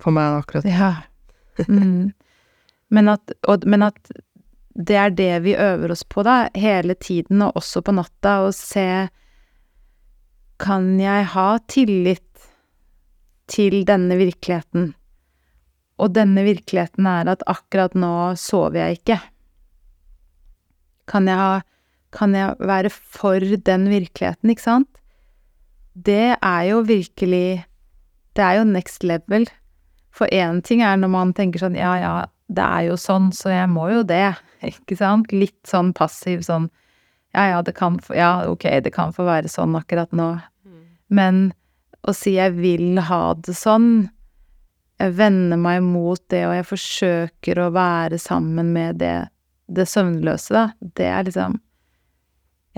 for 0.00 0.16
meg 0.16 0.40
akkurat. 0.40 0.64
Ja. 0.64 0.94
Mm. 1.68 2.12
Men, 2.88 3.08
at, 3.12 3.32
og, 3.50 3.66
men 3.68 3.82
at 3.84 4.12
det 4.78 4.96
er 4.96 5.10
det 5.10 5.32
vi 5.44 5.56
øver 5.58 5.90
oss 5.92 6.04
på, 6.06 6.22
da, 6.22 6.48
hele 6.56 6.94
tiden, 6.94 7.42
og 7.42 7.58
også 7.58 7.82
på 7.84 7.94
natta, 7.96 8.38
å 8.46 8.52
se 8.54 9.08
Kan 10.58 10.86
jeg 11.00 11.26
ha 11.34 11.48
tillit 11.70 12.46
til 13.50 13.82
denne 13.86 14.16
virkeligheten? 14.20 14.92
Og 15.98 16.14
denne 16.14 16.44
virkeligheten 16.46 17.06
er 17.10 17.30
at 17.34 17.42
akkurat 17.50 17.94
nå 17.98 18.34
sover 18.38 18.84
jeg 18.84 19.00
ikke. 19.00 19.18
Kan 21.10 21.28
jeg 21.30 21.40
ha 21.40 21.58
Kan 22.08 22.32
jeg 22.32 22.54
være 22.64 22.88
for 22.88 23.36
den 23.38 23.82
virkeligheten, 23.90 24.48
ikke 24.48 24.64
sant? 24.64 24.88
Det 25.92 26.38
er 26.40 26.62
jo 26.70 26.80
virkelig 26.80 27.66
Det 28.32 28.44
er 28.44 28.60
jo 28.60 28.64
next 28.64 29.04
level. 29.04 29.44
For 30.18 30.30
én 30.34 30.62
ting 30.66 30.82
er 30.82 30.98
når 30.98 31.12
man 31.14 31.32
tenker 31.36 31.62
sånn 31.62 31.78
ja, 31.78 31.94
ja, 32.02 32.12
det 32.48 32.64
er 32.64 32.88
jo 32.88 32.98
sånn, 32.98 33.30
så 33.36 33.52
jeg 33.52 33.70
må 33.70 33.86
jo 33.92 34.02
det, 34.08 34.34
ikke 34.72 34.98
sant? 34.98 35.32
Litt 35.32 35.60
sånn 35.68 35.94
passiv 35.96 36.42
sånn 36.46 36.68
ja, 37.36 37.44
ja, 37.52 37.62
det 37.62 37.74
kan 37.76 37.98
få 38.00 38.16
Ja, 38.16 38.32
ok, 38.48 38.64
det 38.82 38.92
kan 38.94 39.12
få 39.14 39.26
være 39.28 39.50
sånn 39.52 39.76
akkurat 39.78 40.14
nå. 40.16 40.30
Men 41.12 41.50
å 42.08 42.14
si 42.16 42.34
jeg 42.36 42.56
vil 42.56 43.00
ha 43.04 43.22
det 43.44 43.54
sånn, 43.56 44.08
jeg 44.98 45.14
vender 45.18 45.60
meg 45.60 45.82
mot 45.84 46.20
det, 46.32 46.42
og 46.48 46.56
jeg 46.56 46.66
forsøker 46.66 47.60
å 47.62 47.70
være 47.74 48.18
sammen 48.18 48.72
med 48.74 48.98
det, 49.02 49.28
det 49.68 49.86
søvnløse, 49.86 50.54
da, 50.54 50.90
det 50.98 51.08
er 51.12 51.26
liksom 51.28 51.58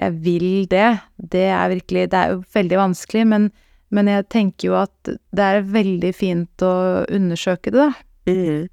Jeg 0.00 0.12
vil 0.24 0.66
det. 0.70 1.00
Det 1.16 1.48
er 1.52 1.68
virkelig 1.68 2.10
Det 2.10 2.18
er 2.18 2.30
jo 2.32 2.44
veldig 2.54 2.76
vanskelig, 2.78 3.24
men 3.26 3.50
Men 3.90 4.06
jeg 4.06 4.28
tenker 4.30 4.68
jo 4.70 4.76
at 4.78 5.08
det 5.34 5.46
er 5.46 5.64
veldig 5.66 6.12
fint 6.14 6.62
å 6.62 6.72
undersøke 7.10 7.72
det, 7.74 7.88
da. 7.88 7.90
Mm. 8.30 8.68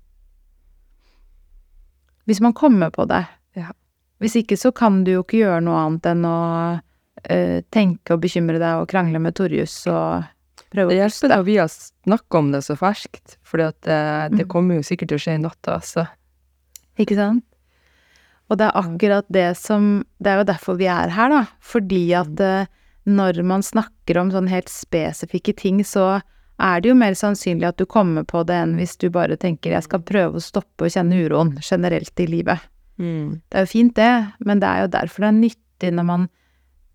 Hvis 2.27 2.41
man 2.43 2.53
kommer 2.53 2.89
på 2.93 3.05
det. 3.09 3.23
Ja. 3.57 3.71
Hvis 4.21 4.35
ikke 4.39 4.57
så 4.59 4.71
kan 4.75 5.03
du 5.07 5.13
jo 5.15 5.23
ikke 5.23 5.39
gjøre 5.43 5.61
noe 5.65 5.79
annet 5.85 6.07
enn 6.11 6.25
å 6.27 6.37
uh, 6.77 7.59
tenke 7.73 8.15
og 8.17 8.23
bekymre 8.25 8.59
deg 8.61 8.81
og 8.81 8.89
krangle 8.91 9.21
med 9.23 9.35
Torjus 9.37 9.75
og 9.91 10.25
prøve 10.73 10.91
Det 10.91 10.97
hjelper 10.99 11.31
da 11.31 11.37
vi 11.47 11.55
har 11.61 11.69
snakka 11.71 12.41
om 12.41 12.49
det 12.51 12.63
så 12.65 12.75
ferskt, 12.77 13.37
for 13.47 13.61
uh, 13.63 13.71
det, 13.85 13.99
det 14.35 14.45
Mm. 14.45 14.49
kommer 14.51 14.75
jo 14.81 14.83
sikkert 14.85 15.13
til 15.13 15.19
å 15.21 15.23
skje 15.23 15.37
i 15.37 15.43
natta, 15.45 15.77
altså. 15.79 16.07
Ikke 16.99 17.15
sant? 17.15 17.45
Og 18.49 18.57
det 18.59 18.67
er 18.67 18.79
akkurat 18.79 19.25
det 19.29 19.47
som 19.59 20.03
Det 20.23 20.31
er 20.31 20.37
jo 20.41 20.47
derfor 20.49 20.77
vi 20.79 20.87
er 20.91 21.09
her, 21.13 21.29
da. 21.29 21.41
Fordi 21.61 22.01
at 22.15 22.39
eh, 22.39 22.67
når 23.07 23.39
man 23.47 23.63
snakker 23.63 24.19
om 24.19 24.31
sånn 24.33 24.49
helt 24.51 24.69
spesifikke 24.71 25.55
ting, 25.55 25.79
så 25.87 26.19
er 26.59 26.81
det 26.81 26.89
jo 26.91 26.97
mer 26.97 27.15
sannsynlig 27.15 27.69
at 27.69 27.79
du 27.79 27.85
kommer 27.89 28.25
på 28.27 28.41
det 28.47 28.57
enn 28.57 28.75
hvis 28.79 28.97
du 28.99 29.09
bare 29.13 29.37
tenker 29.37 29.71
'jeg 29.71 29.83
skal 29.83 30.01
prøve 30.01 30.35
å 30.37 30.43
stoppe 30.43 30.85
å 30.85 30.91
kjenne 30.91 31.15
uroen 31.15 31.57
generelt 31.61 32.19
i 32.19 32.27
livet'. 32.27 32.65
Mm. 32.99 33.41
Det 33.49 33.55
er 33.55 33.65
jo 33.65 33.71
fint, 33.71 33.95
det, 33.95 34.33
men 34.39 34.59
det 34.59 34.67
er 34.67 34.81
jo 34.81 34.87
derfor 34.87 35.21
det 35.21 35.27
er 35.27 35.41
nyttig 35.41 35.93
når 35.93 36.03
man 36.03 36.29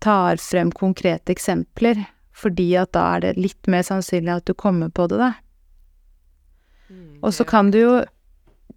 tar 0.01 0.35
frem 0.35 0.71
konkrete 0.71 1.31
eksempler, 1.31 2.05
fordi 2.33 2.75
at 2.75 2.91
da 2.91 3.15
er 3.15 3.19
det 3.21 3.37
litt 3.37 3.67
mer 3.67 3.81
sannsynlig 3.81 4.35
at 4.35 4.45
du 4.45 4.53
kommer 4.53 4.89
på 4.89 5.07
det, 5.07 5.17
da. 5.17 5.33
Og 7.23 7.33
så 7.33 7.45
kan 7.47 7.71
du 7.71 7.79
jo 7.79 8.03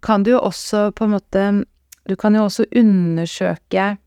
kan 0.01 0.23
du 0.23 0.31
jo 0.31 0.39
også 0.39 0.91
på 0.93 1.05
en 1.05 1.11
måte 1.11 1.65
Du 2.07 2.15
kan 2.15 2.35
jo 2.35 2.45
også 2.45 2.63
undersøke 2.71 3.97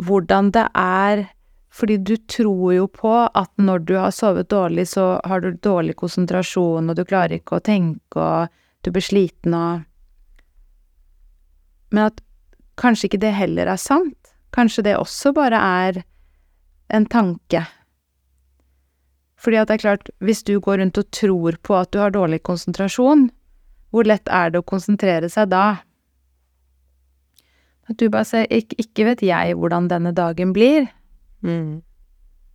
hvordan 0.00 0.50
det 0.56 0.66
er 0.74 1.28
Fordi 1.70 1.96
du 2.02 2.16
tror 2.16 2.72
jo 2.74 2.86
på 2.90 3.12
at 3.30 3.50
når 3.56 3.84
du 3.86 3.92
har 3.94 4.10
sovet 4.10 4.48
dårlig, 4.50 4.88
så 4.90 5.20
har 5.24 5.40
du 5.40 5.52
dårlig 5.54 5.94
konsentrasjon, 5.96 6.90
og 6.90 6.96
du 6.98 7.04
klarer 7.06 7.36
ikke 7.36 7.60
å 7.60 7.62
tenke, 7.62 8.18
og 8.18 8.50
du 8.82 8.90
blir 8.90 9.04
sliten 9.06 9.54
og 9.54 9.84
Men 11.94 12.08
at 12.08 12.18
kanskje 12.74 13.06
ikke 13.06 13.22
det 13.22 13.30
heller 13.38 13.70
er 13.70 13.78
sant? 13.78 14.34
Kanskje 14.50 14.82
det 14.82 14.96
også 14.98 15.32
bare 15.32 15.62
er 15.62 16.02
en 16.90 17.06
tanke? 17.06 17.62
Fordi 19.38 19.56
at 19.56 19.70
det 19.70 19.78
er 19.78 19.84
klart, 19.84 20.10
hvis 20.18 20.42
du 20.42 20.58
går 20.60 20.82
rundt 20.82 20.98
og 20.98 21.10
tror 21.14 21.56
på 21.62 21.76
at 21.78 21.92
du 21.92 21.98
har 22.02 22.10
dårlig 22.10 22.42
konsentrasjon, 22.42 23.28
hvor 23.90 24.06
lett 24.06 24.28
er 24.28 24.50
det 24.50 24.60
å 24.60 24.66
konsentrere 24.66 25.30
seg 25.32 25.50
da? 25.50 25.80
At 27.90 27.98
du 27.98 28.08
bare 28.08 28.24
sier 28.24 28.46
ikke, 28.54 28.76
'ikke 28.78 29.04
vet 29.04 29.22
jeg 29.26 29.56
hvordan 29.58 29.88
denne 29.90 30.12
dagen 30.14 30.54
blir', 30.54 30.88
Mm. 31.42 31.82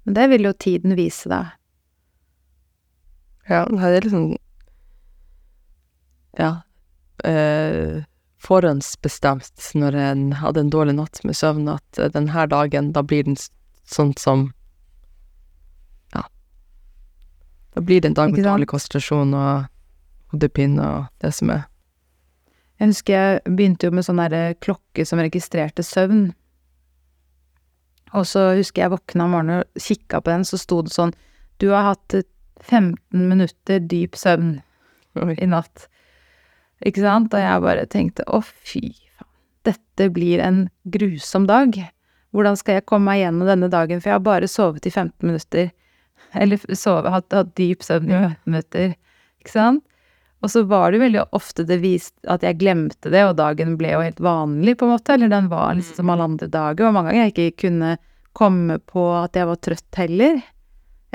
men 0.06 0.14
det 0.14 0.30
vil 0.30 0.44
jo 0.44 0.54
tiden 0.54 0.96
vise 0.96 1.30
deg. 1.30 1.46
Ja, 3.50 3.66
det 3.66 3.82
er 3.82 4.02
liksom 4.02 4.38
Ja. 6.38 6.62
Eh, 7.24 8.04
forhåndsbestemt 8.38 9.72
når 9.76 9.96
en 9.96 10.32
hadde 10.32 10.60
en 10.60 10.70
dårlig 10.70 10.96
natt 10.96 11.24
med 11.24 11.36
søvn, 11.36 11.68
at 11.74 12.00
eh, 12.00 12.10
denne 12.10 12.48
dagen, 12.48 12.92
da 12.92 13.02
blir 13.02 13.24
den 13.24 13.36
sånn 13.86 14.14
som 14.20 14.54
Ja. 16.14 16.24
Da 17.76 17.82
blir 17.82 18.02
det 18.02 18.06
en 18.06 18.14
dag 18.14 18.32
med 18.32 18.44
dårlig 18.46 18.68
konsentrasjon 18.68 19.34
og 19.34 19.66
hodepine 20.32 20.80
og 20.80 21.08
det 21.20 21.34
som 21.34 21.50
er. 21.50 21.66
Jeg 22.80 22.92
husker 22.92 23.16
jeg 23.16 23.56
begynte 23.56 23.88
jo 23.88 23.96
med 23.96 24.06
sånn 24.08 24.20
derre 24.20 24.58
klokke 24.60 25.06
som 25.08 25.22
registrerte 25.24 25.84
søvn. 25.86 26.28
Og 28.16 28.28
så 28.28 28.50
husker 28.58 28.84
jeg 28.84 28.94
våkna 28.94 29.28
om 29.28 29.36
morgenen 29.36 29.64
og 29.64 29.82
kikka 29.82 30.22
på 30.22 30.32
den, 30.32 30.46
så 30.48 30.60
sto 30.60 30.82
det 30.86 30.94
sånn 30.96 31.16
Du 31.60 31.70
har 31.72 31.88
hatt 31.94 32.16
eh, 32.16 32.28
15 32.66 32.98
minutter 33.30 33.80
dyp 33.80 34.16
søvn 34.20 34.58
Oi. 35.22 35.36
i 35.40 35.48
natt. 35.48 35.88
Ikke 36.84 37.04
sant? 37.04 37.34
Og 37.34 37.40
jeg 37.40 37.64
bare 37.64 37.88
tenkte 37.92 38.26
å, 38.28 38.42
fy 38.44 38.90
faen, 39.16 39.32
dette 39.68 40.10
blir 40.14 40.44
en 40.44 40.66
grusom 40.92 41.48
dag. 41.48 41.78
Hvordan 42.36 42.60
skal 42.60 42.80
jeg 42.80 42.88
komme 42.90 43.14
meg 43.14 43.22
gjennom 43.24 43.48
denne 43.48 43.72
dagen, 43.72 44.02
for 44.02 44.12
jeg 44.12 44.18
har 44.18 44.26
bare 44.26 44.52
sovet 44.52 44.86
i 44.86 44.92
15 44.92 45.24
minutter. 45.24 45.72
Eller 46.36 46.60
sove, 46.76 47.12
hatt, 47.14 47.32
hatt 47.32 47.54
dyp 47.56 47.84
søvn 47.86 48.12
i 48.12 48.18
15 48.18 48.52
minutter. 48.52 48.96
Ikke 49.40 49.54
sant? 49.54 49.86
Og 50.46 50.52
så 50.54 50.62
var 50.70 50.94
det 50.94 51.02
veldig 51.02 51.24
ofte 51.34 51.64
det 51.66 51.80
viste 51.82 52.22
at 52.30 52.44
jeg 52.46 52.60
glemte 52.62 53.10
det, 53.10 53.24
og 53.26 53.38
dagen 53.40 53.74
ble 53.80 53.96
jo 53.96 54.04
helt 54.06 54.20
vanlig, 54.22 54.76
på 54.78 54.86
en 54.86 54.94
måte. 54.94 55.16
Eller 55.16 55.32
den 55.32 55.48
var 55.50 55.74
liksom 55.74 55.98
som 56.04 56.12
alle 56.14 56.28
andre 56.30 56.50
dager. 56.54 56.86
Og 56.86 56.94
mange 56.94 57.10
ganger 57.10 57.24
jeg 57.24 57.34
ikke 57.34 57.64
kunne 57.66 57.96
komme 58.38 58.78
på 58.86 59.06
at 59.18 59.40
jeg 59.40 59.50
var 59.50 59.62
trøtt 59.66 60.02
heller. 60.02 60.44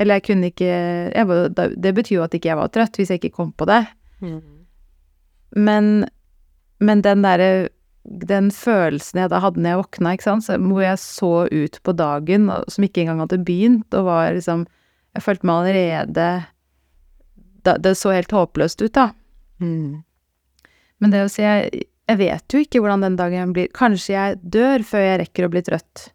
Eller 0.00 0.18
jeg 0.18 0.26
kunne 0.30 0.48
ikke 0.50 0.70
jeg 0.70 1.28
var, 1.28 1.52
Det 1.54 1.92
betyr 1.94 2.16
jo 2.16 2.24
at 2.24 2.34
ikke 2.34 2.50
jeg 2.50 2.58
var 2.58 2.72
trøtt, 2.74 2.98
hvis 2.98 3.12
jeg 3.12 3.20
ikke 3.20 3.36
kom 3.36 3.52
på 3.52 3.68
det. 3.70 3.84
Men, 5.56 6.08
men 6.80 7.02
den 7.02 7.22
derre 7.26 7.68
Den 8.04 8.50
følelsen 8.50 9.20
jeg 9.20 9.30
da 9.30 9.38
hadde 9.44 9.60
når 9.60 9.74
jeg 9.74 9.80
våkna, 9.82 10.12
ikke 10.16 10.24
sant, 10.24 10.44
så, 10.46 10.56
hvor 10.58 10.82
jeg 10.82 10.98
så 10.98 11.32
ut 11.52 11.80
på 11.84 11.92
dagen, 11.92 12.50
som 12.66 12.84
ikke 12.86 13.04
engang 13.04 13.20
hadde 13.20 13.44
begynt, 13.44 13.94
og 13.94 14.08
var 14.08 14.32
liksom 14.34 14.66
Jeg 15.14 15.22
følte 15.22 15.46
meg 15.46 15.62
allerede 15.62 16.28
da, 17.62 17.76
Det 17.76 17.94
så 17.94 18.16
helt 18.16 18.32
håpløst 18.32 18.82
ut, 18.82 18.94
da. 18.96 19.10
Mm. 19.60 20.00
Men 21.00 21.12
det 21.14 21.24
å 21.24 21.30
si 21.32 21.44
jeg, 21.44 21.84
jeg 22.10 22.20
vet 22.20 22.54
jo 22.54 22.62
ikke 22.64 22.80
hvordan 22.82 23.04
den 23.06 23.18
dagen 23.20 23.52
blir. 23.56 23.68
Kanskje 23.76 24.14
jeg 24.14 24.40
dør 24.42 24.84
før 24.86 25.06
jeg 25.06 25.20
rekker 25.22 25.46
å 25.46 25.52
bli 25.52 25.62
trøtt. 25.66 26.08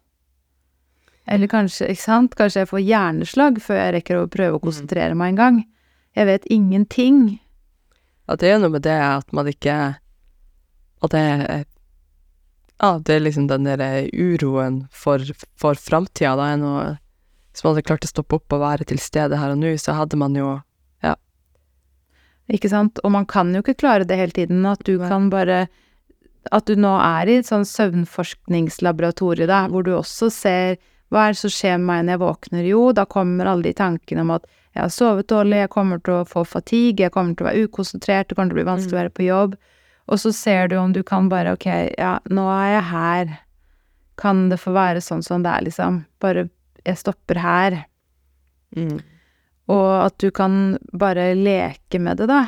Eller 1.26 1.50
kanskje, 1.50 1.88
ikke 1.90 2.04
sant, 2.04 2.36
kanskje 2.38 2.62
jeg 2.62 2.70
får 2.70 2.84
hjerneslag 2.84 3.56
før 3.62 3.80
jeg 3.80 3.94
rekker 3.96 4.20
å 4.20 4.28
prøve 4.30 4.58
å 4.58 4.62
konsentrere 4.62 5.16
meg 5.18 5.34
en 5.34 5.40
gang. 5.40 5.56
Jeg 6.16 6.28
vet 6.28 6.46
ingenting. 6.52 7.24
At 8.30 8.42
det 8.42 8.52
er 8.52 8.60
noe 8.62 8.74
med 8.74 8.84
det 8.86 8.98
at 8.98 9.32
man 9.36 9.46
ikke 9.50 9.74
At 11.04 11.12
det 11.12 11.20
er 11.22 11.64
Ja, 12.82 12.98
det 12.98 13.14
er 13.14 13.20
liksom 13.22 13.46
den 13.46 13.68
der 13.68 14.08
uroen 14.10 14.86
for, 14.90 15.22
for 15.58 15.78
framtida. 15.78 16.34
Da 16.38 16.48
er 16.52 16.62
noe 16.62 16.86
Hvis 17.52 17.62
man 17.62 17.74
hadde 17.74 17.86
klart 17.86 18.06
å 18.06 18.10
stoppe 18.10 18.40
opp 18.40 18.56
og 18.56 18.64
være 18.64 18.88
til 18.88 18.98
stede 19.02 19.38
her 19.38 19.54
og 19.54 19.60
nå, 19.60 19.74
så 19.78 19.94
hadde 19.98 20.18
man 20.18 20.34
jo 20.36 20.56
Ikke 22.52 22.70
sant? 22.70 23.00
Og 23.02 23.10
man 23.14 23.26
kan 23.26 23.52
jo 23.54 23.62
ikke 23.64 23.78
klare 23.82 24.06
det 24.06 24.18
hele 24.20 24.34
tiden. 24.34 24.66
At 24.66 24.84
du 24.86 24.98
kan 25.02 25.30
bare 25.30 25.66
At 26.54 26.68
du 26.70 26.76
nå 26.78 26.92
er 27.02 27.26
i 27.26 27.40
et 27.40 27.48
sånn 27.48 27.64
søvnforskningslaboratorie, 27.66 29.48
da, 29.50 29.64
hvor 29.66 29.82
du 29.82 29.96
også 29.96 30.28
ser 30.30 30.76
hva 31.10 31.24
er 31.24 31.34
det 31.34 31.40
som 31.40 31.50
skjer 31.50 31.80
med 31.80 31.86
meg 31.88 32.04
når 32.04 32.12
jeg 32.12 32.20
våkner? 32.22 32.68
Jo, 32.68 32.82
da 32.94 33.04
kommer 33.10 33.50
alle 33.50 33.66
de 33.66 33.72
tankene 33.78 34.22
om 34.22 34.30
at 34.36 34.46
jeg 34.76 34.82
har 34.82 34.92
sovet 34.94 35.26
dårlig, 35.30 35.62
jeg 35.64 35.72
kommer 35.72 36.02
til 36.04 36.20
å 36.20 36.26
få 36.28 36.44
fatigue, 36.46 37.02
jeg 37.02 37.14
kommer 37.14 37.34
til 37.34 37.46
å 37.46 37.48
være 37.48 37.66
ukonsentrert, 37.66 38.28
det 38.28 38.36
kommer 38.36 38.52
til 38.52 38.58
å 38.58 38.60
bli 38.60 38.68
vanskelig 38.68 38.94
å 38.94 39.00
være 39.00 39.14
på 39.16 39.26
jobb. 39.26 39.56
Og 40.06 40.22
så 40.22 40.32
ser 40.36 40.70
du 40.70 40.76
om 40.78 40.92
du 40.94 41.00
kan 41.06 41.30
bare 41.32 41.54
ok, 41.56 41.66
ja, 41.98 42.12
nå 42.30 42.46
er 42.52 42.70
jeg 42.76 42.86
her. 42.92 43.34
Kan 44.22 44.46
det 44.52 44.60
få 44.62 44.74
være 44.76 45.02
sånn 45.02 45.24
som 45.26 45.42
det 45.42 45.50
er, 45.50 45.66
liksom? 45.66 46.04
Bare 46.22 46.46
jeg 46.86 47.02
stopper 47.02 47.42
her. 47.42 47.80
mm. 48.76 49.15
Og 49.72 49.90
at 50.04 50.16
du 50.22 50.30
kan 50.34 50.76
bare 50.94 51.32
leke 51.34 52.00
med 52.02 52.20
det, 52.22 52.30
da. 52.30 52.46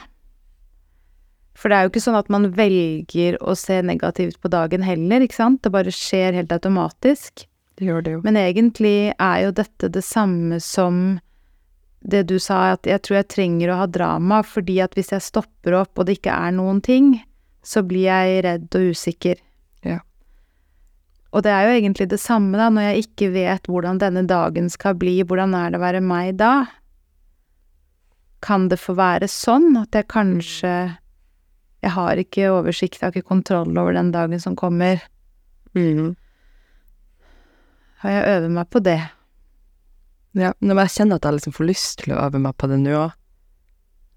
For 1.59 1.71
det 1.71 1.77
er 1.77 1.87
jo 1.87 1.91
ikke 1.91 2.05
sånn 2.05 2.19
at 2.21 2.29
man 2.31 2.51
velger 2.55 3.39
å 3.43 3.57
se 3.59 3.81
negativt 3.83 4.39
på 4.39 4.51
dagen 4.53 4.85
heller, 4.87 5.25
ikke 5.25 5.41
sant? 5.41 5.63
Det 5.65 5.75
bare 5.75 5.95
skjer 5.95 6.37
helt 6.39 6.53
automatisk. 6.55 7.49
Det 7.79 7.89
gjør 7.89 8.05
det 8.05 8.13
jo. 8.13 8.21
Men 8.27 8.39
egentlig 8.39 8.99
er 9.11 9.41
jo 9.43 9.55
dette 9.59 9.91
det 9.95 10.05
samme 10.07 10.61
som 10.63 11.19
det 11.99 12.25
du 12.31 12.37
sa, 12.39 12.77
at 12.77 12.87
jeg 12.87 13.03
tror 13.03 13.21
jeg 13.21 13.31
trenger 13.35 13.73
å 13.73 13.81
ha 13.81 13.89
drama, 13.91 14.45
fordi 14.47 14.79
at 14.85 14.95
hvis 14.95 15.11
jeg 15.15 15.25
stopper 15.25 15.75
opp 15.81 15.99
og 15.99 16.07
det 16.07 16.21
ikke 16.21 16.35
er 16.35 16.55
noen 16.55 16.79
ting, 16.85 17.17
så 17.67 17.83
blir 17.87 18.07
jeg 18.07 18.43
redd 18.47 18.79
og 18.79 18.93
usikker. 18.95 19.41
Ja. 19.87 19.99
Og 21.35 21.43
det 21.45 21.53
er 21.53 21.67
jo 21.67 21.77
egentlig 21.81 22.09
det 22.13 22.21
samme, 22.23 22.55
da, 22.59 22.71
når 22.71 22.93
jeg 22.93 23.09
ikke 23.09 23.33
vet 23.35 23.67
hvordan 23.67 23.99
denne 23.99 24.23
dagen 24.31 24.71
skal 24.73 24.95
bli, 24.99 25.19
hvordan 25.27 25.59
er 25.59 25.75
det 25.75 25.81
å 25.81 25.85
være 25.85 26.05
meg 26.07 26.39
da? 26.39 26.53
Kan 28.45 28.69
det 28.71 28.79
få 28.81 28.95
være 28.99 29.29
sånn 29.31 29.77
at 29.81 29.95
jeg 29.97 30.09
kanskje 30.13 30.73
Jeg 31.83 31.95
har 31.95 32.19
ikke 32.19 32.51
oversikt, 32.51 32.99
jeg 32.99 33.07
har 33.07 33.15
ikke 33.15 33.31
kontroll 33.31 33.71
over 33.79 33.95
den 33.95 34.11
dagen 34.11 34.41
som 34.43 34.57
kommer. 34.59 34.99
Mm. 35.79 36.17
Har 38.03 38.11
jeg 38.11 38.25
øvet 38.33 38.51
meg 38.51 38.67
på 38.71 38.83
det? 38.83 38.99
Ja, 40.35 40.51
men 40.59 40.75
jeg 40.83 40.95
kjenner 40.97 41.21
at 41.21 41.29
jeg 41.29 41.37
liksom 41.39 41.55
får 41.55 41.69
lyst 41.69 42.03
til 42.03 42.17
å 42.17 42.19
øve 42.25 42.41
meg 42.43 42.57
på 42.59 42.67
det 42.71 42.81
nå 42.83 42.97
òg. 42.99 43.15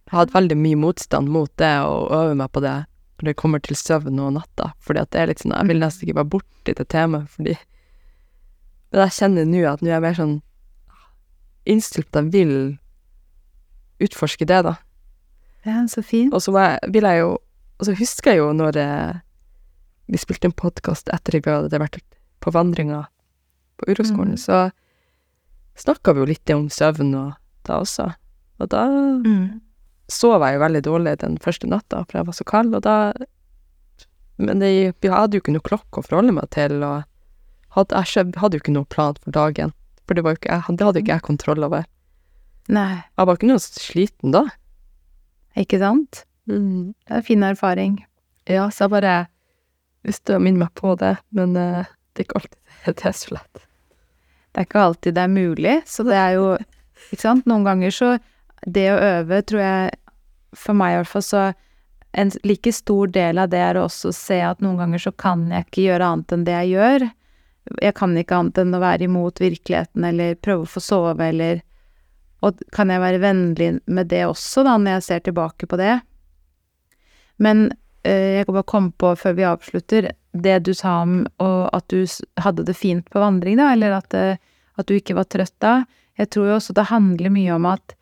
Jeg 0.05 0.15
har 0.15 0.25
hatt 0.25 0.33
veldig 0.33 0.57
mye 0.57 0.79
motstand 0.81 1.29
mot 1.31 1.53
det, 1.61 1.71
å 1.85 2.09
øve 2.09 2.33
meg 2.41 2.49
på 2.51 2.63
det 2.65 2.79
når 3.21 3.29
det 3.29 3.37
kommer 3.37 3.61
til 3.61 3.77
søvn 3.77 4.19
og 4.19 4.33
natta, 4.33 4.71
fordi 4.81 5.01
at 5.03 5.11
det 5.13 5.19
er 5.21 5.29
litt 5.29 5.43
sånn 5.43 5.53
Jeg 5.53 5.69
vil 5.69 5.81
nesten 5.81 6.07
ikke 6.07 6.17
være 6.17 6.31
borti 6.33 6.73
det 6.77 6.87
temaet, 6.89 7.29
fordi 7.29 7.53
Men 8.91 9.03
jeg 9.05 9.15
kjenner 9.17 9.45
nå 9.47 9.61
at 9.69 9.81
nå 9.81 9.87
er 9.87 9.93
jeg 9.93 10.03
mer 10.03 10.17
sånn 10.17 10.37
innstilt 11.69 12.09
på 12.09 12.17
at 12.19 12.25
jeg 12.25 12.33
vil 12.33 12.55
utforske 14.05 14.47
det, 14.49 14.61
da. 14.67 14.75
Ja, 15.67 15.81
så 15.87 16.03
fint. 16.05 16.33
Og 16.33 16.41
så 16.41 16.53
var 16.55 16.79
vil 16.89 17.05
jeg 17.05 17.21
jo 17.21 17.37
Og 17.81 17.85
så 17.85 17.93
husker 17.97 18.31
jeg 18.31 18.41
jo 18.41 18.51
når 18.53 18.77
eh, 18.77 19.19
vi 20.11 20.19
spilte 20.21 20.49
en 20.49 20.53
podkast 20.53 21.09
etter 21.09 21.39
vi 21.39 21.49
hadde 21.49 21.79
vært 21.81 21.97
på 22.41 22.51
vandringa 22.53 23.07
på 23.81 23.87
Uroskolen, 23.89 24.35
mm. 24.37 24.41
så 24.41 24.69
snakka 25.81 26.13
vi 26.13 26.21
jo 26.21 26.27
litt 26.29 26.53
om 26.53 26.67
søvn 26.69 27.15
og 27.17 27.31
da 27.65 27.79
også. 27.81 28.11
Og 28.61 28.69
da 28.69 28.85
Mm. 29.25 29.61
sov 30.09 30.43
jeg 30.45 30.53
jo 30.53 30.63
veldig 30.65 30.81
dårlig 30.85 31.17
den 31.19 31.37
første 31.37 31.67
natta, 31.67 32.03
for 32.05 32.19
jeg 32.19 32.27
var 32.27 32.33
så 32.37 32.43
kald, 32.45 32.75
og 32.75 32.81
da 32.81 33.13
Men 34.37 34.61
jeg, 34.61 34.93
vi 35.01 35.07
hadde 35.07 35.37
jo 35.37 35.41
ikke 35.41 35.53
noe 35.53 35.61
klokke 35.61 36.01
å 36.01 36.05
forholde 36.05 36.33
meg 36.33 36.49
til, 36.49 36.81
og 36.83 37.03
hadde, 37.77 38.03
jeg 38.15 38.33
hadde 38.41 38.57
jo 38.57 38.61
ikke 38.63 38.73
noe 38.73 38.89
plan 38.89 39.13
for 39.21 39.31
dagen. 39.31 39.73
For 40.07 40.17
det 40.17 40.25
ikke 40.25 40.49
jeg, 40.49 40.77
det 40.77 40.85
hadde 40.87 41.01
ikke 41.03 41.13
jeg 41.13 41.21
kontroll 41.21 41.63
over. 41.63 41.85
Nei, 42.71 43.03
Jeg 43.17 43.27
var 43.27 43.37
ikke 43.37 43.49
noe 43.49 43.61
sliten 43.61 44.31
da. 44.31 44.45
ikke 45.59 45.79
sant? 45.81 46.23
Mm. 46.47 46.93
Det 46.95 47.11
er 47.11 47.19
en 47.19 47.27
fin 47.27 47.43
erfaring. 47.43 47.97
Ja, 48.47 48.69
så 48.71 48.85
jeg 48.85 48.93
bare 48.95 49.15
visste 50.07 50.37
å 50.37 50.41
minne 50.41 50.63
meg 50.63 50.71
på 50.79 50.95
det, 50.99 51.17
men 51.35 51.53
uh, 51.59 51.89
det 52.15 52.23
er 52.23 52.29
ikke 52.29 52.39
alltid 52.41 52.59
det 52.97 53.07
er 53.09 53.17
så 53.17 53.35
lett. 53.35 53.65
Det 54.51 54.61
er 54.61 54.67
ikke 54.67 54.85
alltid 54.85 55.15
det 55.15 55.25
er 55.25 55.33
mulig, 55.35 55.75
så 55.87 56.05
det 56.07 56.19
er 56.19 56.37
jo 56.39 56.45
Ikke 57.11 57.23
sant? 57.23 57.47
Noen 57.49 57.63
ganger 57.65 57.93
så 57.95 58.07
Det 58.61 58.83
å 58.91 58.97
øve, 59.01 59.39
tror 59.47 59.61
jeg 59.63 59.93
For 60.53 60.77
meg 60.77 60.93
i 60.93 60.97
hvert 60.99 61.09
fall, 61.09 61.23
så 61.25 61.45
En 62.13 62.29
like 62.45 62.71
stor 62.75 63.09
del 63.09 63.39
av 63.41 63.49
det 63.49 63.61
er 63.63 63.79
å 63.79 63.87
også 63.87 64.11
se 64.13 64.37
at 64.43 64.61
noen 64.61 64.77
ganger 64.77 65.01
så 65.01 65.13
kan 65.15 65.47
jeg 65.49 65.65
ikke 65.65 65.85
gjøre 65.87 66.09
annet 66.11 66.35
enn 66.35 66.43
det 66.43 66.55
jeg 66.57 66.71
gjør. 66.73 67.05
Jeg 67.79 67.95
kan 67.95 68.17
ikke 68.19 68.39
annet 68.41 68.59
enn 68.59 68.75
å 68.75 68.81
være 68.83 69.07
imot 69.07 69.39
virkeligheten 69.39 70.07
eller 70.09 70.35
prøve 70.43 70.67
å 70.67 70.71
få 70.73 70.83
sove 70.83 71.29
eller 71.31 71.61
Og 72.41 72.61
kan 72.73 72.89
jeg 72.89 73.03
være 73.03 73.21
vennlig 73.21 73.69
med 73.85 74.09
det 74.09 74.23
også, 74.25 74.63
da, 74.65 74.77
når 74.77 74.97
jeg 74.97 75.07
ser 75.07 75.23
tilbake 75.27 75.69
på 75.69 75.77
det? 75.77 75.99
Men 77.41 77.67
eh, 78.03 78.41
jeg 78.41 78.47
kan 78.47 78.57
bare 78.57 78.71
komme 78.71 78.93
på, 78.97 79.13
før 79.17 79.37
vi 79.37 79.47
avslutter, 79.49 80.09
det 80.31 80.59
du 80.65 80.73
sa 80.73 81.01
om 81.03 81.25
at 81.41 81.85
du 81.91 82.05
hadde 82.39 82.65
det 82.67 82.77
fint 82.77 83.07
på 83.11 83.21
vandring, 83.21 83.59
da, 83.59 83.71
eller 83.75 83.97
at, 83.99 84.13
eh, 84.17 84.41
at 84.79 84.87
du 84.87 84.95
ikke 84.97 85.17
var 85.17 85.29
trøtt 85.29 85.57
da. 85.63 85.81
Jeg 86.19 86.31
tror 86.33 86.49
jo 86.49 86.57
også 86.59 86.75
det 86.77 86.89
handler 86.91 87.33
mye 87.33 87.55
om 87.55 87.67
at 87.69 87.95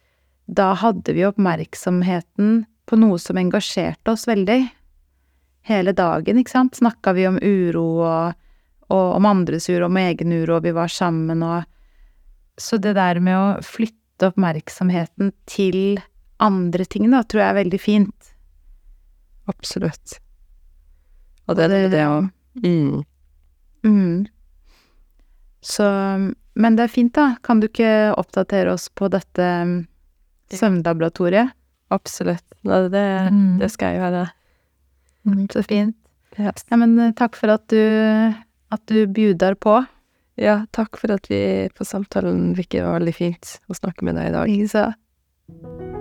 da 0.49 0.71
hadde 0.77 1.13
vi 1.13 1.25
oppmerksomheten 1.27 2.63
på 2.89 2.97
noe 2.97 3.19
som 3.21 3.37
engasjerte 3.37 4.15
oss 4.15 4.25
veldig. 4.29 4.61
Hele 5.69 5.93
dagen, 5.93 6.39
ikke 6.41 6.55
sant, 6.55 6.79
snakka 6.79 7.13
vi 7.13 7.27
om 7.29 7.37
uro 7.37 7.85
og, 8.01 8.39
og 8.89 9.05
om 9.19 9.27
andres 9.29 9.69
uro, 9.69 9.85
om 9.85 9.99
egen 10.01 10.33
uro, 10.33 10.57
og 10.57 10.65
vi 10.65 10.73
var 10.75 10.89
sammen 10.89 11.43
og 11.45 11.67
Så 12.59 12.75
det 12.75 12.97
der 12.97 13.21
med 13.23 13.37
å 13.37 13.61
flytte 13.63 13.98
oppmerksomheten 14.27 15.31
til 15.49 15.99
andre 16.39 16.85
ting, 16.85 17.09
da, 17.11 17.21
tror 17.23 17.41
jeg 17.43 17.49
er 17.53 17.59
veldig 17.63 17.79
fint. 17.81 18.31
Absolutt. 19.49 20.19
Og 21.49 21.57
det 21.57 21.69
er 21.69 21.87
det, 21.89 22.03
å 22.05 22.19
mm. 22.61 22.99
Mm. 23.83 24.25
Så 25.65 25.85
Men 26.59 26.75
det 26.75 26.83
er 26.83 26.91
fint, 26.91 27.13
da. 27.15 27.35
Kan 27.43 27.61
du 27.61 27.67
ikke 27.69 28.13
oppdatere 28.19 28.73
oss 28.73 28.89
på 28.91 29.07
dette 29.11 29.45
um, 29.63 29.87
søvnlaboratoriet? 30.51 31.55
Absolutt. 31.89 32.43
Det, 32.63 33.05
Mm. 33.31 33.57
det 33.59 33.71
skal 33.71 33.93
jeg 33.95 34.01
gjøre. 34.01 34.25
Så 35.53 35.63
fint. 35.63 35.95
Ja. 36.37 36.51
Ja, 36.69 36.77
men 36.77 36.97
eh, 36.99 37.11
takk 37.17 37.35
for 37.35 37.49
at 37.53 37.65
du, 37.71 37.79
at 38.71 38.81
du 38.87 39.07
bjudar 39.07 39.55
på. 39.55 39.79
Ja, 40.39 40.61
takk 40.71 40.95
for 41.01 41.11
at 41.11 41.27
vi 41.27 41.67
på 41.75 41.83
samtalen, 41.83 42.53
fikk 42.55 42.77
Det 42.77 42.85
veldig 42.95 43.15
fint 43.17 43.57
å 43.67 43.75
snakke 43.75 44.07
med 44.07 44.15
deg 44.15 44.31
i 44.31 44.35
dag. 44.37 44.47
Likeså. 44.47 45.98